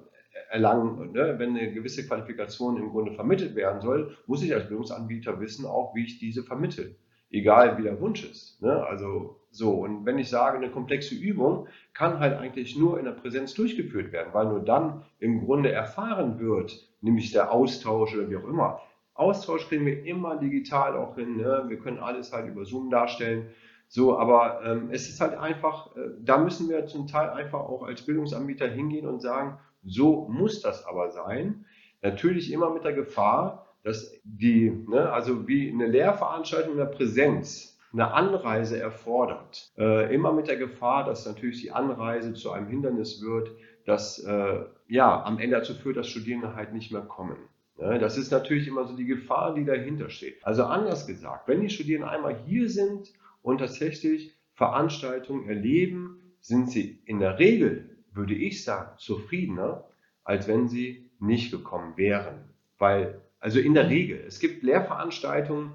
erlangen. 0.55 1.13
Ne? 1.13 1.35
Wenn 1.39 1.57
eine 1.57 1.73
gewisse 1.73 2.07
Qualifikation 2.07 2.77
im 2.77 2.91
Grunde 2.91 3.13
vermittelt 3.13 3.57
werden 3.57 3.81
soll, 3.81 4.17
muss 4.27 4.43
ich 4.43 4.55
als 4.55 4.69
Bildungsanbieter 4.69 5.41
wissen, 5.41 5.67
auch 5.67 5.95
wie 5.95 6.05
ich 6.05 6.19
diese 6.19 6.45
vermittle. 6.45 6.95
Egal 7.31 7.77
wie 7.77 7.83
der 7.83 8.01
Wunsch 8.01 8.25
ist. 8.25 8.63
Ne? 8.63 8.87
Also 8.87 9.41
so. 9.51 9.73
Und 9.73 10.07
wenn 10.07 10.19
ich 10.19 10.31
sage, 10.31 10.57
eine 10.57 10.71
komplexe 10.71 11.17
Übung 11.17 11.67
kann 11.93 12.21
halt 12.21 12.39
eigentlich 12.39 12.79
nur 12.79 13.01
in 13.01 13.05
der 13.05 13.13
Präsenz 13.13 13.55
durchgeführt 13.55 14.13
werden, 14.13 14.33
weil 14.33 14.47
nur 14.47 14.61
dann 14.61 15.03
im 15.19 15.45
Grunde 15.45 15.73
erfahren 15.73 16.39
wird, 16.39 16.89
nämlich 17.01 17.33
der 17.33 17.51
Austausch 17.51 18.15
oder 18.15 18.31
wie 18.31 18.37
auch 18.37 18.49
immer. 18.49 18.81
Austausch 19.15 19.69
kriegen 19.69 19.87
wir 19.87 20.05
immer 20.05 20.37
digital 20.37 20.97
auch 20.97 21.17
hin. 21.17 21.37
Ne? 21.37 21.65
Wir 21.67 21.79
können 21.79 21.99
alles 21.99 22.33
halt 22.33 22.49
über 22.49 22.65
Zoom 22.65 22.91
darstellen. 22.91 23.49
So, 23.89 24.17
aber 24.17 24.61
ähm, 24.65 24.89
es 24.93 25.09
ist 25.09 25.21
halt 25.21 25.37
einfach, 25.37 25.95
äh, 25.97 26.11
da 26.21 26.39
müssen 26.39 26.69
wir 26.69 26.87
zum 26.87 27.09
Teil 27.09 27.31
einfach 27.31 27.61
auch 27.61 27.83
als 27.83 28.03
Bildungsanbieter 28.03 28.69
hingehen 28.69 29.07
und 29.07 29.21
sagen, 29.21 29.59
so 29.85 30.29
muss 30.29 30.61
das 30.61 30.87
aber 30.87 31.11
sein. 31.11 31.65
Natürlich 32.03 32.53
immer 32.53 32.71
mit 32.71 32.85
der 32.85 32.93
Gefahr, 32.93 33.67
dass 33.83 34.13
die, 34.25 34.71
ne, 34.71 35.13
also 35.13 35.47
wie 35.47 35.71
eine 35.71 35.87
Lehrveranstaltung 35.87 36.73
in 36.73 36.79
der 36.79 36.87
Präsenz 36.87 37.79
eine 37.93 38.13
Anreise 38.13 38.79
erfordert. 38.79 39.71
Äh, 39.79 40.13
immer 40.15 40.33
mit 40.33 40.49
der 40.49 40.57
Gefahr, 40.57 41.05
dass 41.05 41.27
natürlich 41.27 41.63
die 41.63 41.71
Anreise 41.71 42.35
zu 42.35 42.51
einem 42.51 42.67
Hindernis 42.67 43.23
wird, 43.23 43.51
das 43.87 44.19
äh, 44.19 44.65
ja 44.89 45.23
am 45.25 45.39
Ende 45.39 45.57
dazu 45.57 45.75
führt, 45.75 45.97
dass 45.97 46.09
Studierende 46.09 46.57
halt 46.57 46.73
nicht 46.73 46.91
mehr 46.91 47.03
kommen. 47.03 47.37
Ne, 47.79 47.99
das 47.99 48.17
ist 48.17 48.33
natürlich 48.33 48.67
immer 48.67 48.87
so 48.87 48.97
die 48.97 49.05
Gefahr, 49.05 49.55
die 49.55 49.65
dahinter 49.65 50.09
steht. 50.09 50.45
Also 50.45 50.65
anders 50.65 51.07
gesagt, 51.07 51.47
wenn 51.47 51.61
die 51.61 51.71
Studierenden 51.71 52.11
einmal 52.11 52.37
hier 52.47 52.69
sind 52.69 53.13
und 53.43 53.59
tatsächlich 53.59 54.35
Veranstaltungen 54.55 55.49
erleben, 55.49 56.35
sind 56.41 56.71
sie 56.71 57.01
in 57.07 57.21
der 57.21 57.39
Regel 57.39 57.94
würde 58.15 58.35
ich 58.35 58.65
sagen, 58.65 58.91
zufriedener, 58.99 59.85
als 60.25 60.49
wenn 60.49 60.69
sie 60.69 61.11
nicht 61.21 61.51
gekommen 61.51 61.97
wären. 61.97 62.45
Weil, 62.79 63.21
also 63.41 63.61
in 63.61 63.75
der 63.75 63.89
Regel, 63.89 64.25
es 64.27 64.41
gibt 64.41 64.63
Lehrveranstaltungen, 64.63 65.75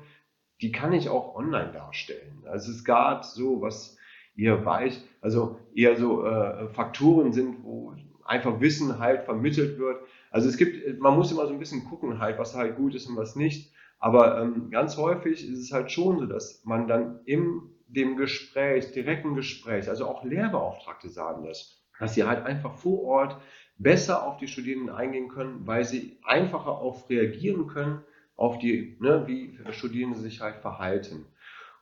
die 0.61 0.71
kann 0.71 0.93
ich 0.93 1.09
auch 1.09 1.35
online 1.35 1.71
darstellen. 1.71 2.43
Also 2.45 2.71
es 2.71 2.83
gab 2.83 3.23
so, 3.23 3.61
was 3.61 3.97
ihr 4.35 4.65
weiß, 4.65 5.03
also 5.21 5.59
eher 5.73 5.95
so 5.95 6.25
äh, 6.25 6.67
Faktoren 6.69 7.31
sind, 7.31 7.63
wo 7.63 7.95
einfach 8.25 8.59
Wissen 8.59 8.99
halt 8.99 9.23
vermittelt 9.23 9.79
wird. 9.79 10.01
Also 10.31 10.47
es 10.47 10.57
gibt, 10.57 10.99
man 10.99 11.15
muss 11.15 11.31
immer 11.31 11.47
so 11.47 11.53
ein 11.53 11.59
bisschen 11.59 11.85
gucken 11.85 12.19
halt, 12.19 12.37
was 12.37 12.55
halt 12.55 12.75
gut 12.75 12.95
ist 12.95 13.07
und 13.07 13.17
was 13.17 13.35
nicht. 13.35 13.73
Aber 13.99 14.41
ähm, 14.41 14.69
ganz 14.69 14.97
häufig 14.97 15.47
ist 15.47 15.59
es 15.59 15.71
halt 15.73 15.91
schon 15.91 16.19
so, 16.19 16.25
dass 16.25 16.63
man 16.63 16.87
dann 16.87 17.19
in 17.25 17.61
dem 17.87 18.15
Gespräch, 18.15 18.91
direkten 18.91 19.35
Gespräch, 19.35 19.89
also 19.89 20.07
auch 20.07 20.23
Lehrbeauftragte 20.23 21.09
sagen 21.09 21.43
das, 21.45 21.78
dass 21.99 22.13
sie 22.13 22.23
halt 22.23 22.45
einfach 22.45 22.75
vor 22.75 23.03
Ort 23.03 23.37
besser 23.77 24.25
auf 24.25 24.37
die 24.37 24.47
Studierenden 24.47 24.93
eingehen 24.93 25.29
können, 25.29 25.65
weil 25.65 25.85
sie 25.85 26.17
einfacher 26.23 26.71
auf 26.71 27.09
reagieren 27.09 27.67
können, 27.67 28.01
auf 28.35 28.59
die, 28.59 28.97
ne, 28.99 29.23
wie 29.27 29.57
Studierende 29.71 30.17
sich 30.17 30.41
halt 30.41 30.57
verhalten. 30.57 31.25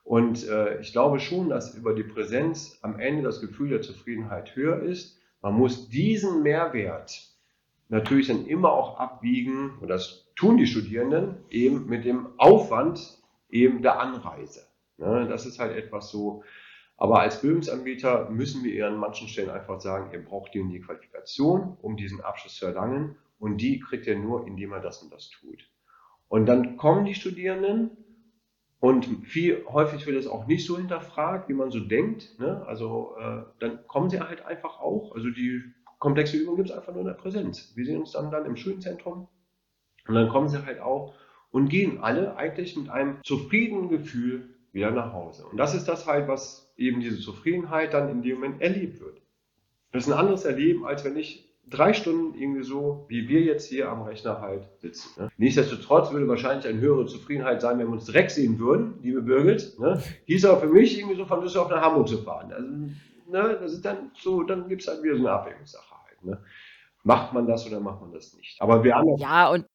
Und 0.04 0.48
äh, 0.48 0.80
ich 0.80 0.92
glaube 0.92 1.20
schon, 1.20 1.50
dass 1.50 1.74
über 1.74 1.94
die 1.94 2.02
Präsenz 2.02 2.78
am 2.82 2.98
Ende 2.98 3.22
das 3.22 3.40
Gefühl 3.40 3.68
der 3.68 3.82
Zufriedenheit 3.82 4.56
höher 4.56 4.80
ist. 4.80 5.20
Man 5.42 5.54
muss 5.54 5.88
diesen 5.88 6.42
Mehrwert 6.42 7.28
natürlich 7.88 8.28
dann 8.28 8.46
immer 8.46 8.72
auch 8.72 8.98
abwiegen, 8.98 9.78
und 9.80 9.88
das 9.88 10.26
tun 10.34 10.56
die 10.56 10.66
Studierenden, 10.66 11.36
eben 11.50 11.86
mit 11.86 12.04
dem 12.04 12.28
Aufwand 12.38 13.18
eben 13.50 13.82
der 13.82 14.00
Anreise. 14.00 14.66
Ne, 14.96 15.26
das 15.28 15.46
ist 15.46 15.58
halt 15.58 15.76
etwas 15.76 16.10
so, 16.10 16.42
aber 16.98 17.20
als 17.20 17.40
Bildungsanbieter 17.40 18.28
müssen 18.28 18.64
wir 18.64 18.74
ihr 18.74 18.88
an 18.88 18.96
manchen 18.96 19.28
Stellen 19.28 19.50
einfach 19.50 19.80
sagen, 19.80 20.10
ihr 20.12 20.22
braucht 20.22 20.52
die 20.52 20.60
und 20.60 20.70
die 20.70 20.80
Qualifikation, 20.80 21.76
um 21.80 21.96
diesen 21.96 22.20
Abschluss 22.20 22.56
zu 22.56 22.66
erlangen. 22.66 23.16
Und 23.38 23.58
die 23.58 23.78
kriegt 23.78 24.08
ihr 24.08 24.18
nur, 24.18 24.48
indem 24.48 24.72
er 24.72 24.80
das 24.80 25.00
und 25.00 25.12
das 25.12 25.30
tut. 25.30 25.70
Und 26.26 26.46
dann 26.46 26.76
kommen 26.76 27.04
die 27.04 27.14
Studierenden 27.14 27.96
und 28.80 29.06
viel 29.24 29.64
häufig 29.68 30.06
wird 30.06 30.16
es 30.16 30.26
auch 30.26 30.48
nicht 30.48 30.66
so 30.66 30.76
hinterfragt, 30.76 31.48
wie 31.48 31.54
man 31.54 31.70
so 31.70 31.78
denkt. 31.78 32.36
Ne? 32.40 32.64
Also 32.66 33.14
äh, 33.20 33.42
dann 33.60 33.86
kommen 33.86 34.10
sie 34.10 34.20
halt 34.20 34.44
einfach 34.44 34.80
auch. 34.80 35.12
Also 35.14 35.30
die 35.30 35.62
komplexe 36.00 36.36
Übung 36.36 36.56
gibt 36.56 36.70
es 36.70 36.76
einfach 36.76 36.92
nur 36.92 37.02
in 37.02 37.08
der 37.08 37.14
Präsenz. 37.14 37.72
Wir 37.76 37.86
sehen 37.86 38.00
uns 38.00 38.10
dann 38.10 38.32
dann 38.32 38.44
im 38.44 38.56
Schulzentrum 38.56 39.28
und 40.08 40.14
dann 40.14 40.28
kommen 40.28 40.48
sie 40.48 40.66
halt 40.66 40.80
auch 40.80 41.14
und 41.50 41.68
gehen 41.68 42.00
alle 42.02 42.36
eigentlich 42.36 42.76
mit 42.76 42.88
einem 42.88 43.22
zufriedenen 43.22 43.88
Gefühl 43.88 44.57
wieder 44.78 44.90
nach 44.90 45.12
Hause. 45.12 45.44
Und 45.46 45.56
das 45.56 45.74
ist 45.74 45.88
das 45.88 46.06
halt, 46.06 46.28
was 46.28 46.72
eben 46.76 47.00
diese 47.00 47.18
Zufriedenheit 47.18 47.92
dann 47.92 48.08
in 48.08 48.22
dem 48.22 48.36
Moment 48.36 48.62
erlebt 48.62 49.00
wird. 49.00 49.20
Das 49.92 50.06
ist 50.06 50.12
ein 50.12 50.18
anderes 50.18 50.44
Erleben, 50.44 50.86
als 50.86 51.04
wenn 51.04 51.16
ich 51.16 51.48
drei 51.68 51.92
Stunden 51.92 52.38
irgendwie 52.38 52.62
so, 52.62 53.04
wie 53.08 53.28
wir 53.28 53.40
jetzt 53.40 53.68
hier 53.68 53.90
am 53.90 54.02
Rechner 54.02 54.40
halt 54.40 54.68
sitzen. 54.78 55.20
Ne? 55.20 55.30
Nichtsdestotrotz 55.36 56.12
würde 56.12 56.28
wahrscheinlich 56.28 56.66
eine 56.66 56.80
höhere 56.80 57.06
Zufriedenheit 57.06 57.60
sein, 57.60 57.78
wenn 57.78 57.88
wir 57.88 57.92
uns 57.92 58.06
direkt 58.06 58.30
sehen 58.30 58.58
würden, 58.58 58.94
liebe 59.02 59.22
Birgit. 59.22 59.78
Ne? 59.78 60.02
Hieß 60.26 60.44
aber 60.46 60.60
für 60.60 60.68
mich 60.68 60.98
irgendwie 60.98 61.16
so 61.16 61.26
von 61.26 61.40
Düsseldorf 61.40 61.70
nach 61.70 61.82
Hamburg 61.82 62.08
zu 62.08 62.18
fahren. 62.18 62.52
Also, 62.52 62.68
ne, 62.70 63.58
das 63.60 63.72
ist 63.72 63.84
dann 63.84 64.10
so, 64.14 64.42
dann 64.44 64.68
gibt 64.68 64.82
es 64.82 64.88
halt 64.88 65.02
wieder 65.02 65.16
so 65.16 65.26
eine 65.26 65.32
Abwägungssache 65.32 65.94
halt. 66.06 66.24
Ne? 66.24 66.38
Macht 67.02 67.32
man 67.32 67.46
das 67.46 67.66
oder 67.66 67.80
macht 67.80 68.00
man 68.00 68.12
das 68.12 68.34
nicht? 68.34 68.60
Aber 68.60 68.82
wir 68.84 68.94
haben 68.94 69.16
Ja, 69.18 69.50
und 69.50 69.66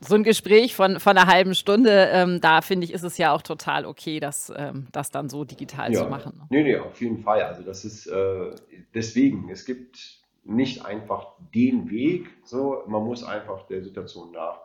so 0.00 0.14
ein 0.14 0.22
Gespräch 0.22 0.74
von, 0.74 1.00
von 1.00 1.16
einer 1.16 1.26
halben 1.26 1.54
Stunde, 1.54 2.08
ähm, 2.12 2.40
da 2.40 2.60
finde 2.60 2.84
ich, 2.84 2.92
ist 2.92 3.02
es 3.02 3.18
ja 3.18 3.32
auch 3.32 3.42
total 3.42 3.84
okay, 3.86 4.20
das, 4.20 4.52
ähm, 4.56 4.88
das 4.92 5.10
dann 5.10 5.28
so 5.28 5.44
digital 5.44 5.92
ja. 5.92 6.02
zu 6.02 6.08
machen. 6.08 6.34
Ne? 6.36 6.46
Nee, 6.50 6.62
nee, 6.62 6.76
auf 6.76 7.00
jeden 7.00 7.22
Fall. 7.22 7.42
Also 7.42 7.62
das 7.62 7.84
ist 7.84 8.06
äh, 8.06 8.50
deswegen, 8.94 9.48
es 9.50 9.64
gibt 9.64 10.18
nicht 10.44 10.84
einfach 10.84 11.34
den 11.54 11.90
Weg, 11.90 12.28
so, 12.44 12.82
man 12.86 13.04
muss 13.04 13.24
einfach 13.24 13.66
der 13.66 13.82
Situation 13.82 14.32
nach 14.32 14.60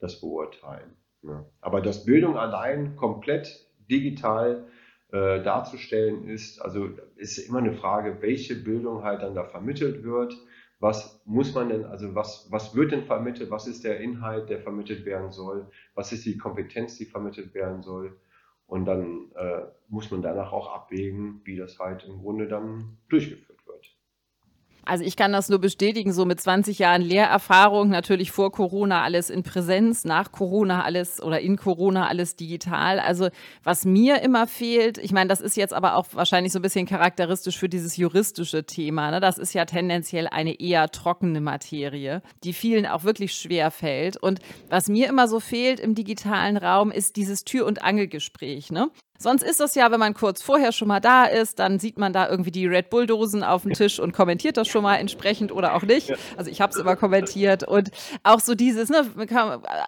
das 0.00 0.20
beurteilen. 0.20 0.96
Ne? 1.22 1.44
Aber 1.60 1.80
dass 1.80 2.04
Bildung 2.04 2.36
allein 2.36 2.96
komplett 2.96 3.66
digital 3.90 4.66
äh, 5.12 5.42
darzustellen 5.42 6.28
ist, 6.28 6.60
also 6.60 6.88
ist 7.16 7.38
immer 7.38 7.58
eine 7.58 7.72
Frage, 7.72 8.18
welche 8.20 8.54
Bildung 8.54 9.02
halt 9.02 9.22
dann 9.22 9.34
da 9.34 9.44
vermittelt 9.44 10.02
wird 10.04 10.34
was 10.80 11.20
muss 11.26 11.54
man 11.54 11.68
denn, 11.68 11.84
also 11.84 12.14
was, 12.14 12.50
was 12.50 12.74
wird 12.74 12.92
denn 12.92 13.04
vermittelt, 13.04 13.50
was 13.50 13.66
ist 13.66 13.84
der 13.84 14.00
Inhalt, 14.00 14.48
der 14.48 14.60
vermittelt 14.60 15.04
werden 15.04 15.30
soll, 15.30 15.70
was 15.94 16.10
ist 16.10 16.24
die 16.24 16.38
Kompetenz, 16.38 16.96
die 16.96 17.04
vermittelt 17.04 17.54
werden 17.54 17.82
soll. 17.82 18.18
Und 18.66 18.86
dann 18.86 19.30
äh, 19.34 19.62
muss 19.88 20.10
man 20.10 20.22
danach 20.22 20.52
auch 20.52 20.72
abwägen, 20.72 21.42
wie 21.44 21.56
das 21.56 21.78
halt 21.78 22.04
im 22.04 22.20
Grunde 22.20 22.48
dann 22.48 22.96
durchgeführt 23.08 23.48
wird. 23.48 23.49
Also 24.90 25.04
ich 25.04 25.14
kann 25.14 25.32
das 25.32 25.48
nur 25.48 25.60
bestätigen, 25.60 26.12
so 26.12 26.24
mit 26.24 26.40
20 26.40 26.80
Jahren 26.80 27.00
Lehrerfahrung, 27.00 27.90
natürlich 27.90 28.32
vor 28.32 28.50
Corona 28.50 29.04
alles 29.04 29.30
in 29.30 29.44
Präsenz, 29.44 30.04
nach 30.04 30.32
Corona 30.32 30.82
alles 30.82 31.22
oder 31.22 31.38
in 31.38 31.56
Corona 31.56 32.08
alles 32.08 32.34
digital. 32.34 32.98
Also 32.98 33.28
was 33.62 33.84
mir 33.84 34.20
immer 34.20 34.48
fehlt, 34.48 34.98
ich 34.98 35.12
meine, 35.12 35.28
das 35.28 35.40
ist 35.40 35.56
jetzt 35.56 35.72
aber 35.72 35.94
auch 35.94 36.06
wahrscheinlich 36.14 36.52
so 36.52 36.58
ein 36.58 36.62
bisschen 36.62 36.86
charakteristisch 36.86 37.56
für 37.56 37.68
dieses 37.68 37.98
juristische 37.98 38.66
Thema. 38.66 39.12
Ne? 39.12 39.20
Das 39.20 39.38
ist 39.38 39.52
ja 39.52 39.64
tendenziell 39.64 40.26
eine 40.26 40.58
eher 40.58 40.88
trockene 40.88 41.40
Materie, 41.40 42.20
die 42.42 42.52
vielen 42.52 42.84
auch 42.84 43.04
wirklich 43.04 43.34
schwer 43.34 43.70
fällt. 43.70 44.16
Und 44.16 44.40
was 44.70 44.88
mir 44.88 45.08
immer 45.08 45.28
so 45.28 45.38
fehlt 45.38 45.78
im 45.78 45.94
digitalen 45.94 46.56
Raum, 46.56 46.90
ist 46.90 47.14
dieses 47.14 47.44
Tür- 47.44 47.66
und 47.66 47.84
Angelgespräch. 47.84 48.72
Ne? 48.72 48.90
Sonst 49.22 49.42
ist 49.42 49.60
das 49.60 49.74
ja, 49.74 49.90
wenn 49.90 50.00
man 50.00 50.14
kurz 50.14 50.40
vorher 50.40 50.72
schon 50.72 50.88
mal 50.88 50.98
da 50.98 51.26
ist, 51.26 51.58
dann 51.58 51.78
sieht 51.78 51.98
man 51.98 52.14
da 52.14 52.26
irgendwie 52.26 52.50
die 52.50 52.66
Red 52.66 52.88
Bull-Dosen 52.88 53.44
auf 53.44 53.64
dem 53.64 53.74
Tisch 53.74 54.00
und 54.00 54.12
kommentiert 54.12 54.56
das 54.56 54.66
schon 54.66 54.82
mal 54.82 54.96
entsprechend 54.96 55.52
oder 55.52 55.74
auch 55.74 55.82
nicht. 55.82 56.14
Also 56.38 56.50
ich 56.50 56.62
habe 56.62 56.72
es 56.72 56.78
immer 56.78 56.96
kommentiert. 56.96 57.68
Und 57.68 57.90
auch 58.22 58.40
so 58.40 58.54
dieses, 58.54 58.88
ne, 58.88 59.02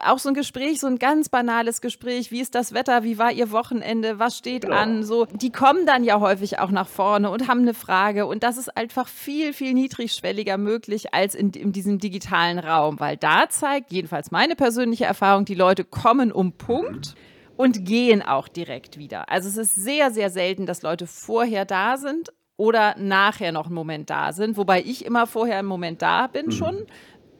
auch 0.04 0.18
so 0.18 0.28
ein 0.28 0.34
Gespräch, 0.34 0.80
so 0.80 0.86
ein 0.86 0.98
ganz 0.98 1.30
banales 1.30 1.80
Gespräch. 1.80 2.30
Wie 2.30 2.42
ist 2.42 2.54
das 2.54 2.74
Wetter? 2.74 3.04
Wie 3.04 3.16
war 3.16 3.32
Ihr 3.32 3.50
Wochenende? 3.52 4.18
Was 4.18 4.36
steht 4.36 4.64
genau. 4.64 4.76
an? 4.76 5.02
So, 5.02 5.24
die 5.24 5.50
kommen 5.50 5.86
dann 5.86 6.04
ja 6.04 6.20
häufig 6.20 6.58
auch 6.58 6.70
nach 6.70 6.88
vorne 6.88 7.30
und 7.30 7.48
haben 7.48 7.62
eine 7.62 7.72
Frage. 7.72 8.26
Und 8.26 8.42
das 8.42 8.58
ist 8.58 8.76
einfach 8.76 9.08
viel, 9.08 9.54
viel 9.54 9.72
niedrigschwelliger 9.72 10.58
möglich 10.58 11.14
als 11.14 11.34
in, 11.34 11.52
in 11.52 11.72
diesem 11.72 11.98
digitalen 11.98 12.58
Raum, 12.58 13.00
weil 13.00 13.16
da 13.16 13.48
zeigt, 13.48 13.92
jedenfalls 13.92 14.30
meine 14.30 14.56
persönliche 14.56 15.06
Erfahrung, 15.06 15.46
die 15.46 15.54
Leute 15.54 15.84
kommen 15.84 16.32
um 16.32 16.52
Punkt. 16.52 17.14
Mhm 17.14 17.31
und 17.56 17.84
gehen 17.84 18.22
auch 18.22 18.48
direkt 18.48 18.98
wieder. 18.98 19.28
Also 19.28 19.48
es 19.48 19.56
ist 19.56 19.74
sehr, 19.74 20.10
sehr 20.10 20.30
selten, 20.30 20.66
dass 20.66 20.82
Leute 20.82 21.06
vorher 21.06 21.64
da 21.64 21.96
sind 21.96 22.32
oder 22.56 22.94
nachher 22.98 23.52
noch 23.52 23.66
einen 23.66 23.74
Moment 23.74 24.10
da 24.10 24.32
sind, 24.32 24.56
wobei 24.56 24.82
ich 24.82 25.04
immer 25.04 25.26
vorher 25.26 25.58
einen 25.58 25.68
Moment 25.68 26.02
da 26.02 26.26
bin 26.26 26.46
mhm. 26.46 26.52
schon 26.52 26.86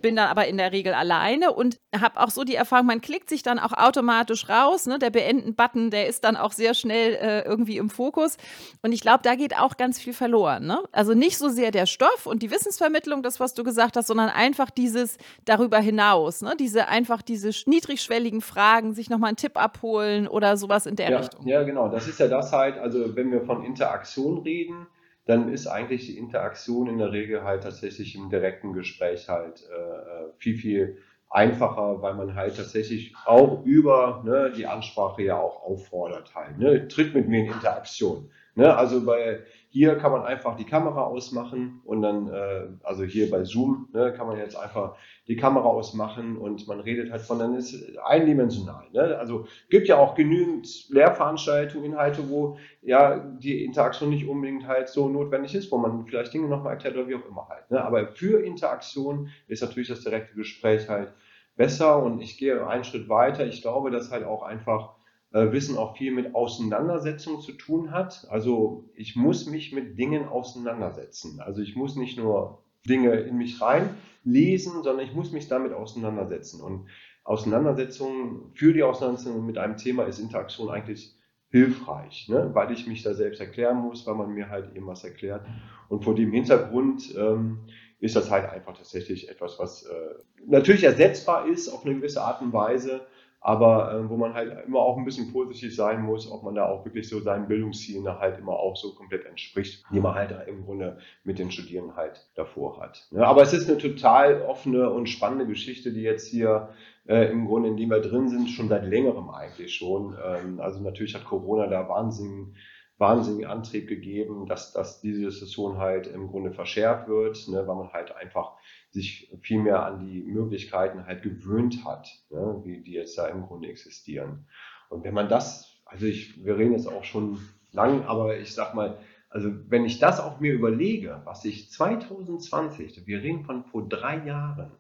bin 0.03 0.17
dann 0.17 0.29
aber 0.29 0.47
in 0.47 0.59
der 0.59 0.73
Regel 0.73 0.93
alleine 0.93 1.53
und 1.53 1.81
habe 1.99 2.21
auch 2.21 2.31
so 2.31 2.45
die 2.45 2.55
Erfahrung, 2.55 2.87
man 2.87 3.01
klickt 3.01 3.29
sich 3.29 3.43
dann 3.43 3.59
auch 3.59 3.73
automatisch 3.73 4.49
raus. 4.49 4.87
Ne? 4.87 4.99
Der 4.99 5.11
Beenden-Button, 5.11 5.91
der 5.91 6.07
ist 6.07 6.25
dann 6.25 6.37
auch 6.37 6.53
sehr 6.53 6.75
schnell 6.75 7.15
äh, 7.15 7.41
irgendwie 7.43 7.79
im 7.79 7.91
Fokus. 7.91 8.37
Und 8.83 8.93
ich 8.93 9.01
glaube, 9.01 9.21
da 9.23 9.35
geht 9.35 9.59
auch 9.59 9.77
ganz 9.77 9.99
viel 9.99 10.13
verloren. 10.13 10.67
Ne? 10.67 10.79
Also 10.93 11.15
nicht 11.15 11.39
so 11.39 11.49
sehr 11.49 11.71
der 11.71 11.87
Stoff 11.87 12.27
und 12.27 12.43
die 12.43 12.51
Wissensvermittlung, 12.51 13.23
das, 13.23 13.41
was 13.41 13.55
du 13.55 13.65
gesagt 13.65 13.97
hast, 13.97 14.09
sondern 14.09 14.29
einfach 14.29 14.71
dieses 14.71 15.17
darüber 15.45 15.79
hinaus. 15.79 16.43
Ne? 16.43 16.55
Diese 16.59 16.89
einfach 16.89 17.23
diese 17.23 17.51
niedrigschwelligen 17.67 18.41
Fragen, 18.41 18.95
sich 18.95 19.09
nochmal 19.09 19.29
einen 19.29 19.37
Tipp 19.37 19.57
abholen 19.57 20.27
oder 20.29 20.57
sowas 20.57 20.87
in 20.87 20.97
der 20.97 21.11
ja, 21.11 21.19
Richtung. 21.19 21.47
Ja, 21.47 21.63
genau. 21.63 21.89
Das 21.89 22.09
ist 22.09 22.19
ja 22.19 22.29
das 22.29 22.53
halt, 22.53 22.79
also 22.79 23.17
wenn 23.17 23.31
wir 23.31 23.43
von 23.43 23.65
Interaktion 23.65 24.39
reden, 24.39 24.87
dann 25.25 25.53
ist 25.53 25.66
eigentlich 25.66 26.07
die 26.07 26.18
Interaktion 26.18 26.89
in 26.89 26.99
der 26.99 27.12
Regel 27.12 27.45
halt 27.45 27.62
tatsächlich 27.62 28.16
im 28.16 28.29
direkten 28.29 28.73
Gespräch 28.73 29.29
halt 29.29 29.62
äh, 29.70 29.75
äh, 29.75 30.33
viel, 30.39 30.57
viel 30.57 30.99
einfacher, 31.31 32.03
weil 32.03 32.14
man 32.14 32.35
halt 32.35 32.57
tatsächlich 32.57 33.14
auch 33.25 33.64
über 33.64 34.23
ne, 34.25 34.53
die 34.55 34.66
Ansprache 34.66 35.23
ja 35.23 35.39
auch 35.39 35.62
auffordert 35.62 36.35
halt. 36.35 36.59
Ne, 36.59 36.89
tritt 36.89 37.14
mit 37.14 37.29
mir 37.29 37.41
in 37.41 37.53
Interaktion. 37.53 38.31
Ne, 38.55 38.77
also 38.77 39.05
bei 39.05 39.41
hier 39.73 39.97
kann 39.97 40.12
man 40.12 40.23
einfach 40.23 40.55
die 40.55 40.66
Kamera 40.66 41.03
ausmachen 41.03 41.81
und 41.87 42.03
dann, 42.03 42.29
äh, 42.29 42.66
also 42.83 43.05
hier 43.05 43.31
bei 43.31 43.43
Zoom 43.45 43.89
ne, 43.95 44.12
kann 44.12 44.27
man 44.27 44.37
jetzt 44.37 44.55
einfach 44.55 44.97
die 45.29 45.37
Kamera 45.37 45.64
ausmachen 45.64 46.37
und 46.37 46.68
man 46.68 46.81
redet 46.81 47.11
halt 47.11 47.23
von, 47.23 47.39
dann 47.39 47.55
ist 47.55 47.75
eindimensional. 48.05 48.85
Ne? 48.93 49.16
Also 49.18 49.47
gibt 49.70 49.89
ja 49.89 49.97
auch 49.97 50.14
genügend 50.14 50.91
Lehrveranstaltungen, 50.91 51.87
Inhalte, 51.87 52.29
wo 52.29 52.59
ja 52.83 53.16
die 53.16 53.64
Interaktion 53.64 54.11
nicht 54.11 54.29
unbedingt 54.29 54.66
halt 54.66 54.91
so 54.91 55.09
notwendig 55.09 55.55
ist, 55.55 55.73
wo 55.73 55.79
man 55.79 56.05
vielleicht 56.05 56.35
Dinge 56.35 56.49
nochmal 56.49 56.75
erklärt 56.75 56.97
oder 56.97 57.09
wie 57.09 57.14
auch 57.14 57.27
immer 57.27 57.49
halt. 57.49 57.70
Ne? 57.70 57.83
Aber 57.83 58.09
für 58.09 58.45
Interaktion 58.45 59.31
ist 59.49 59.62
natürlich 59.62 59.89
das 59.89 60.03
direkte 60.03 60.35
Gespräch 60.35 60.91
halt 60.91 61.14
besser 61.57 62.03
und 62.03 62.20
ich 62.20 62.37
gehe 62.37 62.66
einen 62.66 62.85
Schritt 62.85 63.09
weiter. 63.09 63.47
Ich 63.47 63.62
glaube, 63.62 63.91
dass 63.91 64.11
halt 64.11 64.27
auch 64.27 64.43
einfach 64.43 64.97
Wissen 65.33 65.78
auch 65.78 65.97
viel 65.97 66.12
mit 66.12 66.35
Auseinandersetzung 66.35 67.41
zu 67.41 67.53
tun 67.53 67.91
hat. 67.91 68.26
Also 68.30 68.91
ich 68.95 69.16
muss 69.16 69.47
mich 69.47 69.72
mit 69.72 69.99
Dingen 69.99 70.28
auseinandersetzen. 70.28 71.41
Also 71.41 71.62
ich 71.62 71.74
muss 71.74 71.97
nicht 71.97 72.18
nur 72.18 72.62
Dinge 72.87 73.12
in 73.14 73.37
mich 73.37 73.61
reinlesen, 73.61 74.83
sondern 74.83 75.01
ich 75.01 75.14
muss 75.14 75.33
mich 75.33 75.49
damit 75.49 75.72
auseinandersetzen. 75.72 76.61
Und 76.61 76.87
Auseinandersetzung, 77.24 78.51
für 78.55 78.72
die 78.72 78.83
Auseinandersetzung 78.83 79.47
mit 79.47 79.59
einem 79.59 79.76
Thema 79.76 80.05
ist 80.05 80.18
Interaktion 80.18 80.70
eigentlich 80.70 81.16
hilfreich, 81.49 82.28
ne? 82.28 82.51
weil 82.55 82.72
ich 82.72 82.87
mich 82.87 83.03
da 83.03 83.14
selbst 83.14 83.41
erklären 83.41 83.76
muss, 83.76 84.07
weil 84.07 84.14
man 84.14 84.30
mir 84.30 84.49
halt 84.49 84.74
eben 84.74 84.87
was 84.87 85.05
erklärt. 85.05 85.47
Und 85.89 86.03
vor 86.03 86.14
dem 86.14 86.33
Hintergrund 86.33 87.14
ähm, 87.16 87.61
ist 88.01 88.16
das 88.16 88.30
halt 88.30 88.51
einfach 88.51 88.76
tatsächlich 88.76 89.28
etwas, 89.28 89.59
was 89.59 89.85
äh, 89.85 90.14
natürlich 90.47 90.83
ersetzbar 90.83 91.47
ist 91.47 91.68
auf 91.68 91.85
eine 91.85 91.95
gewisse 91.95 92.22
Art 92.22 92.43
und 92.43 92.53
Weise, 92.53 93.03
aber 93.43 93.93
äh, 93.93 94.09
wo 94.09 94.16
man 94.16 94.34
halt 94.34 94.64
immer 94.66 94.78
auch 94.78 94.97
ein 94.97 95.05
bisschen 95.05 95.32
positiv 95.32 95.74
sein 95.74 96.03
muss, 96.03 96.30
ob 96.30 96.45
man 96.45 96.55
da 96.55 96.66
auch 96.66 96.84
wirklich 96.84 97.09
so 97.09 97.20
seinen 97.20 97.49
Bildungszielen 97.49 98.07
halt 98.07 98.38
immer 98.38 98.53
auch 98.53 98.76
so 98.76 98.95
komplett 98.95 99.26
entspricht, 99.26 99.84
die 99.93 100.01
man 100.01 100.14
halt 100.14 100.32
im 100.47 100.64
Grunde 100.64 100.99
mit 101.24 101.40
den 101.40 101.51
Studierenden 101.51 101.97
halt 101.97 102.24
davor 102.36 102.80
hat. 102.80 103.09
Ja, 103.11 103.24
aber 103.24 103.43
es 103.43 103.53
ist 103.53 103.68
eine 103.68 103.78
total 103.78 104.43
offene 104.43 104.90
und 104.90 105.09
spannende 105.09 105.47
Geschichte, 105.47 105.93
die 105.93 106.03
jetzt 106.03 106.28
hier 106.28 106.68
äh, 107.09 107.30
im 107.30 107.47
Grunde, 107.47 107.68
in 107.68 107.76
dem 107.76 107.90
wir 107.90 108.01
drin 108.01 108.28
sind, 108.28 108.49
schon 108.49 108.68
seit 108.68 108.84
längerem 108.84 109.28
eigentlich 109.30 109.74
schon. 109.74 110.16
Ähm, 110.24 110.61
also 110.61 110.80
natürlich 110.80 111.14
hat 111.16 111.24
Corona 111.24 111.66
da 111.66 111.88
wahnsinnig 111.88 112.55
wahnsinnigen 112.99 113.51
Antrieb 113.51 113.88
gegeben, 113.88 114.47
dass, 114.47 114.72
dass 114.72 115.01
diese 115.01 115.30
Session 115.32 115.78
halt 115.78 116.07
im 116.07 116.28
Grunde 116.28 116.53
verschärft 116.53 117.09
wird, 117.09 117.49
ne, 117.49 117.66
weil 117.66 117.74
man 117.74 117.93
halt 117.93 118.14
einfach 118.14 118.53
sich 118.93 119.32
viel 119.40 119.61
mehr 119.61 119.84
an 119.84 120.07
die 120.07 120.22
Möglichkeiten 120.22 121.07
halt 121.07 121.22
gewöhnt 121.22 121.84
hat, 121.84 122.09
ne, 122.30 122.61
wie 122.64 122.82
die 122.82 122.93
jetzt 122.93 123.16
da 123.16 123.26
im 123.26 123.43
Grunde 123.43 123.68
existieren. 123.68 124.47
Und 124.90 125.03
wenn 125.05 125.14
man 125.14 125.28
das, 125.28 125.80
also 125.86 126.07
ich, 126.07 126.45
wir 126.45 126.59
reden 126.59 126.72
jetzt 126.72 126.86
auch 126.86 127.05
schon 127.05 127.38
lang, 127.70 128.05
aber 128.05 128.38
ich 128.38 128.55
sag 128.55 128.74
mal, 128.74 128.99
also 129.30 129.51
wenn 129.68 129.86
ich 129.86 129.99
das 129.99 130.20
auch 130.20 130.40
mir 130.40 130.53
überlege, 130.53 131.22
was 131.24 131.47
ich 131.47 131.70
2020, 131.70 133.07
wir 133.07 133.22
reden 133.22 133.45
von 133.45 133.64
vor 133.64 133.88
drei 133.88 134.22
Jahren, 134.26 134.72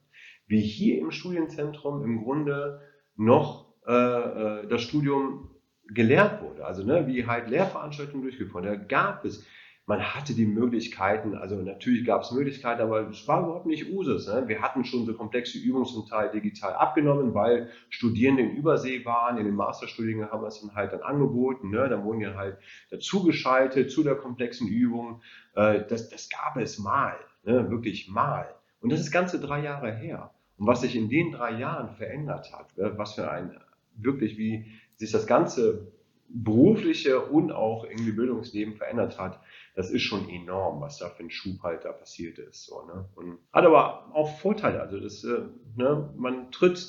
wie 0.46 0.60
hier 0.60 0.98
im 0.98 1.10
Studienzentrum 1.10 2.04
im 2.04 2.22
Grunde 2.22 2.82
noch 3.16 3.72
äh, 3.86 3.92
äh 3.92 4.68
das 4.68 4.82
Studium 4.82 5.48
gelehrt 5.86 6.42
wurde, 6.42 6.66
also 6.66 6.84
ne, 6.84 7.06
wie 7.06 7.26
halt 7.26 7.48
Lehrveranstaltungen 7.48 8.22
durchgeführt 8.22 8.54
wurden, 8.54 8.66
da 8.66 8.76
gab 8.76 9.24
es 9.24 9.46
man 9.86 10.14
hatte 10.14 10.34
die 10.34 10.46
Möglichkeiten, 10.46 11.34
also 11.34 11.56
natürlich 11.56 12.06
gab 12.06 12.22
es 12.22 12.30
Möglichkeiten, 12.30 12.82
aber 12.82 13.08
es 13.08 13.26
war 13.26 13.42
überhaupt 13.42 13.66
nicht 13.66 13.92
Usus. 13.92 14.28
Ne? 14.28 14.46
Wir 14.46 14.62
hatten 14.62 14.84
schon 14.84 15.06
so 15.06 15.14
komplexe 15.14 15.58
Übungen 15.58 15.86
zum 15.86 16.06
Teil 16.06 16.30
digital 16.30 16.74
abgenommen, 16.74 17.34
weil 17.34 17.68
Studierende 17.90 18.42
in 18.42 18.56
Übersee 18.56 19.04
waren, 19.04 19.38
in 19.38 19.44
den 19.44 19.56
Masterstudiengängen 19.56 20.30
haben 20.30 20.42
wir 20.42 20.48
es 20.48 20.60
dann 20.60 20.74
halt 20.76 20.92
dann 20.92 21.02
angeboten, 21.02 21.70
ne? 21.70 21.88
dann 21.88 22.04
wurden 22.04 22.20
ja 22.20 22.34
halt 22.34 22.58
dazugeschaltet 22.90 23.90
zu 23.90 24.04
der 24.04 24.14
komplexen 24.14 24.68
Übung. 24.68 25.20
Äh, 25.56 25.84
das, 25.88 26.08
das 26.10 26.28
gab 26.30 26.56
es 26.58 26.78
mal, 26.78 27.16
ne? 27.42 27.68
wirklich 27.70 28.08
mal. 28.08 28.54
Und 28.80 28.92
das 28.92 29.00
ist 29.00 29.10
ganze 29.10 29.40
drei 29.40 29.62
Jahre 29.62 29.92
her. 29.92 30.30
Und 30.58 30.68
was 30.68 30.82
sich 30.82 30.94
in 30.94 31.08
den 31.08 31.32
drei 31.32 31.58
Jahren 31.58 31.96
verändert 31.96 32.52
hat, 32.52 32.72
was 32.76 33.14
für 33.14 33.28
ein, 33.28 33.56
wirklich 33.96 34.38
wie 34.38 34.66
sich 34.96 35.10
das 35.10 35.26
ganze 35.26 35.92
berufliche 36.28 37.20
und 37.20 37.52
auch 37.52 37.84
irgendwie 37.84 38.12
Bildungsleben 38.12 38.74
verändert 38.74 39.18
hat, 39.18 39.40
das 39.74 39.90
ist 39.90 40.02
schon 40.02 40.28
enorm, 40.28 40.80
was 40.80 40.98
da 40.98 41.08
für 41.08 41.22
ein 41.22 41.30
Schub 41.30 41.62
halt 41.62 41.84
da 41.84 41.92
passiert 41.92 42.38
ist. 42.38 42.66
So, 42.66 42.84
ne? 42.86 43.08
Und 43.14 43.38
hat 43.52 43.64
aber 43.64 44.14
auch 44.14 44.38
Vorteile. 44.38 44.80
Also 44.80 45.00
das, 45.00 45.24
äh, 45.24 45.42
ne, 45.76 46.12
man 46.16 46.50
tritt 46.50 46.86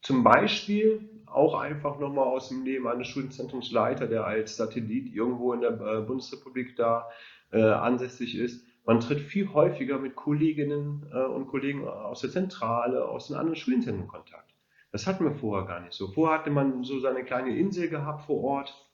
zum 0.00 0.24
Beispiel 0.24 1.08
auch 1.26 1.54
einfach 1.54 1.98
nochmal 1.98 2.26
aus 2.26 2.48
dem 2.48 2.64
Leben 2.64 2.86
eines 2.86 3.08
Studienzentrumsleiter, 3.08 4.06
der 4.06 4.24
als 4.24 4.56
Satellit 4.56 5.12
irgendwo 5.12 5.52
in 5.52 5.60
der 5.60 5.72
äh, 5.72 6.00
Bundesrepublik 6.02 6.76
da 6.76 7.08
äh, 7.50 7.62
ansässig 7.62 8.36
ist. 8.36 8.64
Man 8.86 9.00
tritt 9.00 9.20
viel 9.20 9.52
häufiger 9.52 9.98
mit 9.98 10.14
Kolleginnen 10.14 11.06
äh, 11.12 11.24
und 11.24 11.48
Kollegen 11.48 11.86
aus 11.88 12.20
der 12.20 12.30
Zentrale, 12.30 13.06
aus 13.06 13.28
den 13.28 13.36
anderen 13.36 13.56
Studienzentren 13.56 14.04
in 14.04 14.08
Kontakt. 14.08 14.54
Das 14.92 15.06
hatten 15.06 15.24
wir 15.24 15.32
vorher 15.32 15.66
gar 15.66 15.80
nicht 15.80 15.94
so. 15.94 16.08
Vorher 16.08 16.38
hatte 16.38 16.50
man 16.50 16.84
so 16.84 17.00
seine 17.00 17.24
kleine 17.24 17.56
Insel 17.56 17.88
gehabt 17.88 18.26
vor 18.26 18.44
Ort 18.44 18.88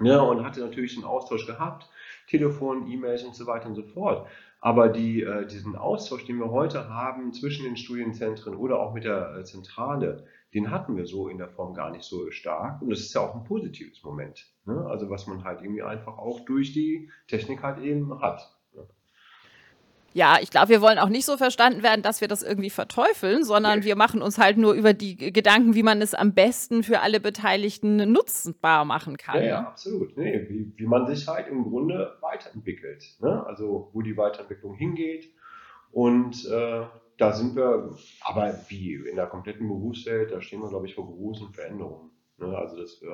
ja, 0.00 0.20
und 0.20 0.44
hatte 0.44 0.60
natürlich 0.60 0.96
einen 0.96 1.06
Austausch 1.06 1.46
gehabt 1.46 1.88
Telefon, 2.28 2.90
E-Mails 2.90 3.24
und 3.24 3.34
so 3.34 3.46
weiter 3.46 3.68
und 3.68 3.74
so 3.74 3.82
fort. 3.82 4.26
Aber 4.60 4.88
die, 4.88 5.22
äh, 5.22 5.46
diesen 5.46 5.76
Austausch, 5.76 6.24
den 6.24 6.38
wir 6.38 6.50
heute 6.50 6.88
haben 6.88 7.32
zwischen 7.32 7.64
den 7.64 7.76
Studienzentren 7.76 8.56
oder 8.56 8.80
auch 8.80 8.94
mit 8.94 9.04
der 9.04 9.36
äh, 9.36 9.44
Zentrale, 9.44 10.24
den 10.54 10.70
hatten 10.70 10.96
wir 10.96 11.04
so 11.04 11.28
in 11.28 11.36
der 11.36 11.48
Form 11.48 11.74
gar 11.74 11.90
nicht 11.90 12.04
so 12.04 12.30
stark. 12.30 12.80
Und 12.80 12.90
das 12.90 13.00
ist 13.00 13.12
ja 13.12 13.20
auch 13.20 13.34
ein 13.34 13.44
positives 13.44 14.02
Moment. 14.02 14.46
Ne? 14.64 14.86
Also 14.86 15.10
was 15.10 15.26
man 15.26 15.44
halt 15.44 15.60
irgendwie 15.60 15.82
einfach 15.82 16.16
auch 16.16 16.40
durch 16.46 16.72
die 16.72 17.10
Technik 17.28 17.62
halt 17.62 17.78
eben 17.78 18.20
hat. 18.22 18.53
Ja, 20.14 20.38
ich 20.40 20.50
glaube, 20.50 20.68
wir 20.68 20.80
wollen 20.80 21.00
auch 21.00 21.08
nicht 21.08 21.26
so 21.26 21.36
verstanden 21.36 21.82
werden, 21.82 22.02
dass 22.02 22.20
wir 22.20 22.28
das 22.28 22.44
irgendwie 22.44 22.70
verteufeln, 22.70 23.42
sondern 23.42 23.82
wir 23.82 23.96
machen 23.96 24.22
uns 24.22 24.38
halt 24.38 24.56
nur 24.56 24.72
über 24.72 24.94
die 24.94 25.16
Gedanken, 25.16 25.74
wie 25.74 25.82
man 25.82 26.00
es 26.00 26.14
am 26.14 26.34
besten 26.34 26.84
für 26.84 27.00
alle 27.00 27.18
Beteiligten 27.18 27.96
nutzbar 28.12 28.84
machen 28.84 29.16
kann. 29.16 29.38
Ja, 29.38 29.44
ja 29.44 29.58
absolut. 29.66 30.16
Nee, 30.16 30.46
wie, 30.48 30.72
wie 30.76 30.86
man 30.86 31.08
sich 31.08 31.26
halt 31.26 31.48
im 31.48 31.64
Grunde 31.64 32.16
weiterentwickelt. 32.20 33.04
Ne? 33.20 33.44
Also 33.44 33.90
wo 33.92 34.02
die 34.02 34.16
Weiterentwicklung 34.16 34.76
hingeht 34.76 35.32
Und 35.90 36.46
äh, 36.46 36.86
da 37.18 37.32
sind 37.32 37.56
wir, 37.56 37.96
aber 38.22 38.54
wie 38.68 38.94
in 38.94 39.16
der 39.16 39.26
kompletten 39.26 39.66
Berufswelt, 39.66 40.30
da 40.30 40.40
stehen 40.40 40.60
wir, 40.60 40.68
glaube 40.68 40.86
ich, 40.86 40.94
vor 40.94 41.06
großen 41.06 41.52
Veränderungen. 41.52 42.12
Ne? 42.38 42.56
Also 42.56 42.76
das 42.76 43.02
äh, 43.02 43.06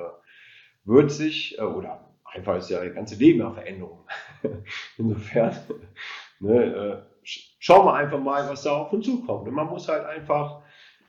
wird 0.85 1.11
sich, 1.11 1.57
äh, 1.57 1.63
oder 1.63 2.13
einfach 2.25 2.57
ist 2.57 2.69
ja 2.69 2.83
das 2.83 2.93
ganze 2.93 3.15
Leben 3.15 3.41
eine 3.41 3.55
Veränderung. 3.55 4.07
Insofern, 4.97 5.55
ne, 6.41 6.63
äh, 6.63 6.97
schauen 7.23 7.85
wir 7.85 7.93
einfach 7.93 8.19
mal, 8.19 8.49
was 8.49 8.63
da 8.63 8.71
auf 8.77 8.93
uns 8.93 9.05
zukommt. 9.05 9.47
Und 9.47 9.53
man 9.53 9.67
muss 9.67 9.87
halt 9.87 10.05
einfach 10.05 10.61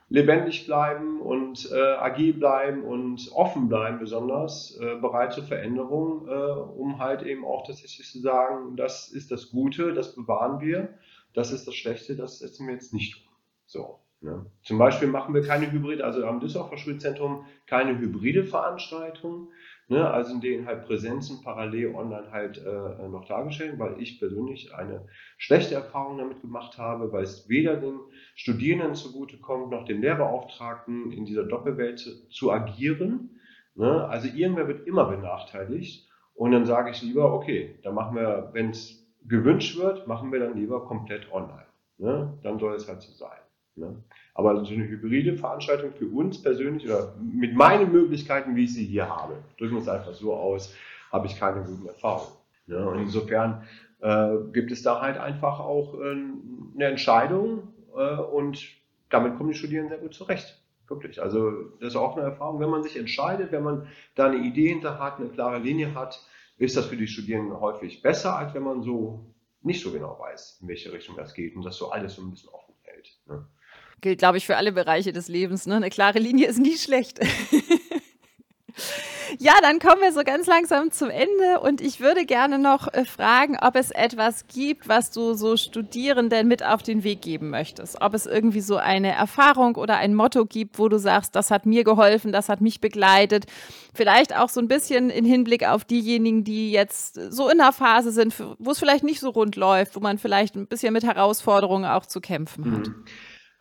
lebendig 0.09 0.67
bleiben 0.67 1.23
und 1.23 1.71
äh, 1.73 1.95
agil 1.95 2.35
bleiben 2.35 2.85
und 2.85 3.31
offen 3.35 3.69
bleiben, 3.69 3.99
besonders 3.99 4.79
äh, 4.79 4.97
bereit 4.97 5.33
zur 5.33 5.45
Veränderung, 5.45 6.29
äh, 6.29 6.33
um 6.33 6.99
halt 6.99 7.23
eben 7.23 7.47
auch 7.47 7.67
tatsächlich 7.67 8.11
zu 8.11 8.21
sagen, 8.21 8.77
das 8.77 9.09
ist 9.09 9.31
das 9.31 9.51
Gute, 9.51 9.95
das 9.95 10.15
bewahren 10.15 10.61
wir, 10.61 10.91
das 11.33 11.51
ist 11.51 11.67
das 11.67 11.75
Schlechte, 11.75 12.15
das 12.15 12.41
setzen 12.41 12.67
wir 12.67 12.75
jetzt 12.75 12.93
nicht 12.93 13.25
um. 13.27 13.33
So. 13.65 14.01
Ne? 14.21 14.45
Zum 14.63 14.77
Beispiel 14.77 15.09
machen 15.09 15.35
wir 15.35 15.43
keine 15.43 15.73
Hybride, 15.73 16.05
also 16.05 16.25
am 16.27 16.41
Düsseldorfer 16.41 16.77
Schulzentrum 16.77 17.47
keine 17.67 17.99
hybride 17.99 18.45
Veranstaltung, 18.45 19.49
Ne? 19.93 20.11
Also 20.11 20.33
in 20.33 20.41
denen 20.41 20.67
halt 20.67 20.87
Präsenzen 20.87 21.43
parallel 21.43 21.95
online 21.95 22.33
halt 22.33 22.57
äh, 22.57 23.09
noch 23.09 23.27
dargestellt, 23.27 23.79
weil 23.79 24.01
ich 24.01 24.19
persönlich 24.19 24.75
eine 24.75 25.07
schlechte 25.37 25.75
Erfahrung 25.75 26.17
damit 26.17 26.41
gemacht 26.41 26.79
habe, 26.79 27.13
weil 27.13 27.25
es 27.25 27.47
weder 27.51 27.77
den 27.77 28.01
Studierenden 28.35 28.95
zugutekommt, 28.95 29.71
noch 29.71 29.85
den 29.85 30.01
Lehrbeauftragten 30.01 31.13
in 31.13 31.27
dieser 31.27 31.45
Doppelwelt 31.45 31.99
zu, 31.99 32.27
zu 32.31 32.51
agieren. 32.51 33.39
Ne? 33.75 34.09
Also 34.09 34.29
irgendwer 34.29 34.67
wird 34.67 34.87
immer 34.87 35.05
benachteiligt. 35.05 36.09
Und 36.33 36.53
dann 36.53 36.65
sage 36.65 36.91
ich 36.91 37.03
lieber, 37.03 37.35
okay, 37.35 37.79
dann 37.83 37.95
machen 37.95 38.17
wir, 38.17 38.49
wenn 38.55 38.71
es 38.71 39.07
gewünscht 39.27 39.77
wird, 39.79 40.07
machen 40.07 40.33
wir 40.33 40.41
dann 40.41 40.57
lieber 40.57 40.87
komplett 40.87 41.31
online. 41.31 41.67
Ne? 41.99 42.39
Dann 42.43 42.59
soll 42.59 42.77
es 42.77 42.89
halt 42.89 43.03
so 43.03 43.13
sein. 43.13 43.42
Ne? 43.77 44.03
Aber 44.35 44.65
so 44.65 44.75
eine 44.75 44.87
hybride 44.87 45.37
Veranstaltung 45.37 45.93
für 45.93 46.07
uns 46.07 46.43
persönlich 46.43 46.85
oder 46.87 47.15
mit 47.21 47.55
meinen 47.55 47.93
Möglichkeiten, 47.93 48.55
wie 48.57 48.65
ich 48.65 48.75
sie 48.75 48.85
hier 48.85 49.09
habe, 49.09 49.35
drücken 49.59 49.75
wir 49.75 49.83
es 49.83 49.89
einfach 49.89 50.15
so 50.15 50.35
aus, 50.35 50.75
habe 51.11 51.27
ich 51.27 51.39
keine 51.39 51.63
guten 51.63 51.87
Erfahrungen. 51.87 52.33
Ne? 52.67 52.87
Und 52.89 52.99
insofern 52.99 53.67
äh, 54.01 54.37
gibt 54.53 54.73
es 54.73 54.83
da 54.83 55.01
halt 55.01 55.17
einfach 55.19 55.61
auch 55.61 55.95
äh, 55.95 56.11
eine 56.11 56.85
Entscheidung 56.85 57.73
äh, 57.97 58.17
und 58.17 58.63
damit 59.09 59.37
kommen 59.37 59.51
die 59.51 59.59
Studierenden 59.59 59.91
sehr 59.97 60.03
gut 60.03 60.15
zurecht. 60.15 60.59
Wirklich. 60.89 61.23
Also 61.23 61.51
das 61.81 61.91
ist 61.91 61.97
auch 61.97 62.17
eine 62.17 62.27
Erfahrung, 62.27 62.61
wenn 62.61 62.69
man 62.69 62.83
sich 62.83 62.97
entscheidet, 62.97 63.53
wenn 63.53 63.63
man 63.63 63.87
da 64.15 64.27
eine 64.27 64.45
Idee 64.45 64.69
hinter 64.69 64.99
hat, 64.99 65.19
eine 65.19 65.29
klare 65.29 65.59
Linie 65.59 65.95
hat, 65.95 66.21
ist 66.59 66.77
das 66.77 66.87
für 66.87 66.97
die 66.97 67.07
Studierenden 67.07 67.59
häufig 67.61 68.03
besser, 68.03 68.37
als 68.37 68.53
wenn 68.53 68.63
man 68.63 68.83
so 68.83 69.25
nicht 69.63 69.83
so 69.83 69.93
genau 69.93 70.19
weiß, 70.19 70.59
in 70.61 70.69
welche 70.69 70.93
Richtung 70.93 71.17
das 71.17 71.35
geht 71.35 71.57
und 71.57 71.65
das 71.65 71.77
so 71.77 71.91
alles 71.91 72.17
so 72.17 72.23
ein 72.23 72.31
bisschen 72.31 72.51
offen 72.51 72.75
hält. 72.83 73.09
Ne? 73.27 73.47
Gilt, 74.01 74.19
glaube 74.19 74.39
ich, 74.39 74.47
für 74.47 74.57
alle 74.57 74.73
Bereiche 74.73 75.13
des 75.13 75.29
Lebens. 75.29 75.67
Ne? 75.67 75.77
Eine 75.77 75.91
klare 75.91 76.19
Linie 76.19 76.49
ist 76.49 76.59
nie 76.59 76.77
schlecht. 76.77 77.21
Ja, 79.39 79.55
dann 79.63 79.79
kommen 79.79 80.03
wir 80.03 80.13
so 80.13 80.23
ganz 80.25 80.47
langsam 80.47 80.91
zum 80.91 81.09
Ende 81.09 81.61
und 81.63 81.81
ich 81.81 82.01
würde 82.01 82.27
gerne 82.27 82.59
noch 82.59 82.93
äh, 82.93 83.05
fragen, 83.05 83.57
ob 83.61 83.77
es 83.77 83.91
etwas 83.91 84.47
gibt, 84.47 84.89
was 84.89 85.11
du 85.11 85.35
so 85.35 85.57
Studierenden 85.57 86.49
mit 86.49 86.65
auf 86.65 86.83
den 86.83 87.03
Weg 87.03 87.23
geben 87.23 87.51
möchtest. 87.51 88.01
Ob 88.03 88.15
es 88.15 88.27
irgendwie 88.27 88.61
so 88.61 88.77
eine 88.77 89.13
Erfahrung 89.13 89.77
oder 89.77 89.97
ein 89.97 90.15
Motto 90.15 90.45
gibt, 90.45 90.79
wo 90.79 90.89
du 90.89 90.99
sagst, 90.99 91.35
das 91.35 91.51
hat 91.51 91.67
mir 91.67 91.85
geholfen, 91.85 92.33
das 92.33 92.49
hat 92.49 92.61
mich 92.61 92.81
begleitet. 92.81 93.47
Vielleicht 93.95 94.37
auch 94.37 94.49
so 94.49 94.61
ein 94.61 94.69
bisschen 94.69 95.09
in 95.11 95.25
Hinblick 95.25 95.67
auf 95.67 95.85
diejenigen, 95.85 96.45
die 96.45 96.71
jetzt 96.71 97.15
so 97.15 97.49
in 97.49 97.61
einer 97.61 97.73
Phase 97.73 98.13
sind, 98.13 98.35
wo 98.59 98.71
es 98.71 98.79
vielleicht 98.79 99.05
nicht 99.05 99.21
so 99.21 99.31
rund 99.31 99.57
läuft, 99.57 99.97
wo 99.97 100.01
man 100.01 100.19
vielleicht 100.19 100.57
ein 100.57 100.67
bisschen 100.67 100.93
mit 100.93 101.05
Herausforderungen 101.05 101.87
auch 101.87 102.07
zu 102.07 102.21
kämpfen 102.21 102.73
hat. 102.73 102.89
Mhm. 102.89 103.05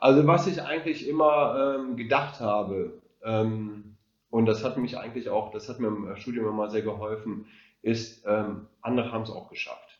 Also 0.02 0.26
was 0.26 0.47
ich 0.47 0.64
eigentlich 0.64 1.08
immer 1.08 1.78
ähm, 1.78 1.95
gedacht 1.95 2.39
habe, 2.39 2.99
ähm, 3.24 3.97
und 4.32 4.47
das 4.47 4.64
hat 4.64 4.78
mich 4.78 4.97
eigentlich 4.97 5.30
auch, 5.30 5.52
das 5.52 5.70
hat 5.70 5.80
mir 5.80 5.89
im 5.89 6.16
Studium 6.16 6.47
immer 6.47 6.72
sehr 6.72 6.82
geholfen, 6.82 7.45
ist, 7.84 8.26
ähm, 8.26 8.66
andere 8.82 9.12
haben 9.12 9.22
es 9.22 9.30
auch 9.30 9.47
geschafft. 9.49 9.99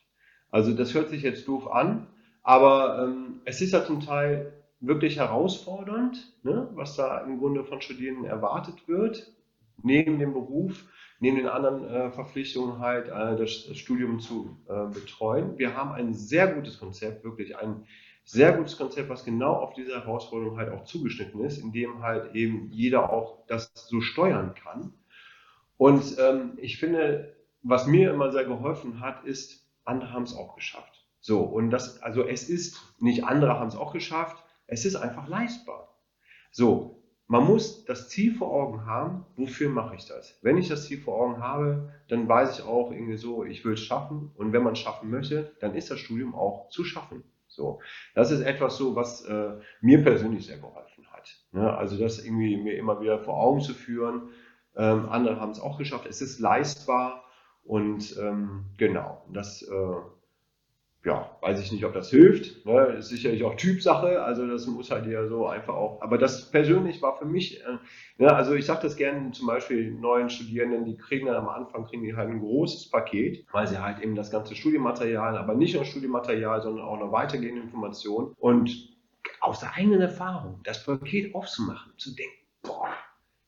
Also 0.50 0.72
das 0.72 0.92
hört 0.94 1.08
sich 1.08 1.22
jetzt 1.22 1.46
doof 1.46 1.70
an, 1.70 2.08
aber 2.42 3.04
ähm, 3.04 3.42
es 3.44 3.60
ist 3.60 3.72
ja 3.72 3.84
zum 3.84 4.00
Teil 4.00 4.52
wirklich 4.80 5.18
herausfordernd, 5.18 6.32
ne, 6.42 6.68
was 6.74 6.96
da 6.96 7.18
im 7.18 7.38
Grunde 7.38 7.62
von 7.62 7.80
Studierenden 7.80 8.24
erwartet 8.24 8.88
wird, 8.88 9.30
neben 9.84 10.18
dem 10.18 10.32
Beruf, 10.32 10.84
neben 11.20 11.36
den 11.36 11.46
anderen 11.46 11.84
äh, 11.84 12.10
Verpflichtungen 12.10 12.80
halt 12.80 13.06
äh, 13.06 13.36
das, 13.36 13.66
das, 13.68 13.78
Studium 13.78 14.18
zu 14.18 14.58
äh, 14.68 14.92
betreuen. 14.92 15.58
Wir 15.58 15.76
haben 15.76 15.92
ein 15.92 16.12
sehr 16.12 16.48
gutes 16.48 16.80
Konzept, 16.80 17.22
wirklich 17.22 17.56
ein 17.56 17.86
sehr 18.24 18.52
gutes 18.52 18.76
Konzept, 18.76 19.08
was 19.08 19.24
genau 19.24 19.54
auf 19.54 19.74
diese 19.74 19.92
Herausforderung 19.92 20.56
halt 20.56 20.70
auch 20.72 20.84
zugeschnitten 20.84 21.44
ist, 21.44 21.58
in 21.58 21.72
dem 21.72 22.02
halt 22.02 22.34
eben 22.34 22.70
jeder 22.70 23.12
auch 23.12 23.46
das 23.46 23.72
so 23.74 24.00
steuern 24.00 24.54
kann. 24.54 24.94
Und 25.76 26.16
ähm, 26.18 26.52
ich 26.58 26.78
finde, 26.78 27.36
was 27.62 27.86
mir 27.86 28.12
immer 28.12 28.30
sehr 28.30 28.44
geholfen 28.44 29.00
hat, 29.00 29.24
ist, 29.24 29.68
andere 29.84 30.12
haben 30.12 30.22
es 30.22 30.34
auch 30.34 30.54
geschafft. 30.54 31.04
So, 31.20 31.40
und 31.40 31.70
das, 31.70 32.02
also 32.02 32.26
es 32.26 32.48
ist 32.48 32.76
nicht 33.00 33.24
andere 33.24 33.58
haben 33.58 33.68
es 33.68 33.76
auch 33.76 33.92
geschafft, 33.92 34.42
es 34.66 34.84
ist 34.84 34.96
einfach 34.96 35.28
leistbar. 35.28 35.96
So, 36.50 37.02
man 37.26 37.44
muss 37.44 37.84
das 37.84 38.08
Ziel 38.08 38.34
vor 38.34 38.52
Augen 38.52 38.84
haben, 38.86 39.24
wofür 39.36 39.70
mache 39.70 39.94
ich 39.94 40.06
das? 40.06 40.38
Wenn 40.42 40.58
ich 40.58 40.68
das 40.68 40.84
Ziel 40.84 41.00
vor 41.00 41.20
Augen 41.20 41.42
habe, 41.42 41.92
dann 42.08 42.28
weiß 42.28 42.58
ich 42.58 42.64
auch 42.64 42.90
irgendwie 42.92 43.16
so, 43.16 43.44
ich 43.44 43.64
will 43.64 43.74
es 43.74 43.80
schaffen. 43.80 44.30
Und 44.34 44.52
wenn 44.52 44.62
man 44.62 44.74
es 44.74 44.80
schaffen 44.80 45.10
möchte, 45.10 45.52
dann 45.60 45.74
ist 45.74 45.90
das 45.90 45.98
Studium 45.98 46.34
auch 46.34 46.68
zu 46.68 46.84
schaffen. 46.84 47.24
So, 47.54 47.80
das 48.14 48.30
ist 48.30 48.40
etwas 48.40 48.76
so, 48.76 48.96
was 48.96 49.24
äh, 49.26 49.58
mir 49.80 50.02
persönlich 50.02 50.46
sehr 50.46 50.58
geholfen 50.58 51.06
hat. 51.12 51.28
Ne? 51.52 51.72
Also 51.76 51.98
das 51.98 52.24
irgendwie 52.24 52.56
mir 52.56 52.76
immer 52.76 53.00
wieder 53.00 53.18
vor 53.18 53.36
Augen 53.36 53.60
zu 53.60 53.74
führen. 53.74 54.30
Ähm, 54.74 55.08
andere 55.10 55.38
haben 55.38 55.50
es 55.50 55.60
auch 55.60 55.78
geschafft. 55.78 56.06
Es 56.06 56.22
ist 56.22 56.38
leistbar 56.40 57.24
und 57.62 58.16
ähm, 58.18 58.70
genau, 58.78 59.26
das 59.32 59.62
äh, 59.62 59.94
ja, 61.04 61.36
weiß 61.40 61.60
ich 61.60 61.72
nicht, 61.72 61.84
ob 61.84 61.94
das 61.94 62.10
hilft. 62.10 62.64
Ne? 62.64 62.94
Ist 62.98 63.08
sicherlich 63.08 63.42
auch 63.42 63.56
Typsache, 63.56 64.22
also 64.22 64.46
das 64.46 64.66
muss 64.66 64.90
halt 64.90 65.06
ja 65.06 65.26
so 65.26 65.46
einfach 65.46 65.74
auch. 65.74 66.00
Aber 66.00 66.16
das 66.16 66.50
persönlich 66.50 67.02
war 67.02 67.16
für 67.16 67.24
mich, 67.24 67.60
äh, 67.60 67.78
ne? 68.18 68.32
also 68.32 68.54
ich 68.54 68.66
sage 68.66 68.82
das 68.82 68.96
gerne 68.96 69.32
zum 69.32 69.48
Beispiel 69.48 69.90
neuen 69.90 70.30
Studierenden, 70.30 70.84
die 70.84 70.96
kriegen 70.96 71.26
dann 71.26 71.36
am 71.36 71.48
Anfang 71.48 71.84
kriegen 71.84 72.04
die 72.04 72.14
halt 72.14 72.30
ein 72.30 72.38
großes 72.38 72.90
Paket, 72.90 73.44
weil 73.50 73.66
sie 73.66 73.82
halt 73.82 74.00
eben 74.00 74.14
das 74.14 74.30
ganze 74.30 74.54
Studienmaterial, 74.54 75.36
aber 75.36 75.54
nicht 75.54 75.74
nur 75.74 75.84
Studienmaterial, 75.84 76.62
sondern 76.62 76.86
auch 76.86 76.98
noch 76.98 77.10
weitergehende 77.10 77.62
Informationen 77.62 78.34
und 78.38 78.92
aus 79.40 79.58
der 79.58 79.74
eigenen 79.74 80.00
Erfahrung 80.00 80.60
das 80.62 80.84
Paket 80.84 81.34
aufzumachen, 81.34 81.92
zu 81.96 82.14
denken, 82.14 82.46
boah, 82.62 82.88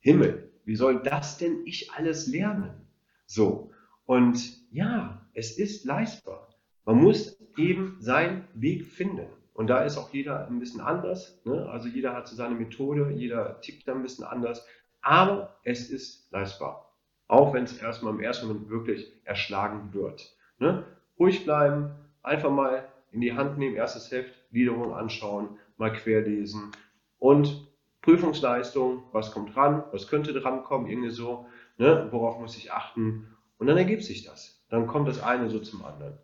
Himmel, 0.01 0.51
wie 0.65 0.75
soll 0.75 1.01
das 1.03 1.39
denn 1.39 1.63
ich 1.67 1.93
alles 1.93 2.27
lernen? 2.27 2.89
So. 3.27 3.71
Und 4.07 4.61
ja, 4.73 5.25
es 5.35 5.57
ist 5.57 5.85
leistbar. 5.85 6.44
Man 6.85 7.03
muss 7.03 7.41
eben 7.57 7.97
seinen 8.01 8.47
Weg 8.55 8.87
finden. 8.87 9.27
Und 9.55 9.69
da 9.69 9.85
ist 9.85 9.97
auch 9.97 10.13
jeder 10.13 10.47
ein 10.49 10.59
bisschen 10.59 10.81
anders. 10.81 11.41
Ne? 11.45 11.69
Also 11.69 11.89
jeder 11.89 12.15
hat 12.15 12.27
so 12.29 12.35
seine 12.35 12.55
Methode, 12.57 13.11
jeder 13.13 13.61
tickt 13.61 13.87
da 13.87 13.95
ein 13.95 14.03
bisschen 14.03 14.25
anders. 14.25 14.67
Aber 15.01 15.57
es 15.63 15.91
ist 15.91 16.31
leistbar. 16.33 16.93
Auch 17.29 17.55
wenn 17.55 17.65
es 17.65 17.79
erstmal 17.79 18.13
im 18.13 18.21
ersten 18.21 18.49
Moment 18.49 18.69
wirklich 18.69 19.13
erschlagen 19.25 19.95
wird. 19.95 20.37
Ne? 20.59 20.85
Ruhig 21.19 21.45
bleiben, 21.45 21.91
einfach 22.23 22.51
mal 22.51 22.89
in 23.13 23.21
die 23.21 23.35
Hand 23.35 23.59
nehmen, 23.59 23.77
erstes 23.77 24.11
Heft, 24.11 24.33
Gliederung 24.51 24.95
anschauen, 24.95 25.59
mal 25.77 25.93
querlesen 25.93 26.73
und 27.19 27.69
Prüfungsleistung, 28.03 29.05
was 29.13 29.31
kommt 29.31 29.55
dran, 29.55 29.85
was 29.93 30.09
könnte 30.09 30.33
dran 30.33 30.63
kommen, 30.63 30.87
irgendwie 30.89 31.11
so, 31.11 31.47
ne? 31.79 32.09
worauf 32.11 32.39
muss 32.39 32.57
ich 32.57 32.73
achten 32.73 33.35
und 33.59 33.67
dann 33.67 33.79
ergibt 33.79 34.03
sich 34.03 34.25
das. 34.25 34.63
Dann 34.69 34.87
kommt 34.87 35.09
das 35.09 35.23
eine 35.23 35.49
so 35.49 35.59
zum 35.61 35.85
anderen. 35.85 36.19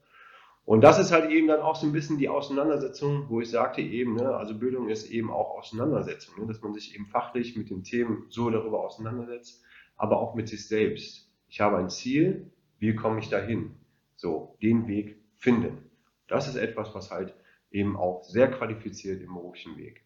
Und 0.65 0.83
das 0.83 0.99
ist 0.99 1.11
halt 1.11 1.31
eben 1.31 1.49
dann 1.49 1.61
auch 1.61 1.75
so 1.75 1.87
ein 1.87 1.93
bisschen 1.93 2.19
die 2.19 2.29
Auseinandersetzung, 2.29 3.29
wo 3.29 3.41
ich 3.41 3.51
sagte 3.51 3.81
eben, 3.81 4.15
ne, 4.15 4.37
also 4.37 4.57
Bildung 4.57 4.89
ist 4.89 5.11
eben 5.11 5.31
auch 5.31 5.59
Auseinandersetzung, 5.59 6.39
ne, 6.39 6.47
dass 6.47 6.61
man 6.63 6.75
sich 6.75 6.95
eben 6.95 7.07
fachlich 7.07 7.57
mit 7.57 7.71
den 7.71 7.83
Themen 7.83 8.27
so 8.29 8.51
darüber 8.51 8.85
auseinandersetzt, 8.85 9.63
aber 9.97 10.21
auch 10.21 10.35
mit 10.35 10.49
sich 10.49 10.69
selbst. 10.69 11.29
Ich 11.49 11.61
habe 11.61 11.79
ein 11.79 11.91
Ziel, 11.91 12.53
wie 12.79 12.95
komme 12.95 13.19
ich 13.19 13.29
dahin? 13.29 13.75
So, 14.17 14.57
den 14.63 14.87
Weg 14.87 15.17
finden. 15.37 15.91
Das 16.29 16.47
ist 16.47 16.57
etwas, 16.57 16.95
was 16.95 17.11
halt 17.11 17.35
eben 17.71 17.97
auch 17.97 18.23
sehr 18.23 18.51
qualifiziert 18.51 19.23
im 19.23 19.35
beruflichen 19.35 19.77
Weg. 19.77 20.05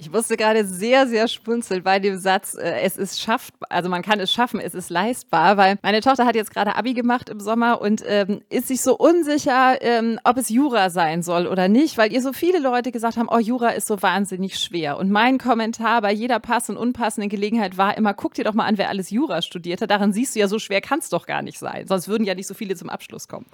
Ich 0.00 0.12
musste 0.12 0.36
gerade 0.36 0.64
sehr, 0.64 1.08
sehr 1.08 1.26
spunzeln 1.26 1.82
bei 1.82 1.98
dem 1.98 2.20
Satz, 2.20 2.54
äh, 2.54 2.82
es 2.82 2.96
ist 2.96 3.20
schafft, 3.20 3.52
also 3.68 3.88
man 3.88 4.02
kann 4.02 4.20
es 4.20 4.30
schaffen, 4.32 4.60
es 4.60 4.72
ist 4.72 4.90
leistbar, 4.90 5.56
weil 5.56 5.76
meine 5.82 6.00
Tochter 6.00 6.24
hat 6.24 6.36
jetzt 6.36 6.52
gerade 6.52 6.76
Abi 6.76 6.94
gemacht 6.94 7.28
im 7.28 7.40
Sommer 7.40 7.80
und 7.80 8.04
ähm, 8.06 8.40
ist 8.48 8.68
sich 8.68 8.80
so 8.80 8.96
unsicher, 8.96 9.82
ähm, 9.82 10.20
ob 10.22 10.36
es 10.36 10.50
Jura 10.50 10.90
sein 10.90 11.24
soll 11.24 11.48
oder 11.48 11.66
nicht, 11.66 11.98
weil 11.98 12.12
ihr 12.12 12.22
so 12.22 12.32
viele 12.32 12.60
Leute 12.60 12.92
gesagt 12.92 13.16
haben, 13.16 13.28
oh, 13.28 13.38
Jura 13.38 13.70
ist 13.70 13.88
so 13.88 14.00
wahnsinnig 14.00 14.60
schwer. 14.60 14.98
Und 14.98 15.10
mein 15.10 15.36
Kommentar 15.36 16.00
bei 16.00 16.12
jeder 16.12 16.38
passenden, 16.38 16.80
unpassenden 16.80 17.28
Gelegenheit 17.28 17.76
war 17.76 17.96
immer, 17.96 18.14
guck 18.14 18.34
dir 18.34 18.44
doch 18.44 18.54
mal 18.54 18.66
an, 18.66 18.78
wer 18.78 18.90
alles 18.90 19.10
Jura 19.10 19.42
studiert 19.42 19.82
hat. 19.82 19.90
Daran 19.90 20.12
siehst 20.12 20.36
du 20.36 20.38
ja, 20.38 20.46
so 20.46 20.60
schwer 20.60 20.80
kann 20.80 21.00
es 21.00 21.08
doch 21.08 21.26
gar 21.26 21.42
nicht 21.42 21.58
sein. 21.58 21.88
Sonst 21.88 22.06
würden 22.06 22.22
ja 22.22 22.36
nicht 22.36 22.46
so 22.46 22.54
viele 22.54 22.76
zum 22.76 22.88
Abschluss 22.88 23.26
kommen. 23.26 23.46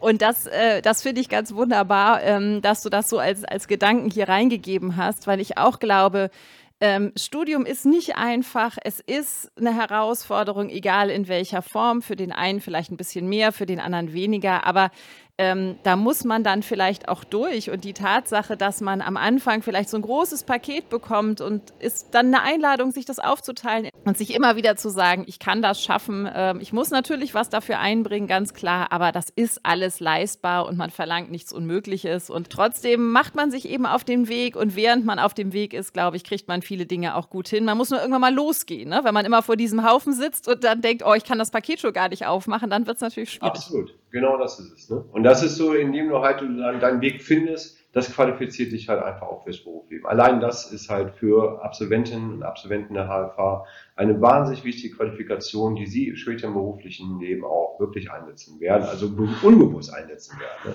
Und 0.00 0.20
das, 0.20 0.48
äh, 0.48 0.82
das 0.82 1.02
finde 1.02 1.20
ich 1.20 1.28
ganz 1.28 1.54
wunderbar, 1.54 2.24
ähm, 2.24 2.60
dass 2.60 2.82
du 2.82 2.88
das 2.88 3.08
so 3.08 3.20
als, 3.20 3.44
als 3.44 3.68
Gedanken 3.68 4.10
hier 4.10 4.28
reingegeben 4.28 4.96
hast, 4.96 5.28
weil 5.28 5.40
ich 5.40 5.58
auch 5.58 5.75
auch 5.76 5.78
glaube, 5.78 6.30
ähm, 6.78 7.12
Studium 7.16 7.64
ist 7.64 7.86
nicht 7.86 8.16
einfach. 8.16 8.76
Es 8.82 9.00
ist 9.00 9.50
eine 9.56 9.74
Herausforderung, 9.74 10.68
egal 10.68 11.08
in 11.10 11.26
welcher 11.26 11.62
Form. 11.62 12.02
Für 12.02 12.16
den 12.16 12.32
einen 12.32 12.60
vielleicht 12.60 12.90
ein 12.90 12.98
bisschen 12.98 13.28
mehr, 13.28 13.52
für 13.52 13.64
den 13.64 13.80
anderen 13.80 14.12
weniger. 14.12 14.66
Aber 14.66 14.90
ähm, 15.38 15.76
da 15.82 15.96
muss 15.96 16.24
man 16.24 16.42
dann 16.42 16.62
vielleicht 16.62 17.08
auch 17.08 17.22
durch. 17.22 17.70
Und 17.70 17.84
die 17.84 17.92
Tatsache, 17.92 18.56
dass 18.56 18.80
man 18.80 19.02
am 19.02 19.18
Anfang 19.18 19.62
vielleicht 19.62 19.90
so 19.90 19.98
ein 19.98 20.02
großes 20.02 20.44
Paket 20.44 20.88
bekommt 20.88 21.42
und 21.42 21.74
ist 21.78 22.14
dann 22.14 22.34
eine 22.34 22.42
Einladung, 22.42 22.90
sich 22.90 23.04
das 23.04 23.18
aufzuteilen 23.18 23.90
und 24.04 24.16
sich 24.16 24.34
immer 24.34 24.56
wieder 24.56 24.76
zu 24.76 24.88
sagen, 24.88 25.24
ich 25.26 25.38
kann 25.38 25.60
das 25.60 25.82
schaffen. 25.82 26.28
Ähm, 26.32 26.60
ich 26.60 26.72
muss 26.72 26.90
natürlich 26.90 27.34
was 27.34 27.50
dafür 27.50 27.78
einbringen, 27.78 28.28
ganz 28.28 28.54
klar, 28.54 28.92
aber 28.92 29.12
das 29.12 29.26
ist 29.34 29.60
alles 29.62 30.00
leistbar 30.00 30.66
und 30.66 30.78
man 30.78 30.90
verlangt 30.90 31.30
nichts 31.30 31.52
Unmögliches. 31.52 32.30
Und 32.30 32.48
trotzdem 32.48 33.12
macht 33.12 33.34
man 33.34 33.50
sich 33.50 33.68
eben 33.68 33.84
auf 33.84 34.04
den 34.04 34.28
Weg 34.28 34.56
und 34.56 34.74
während 34.74 35.04
man 35.04 35.18
auf 35.18 35.34
dem 35.34 35.52
Weg 35.52 35.74
ist, 35.74 35.92
glaube 35.92 36.16
ich, 36.16 36.24
kriegt 36.24 36.48
man 36.48 36.62
viele 36.62 36.86
Dinge 36.86 37.14
auch 37.14 37.28
gut 37.28 37.48
hin. 37.48 37.66
Man 37.66 37.76
muss 37.76 37.90
nur 37.90 38.00
irgendwann 38.00 38.22
mal 38.22 38.34
losgehen. 38.34 38.88
Ne? 38.88 39.00
Wenn 39.02 39.12
man 39.12 39.26
immer 39.26 39.42
vor 39.42 39.56
diesem 39.56 39.86
Haufen 39.86 40.14
sitzt 40.14 40.48
und 40.48 40.64
dann 40.64 40.80
denkt, 40.80 41.02
oh, 41.04 41.12
ich 41.12 41.24
kann 41.24 41.38
das 41.38 41.50
Paket 41.50 41.80
schon 41.80 41.92
gar 41.92 42.08
nicht 42.08 42.24
aufmachen, 42.24 42.70
dann 42.70 42.86
wird 42.86 42.96
es 42.96 43.02
natürlich 43.02 43.32
schwierig. 43.32 43.54
Absolut, 43.54 43.94
genau 44.10 44.38
das 44.38 44.58
ist 44.58 44.72
es. 44.72 44.90
Ne? 44.90 45.04
Und 45.12 45.25
das 45.26 45.42
ist 45.42 45.56
so, 45.56 45.74
indem 45.74 46.08
du 46.08 46.20
halt 46.20 46.40
deinen 46.40 47.00
Weg 47.00 47.20
findest, 47.20 47.78
das 47.92 48.12
qualifiziert 48.12 48.72
dich 48.72 48.88
halt 48.88 49.02
einfach 49.02 49.26
auch 49.26 49.42
fürs 49.42 49.64
Berufsleben. 49.64 50.06
Allein 50.06 50.38
das 50.40 50.70
ist 50.70 50.90
halt 50.90 51.14
für 51.14 51.64
Absolventinnen 51.64 52.34
und 52.34 52.42
Absolventen 52.42 52.94
der 52.94 53.06
HFH 53.08 53.64
eine 53.96 54.20
wahnsinnig 54.20 54.64
wichtige 54.64 54.94
Qualifikation, 54.94 55.74
die 55.74 55.86
sie 55.86 56.14
später 56.14 56.48
im 56.48 56.52
beruflichen 56.52 57.18
Leben 57.18 57.44
auch 57.44 57.80
wirklich 57.80 58.10
einsetzen 58.10 58.60
werden, 58.60 58.84
also 58.84 59.06
unbewusst 59.42 59.92
einsetzen 59.92 60.38
werden. 60.38 60.72
Ne? 60.72 60.74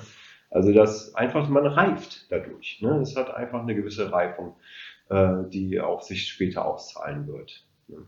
Also 0.50 0.74
das 0.74 1.16
einfach, 1.16 1.48
man 1.48 1.66
reift 1.66 2.30
dadurch. 2.30 2.82
Ne? 2.82 3.00
Es 3.02 3.16
hat 3.16 3.34
einfach 3.34 3.62
eine 3.62 3.74
gewisse 3.74 4.12
Reifung, 4.12 4.56
äh, 5.10 5.44
die 5.48 5.80
auch 5.80 6.02
sich 6.02 6.28
später 6.28 6.66
auszahlen 6.66 7.28
wird. 7.28 7.66
Ne? 7.88 8.00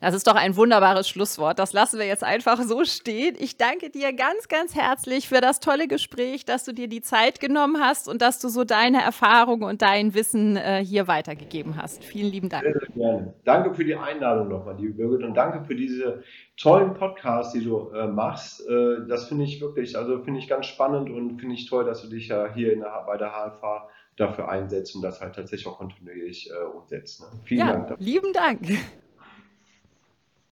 Das 0.00 0.14
ist 0.14 0.26
doch 0.26 0.34
ein 0.34 0.56
wunderbares 0.56 1.08
Schlusswort. 1.10 1.58
Das 1.58 1.74
lassen 1.74 1.98
wir 1.98 2.06
jetzt 2.06 2.24
einfach 2.24 2.58
so 2.62 2.84
stehen. 2.84 3.36
Ich 3.38 3.58
danke 3.58 3.90
dir 3.90 4.14
ganz, 4.14 4.48
ganz 4.48 4.74
herzlich 4.74 5.28
für 5.28 5.42
das 5.42 5.60
tolle 5.60 5.88
Gespräch, 5.88 6.46
dass 6.46 6.64
du 6.64 6.72
dir 6.72 6.88
die 6.88 7.02
Zeit 7.02 7.38
genommen 7.38 7.82
hast 7.82 8.08
und 8.08 8.22
dass 8.22 8.40
du 8.40 8.48
so 8.48 8.64
deine 8.64 9.02
Erfahrungen 9.02 9.64
und 9.64 9.82
dein 9.82 10.14
Wissen 10.14 10.56
äh, 10.56 10.82
hier 10.82 11.06
weitergegeben 11.06 11.76
hast. 11.76 12.02
Vielen 12.02 12.32
lieben 12.32 12.48
Dank. 12.48 12.64
Sehr, 12.64 12.72
sehr 12.72 12.88
gerne. 12.94 13.34
Danke 13.44 13.74
für 13.74 13.84
die 13.84 13.94
Einladung 13.94 14.48
nochmal, 14.48 14.76
liebe 14.78 14.94
Birgit, 14.94 15.22
und 15.22 15.34
danke 15.34 15.66
für 15.66 15.74
diese 15.74 16.22
tollen 16.56 16.94
Podcasts, 16.94 17.52
die 17.52 17.62
du 17.62 17.90
äh, 17.90 18.06
machst. 18.06 18.66
Äh, 18.66 19.06
das 19.06 19.28
finde 19.28 19.44
ich 19.44 19.60
wirklich, 19.60 19.98
also 19.98 20.22
finde 20.22 20.40
ich 20.40 20.48
ganz 20.48 20.64
spannend 20.64 21.10
und 21.10 21.38
finde 21.38 21.54
ich 21.54 21.68
toll, 21.68 21.84
dass 21.84 22.00
du 22.00 22.08
dich 22.08 22.28
ja 22.28 22.50
hier 22.54 22.74
der, 22.74 23.04
bei 23.06 23.18
der 23.18 23.32
HFH 23.32 23.88
dafür 24.16 24.48
einsetzt 24.48 24.94
und 24.96 25.02
das 25.02 25.20
halt 25.20 25.34
tatsächlich 25.34 25.66
auch 25.66 25.78
kontinuierlich 25.78 26.50
äh, 26.50 26.64
umsetzt. 26.64 27.20
Ne? 27.20 27.26
Vielen 27.44 27.60
ja, 27.60 27.72
Dank. 27.72 27.88
Dafür. 27.88 28.04
Lieben 28.04 28.32
Dank. 28.32 28.60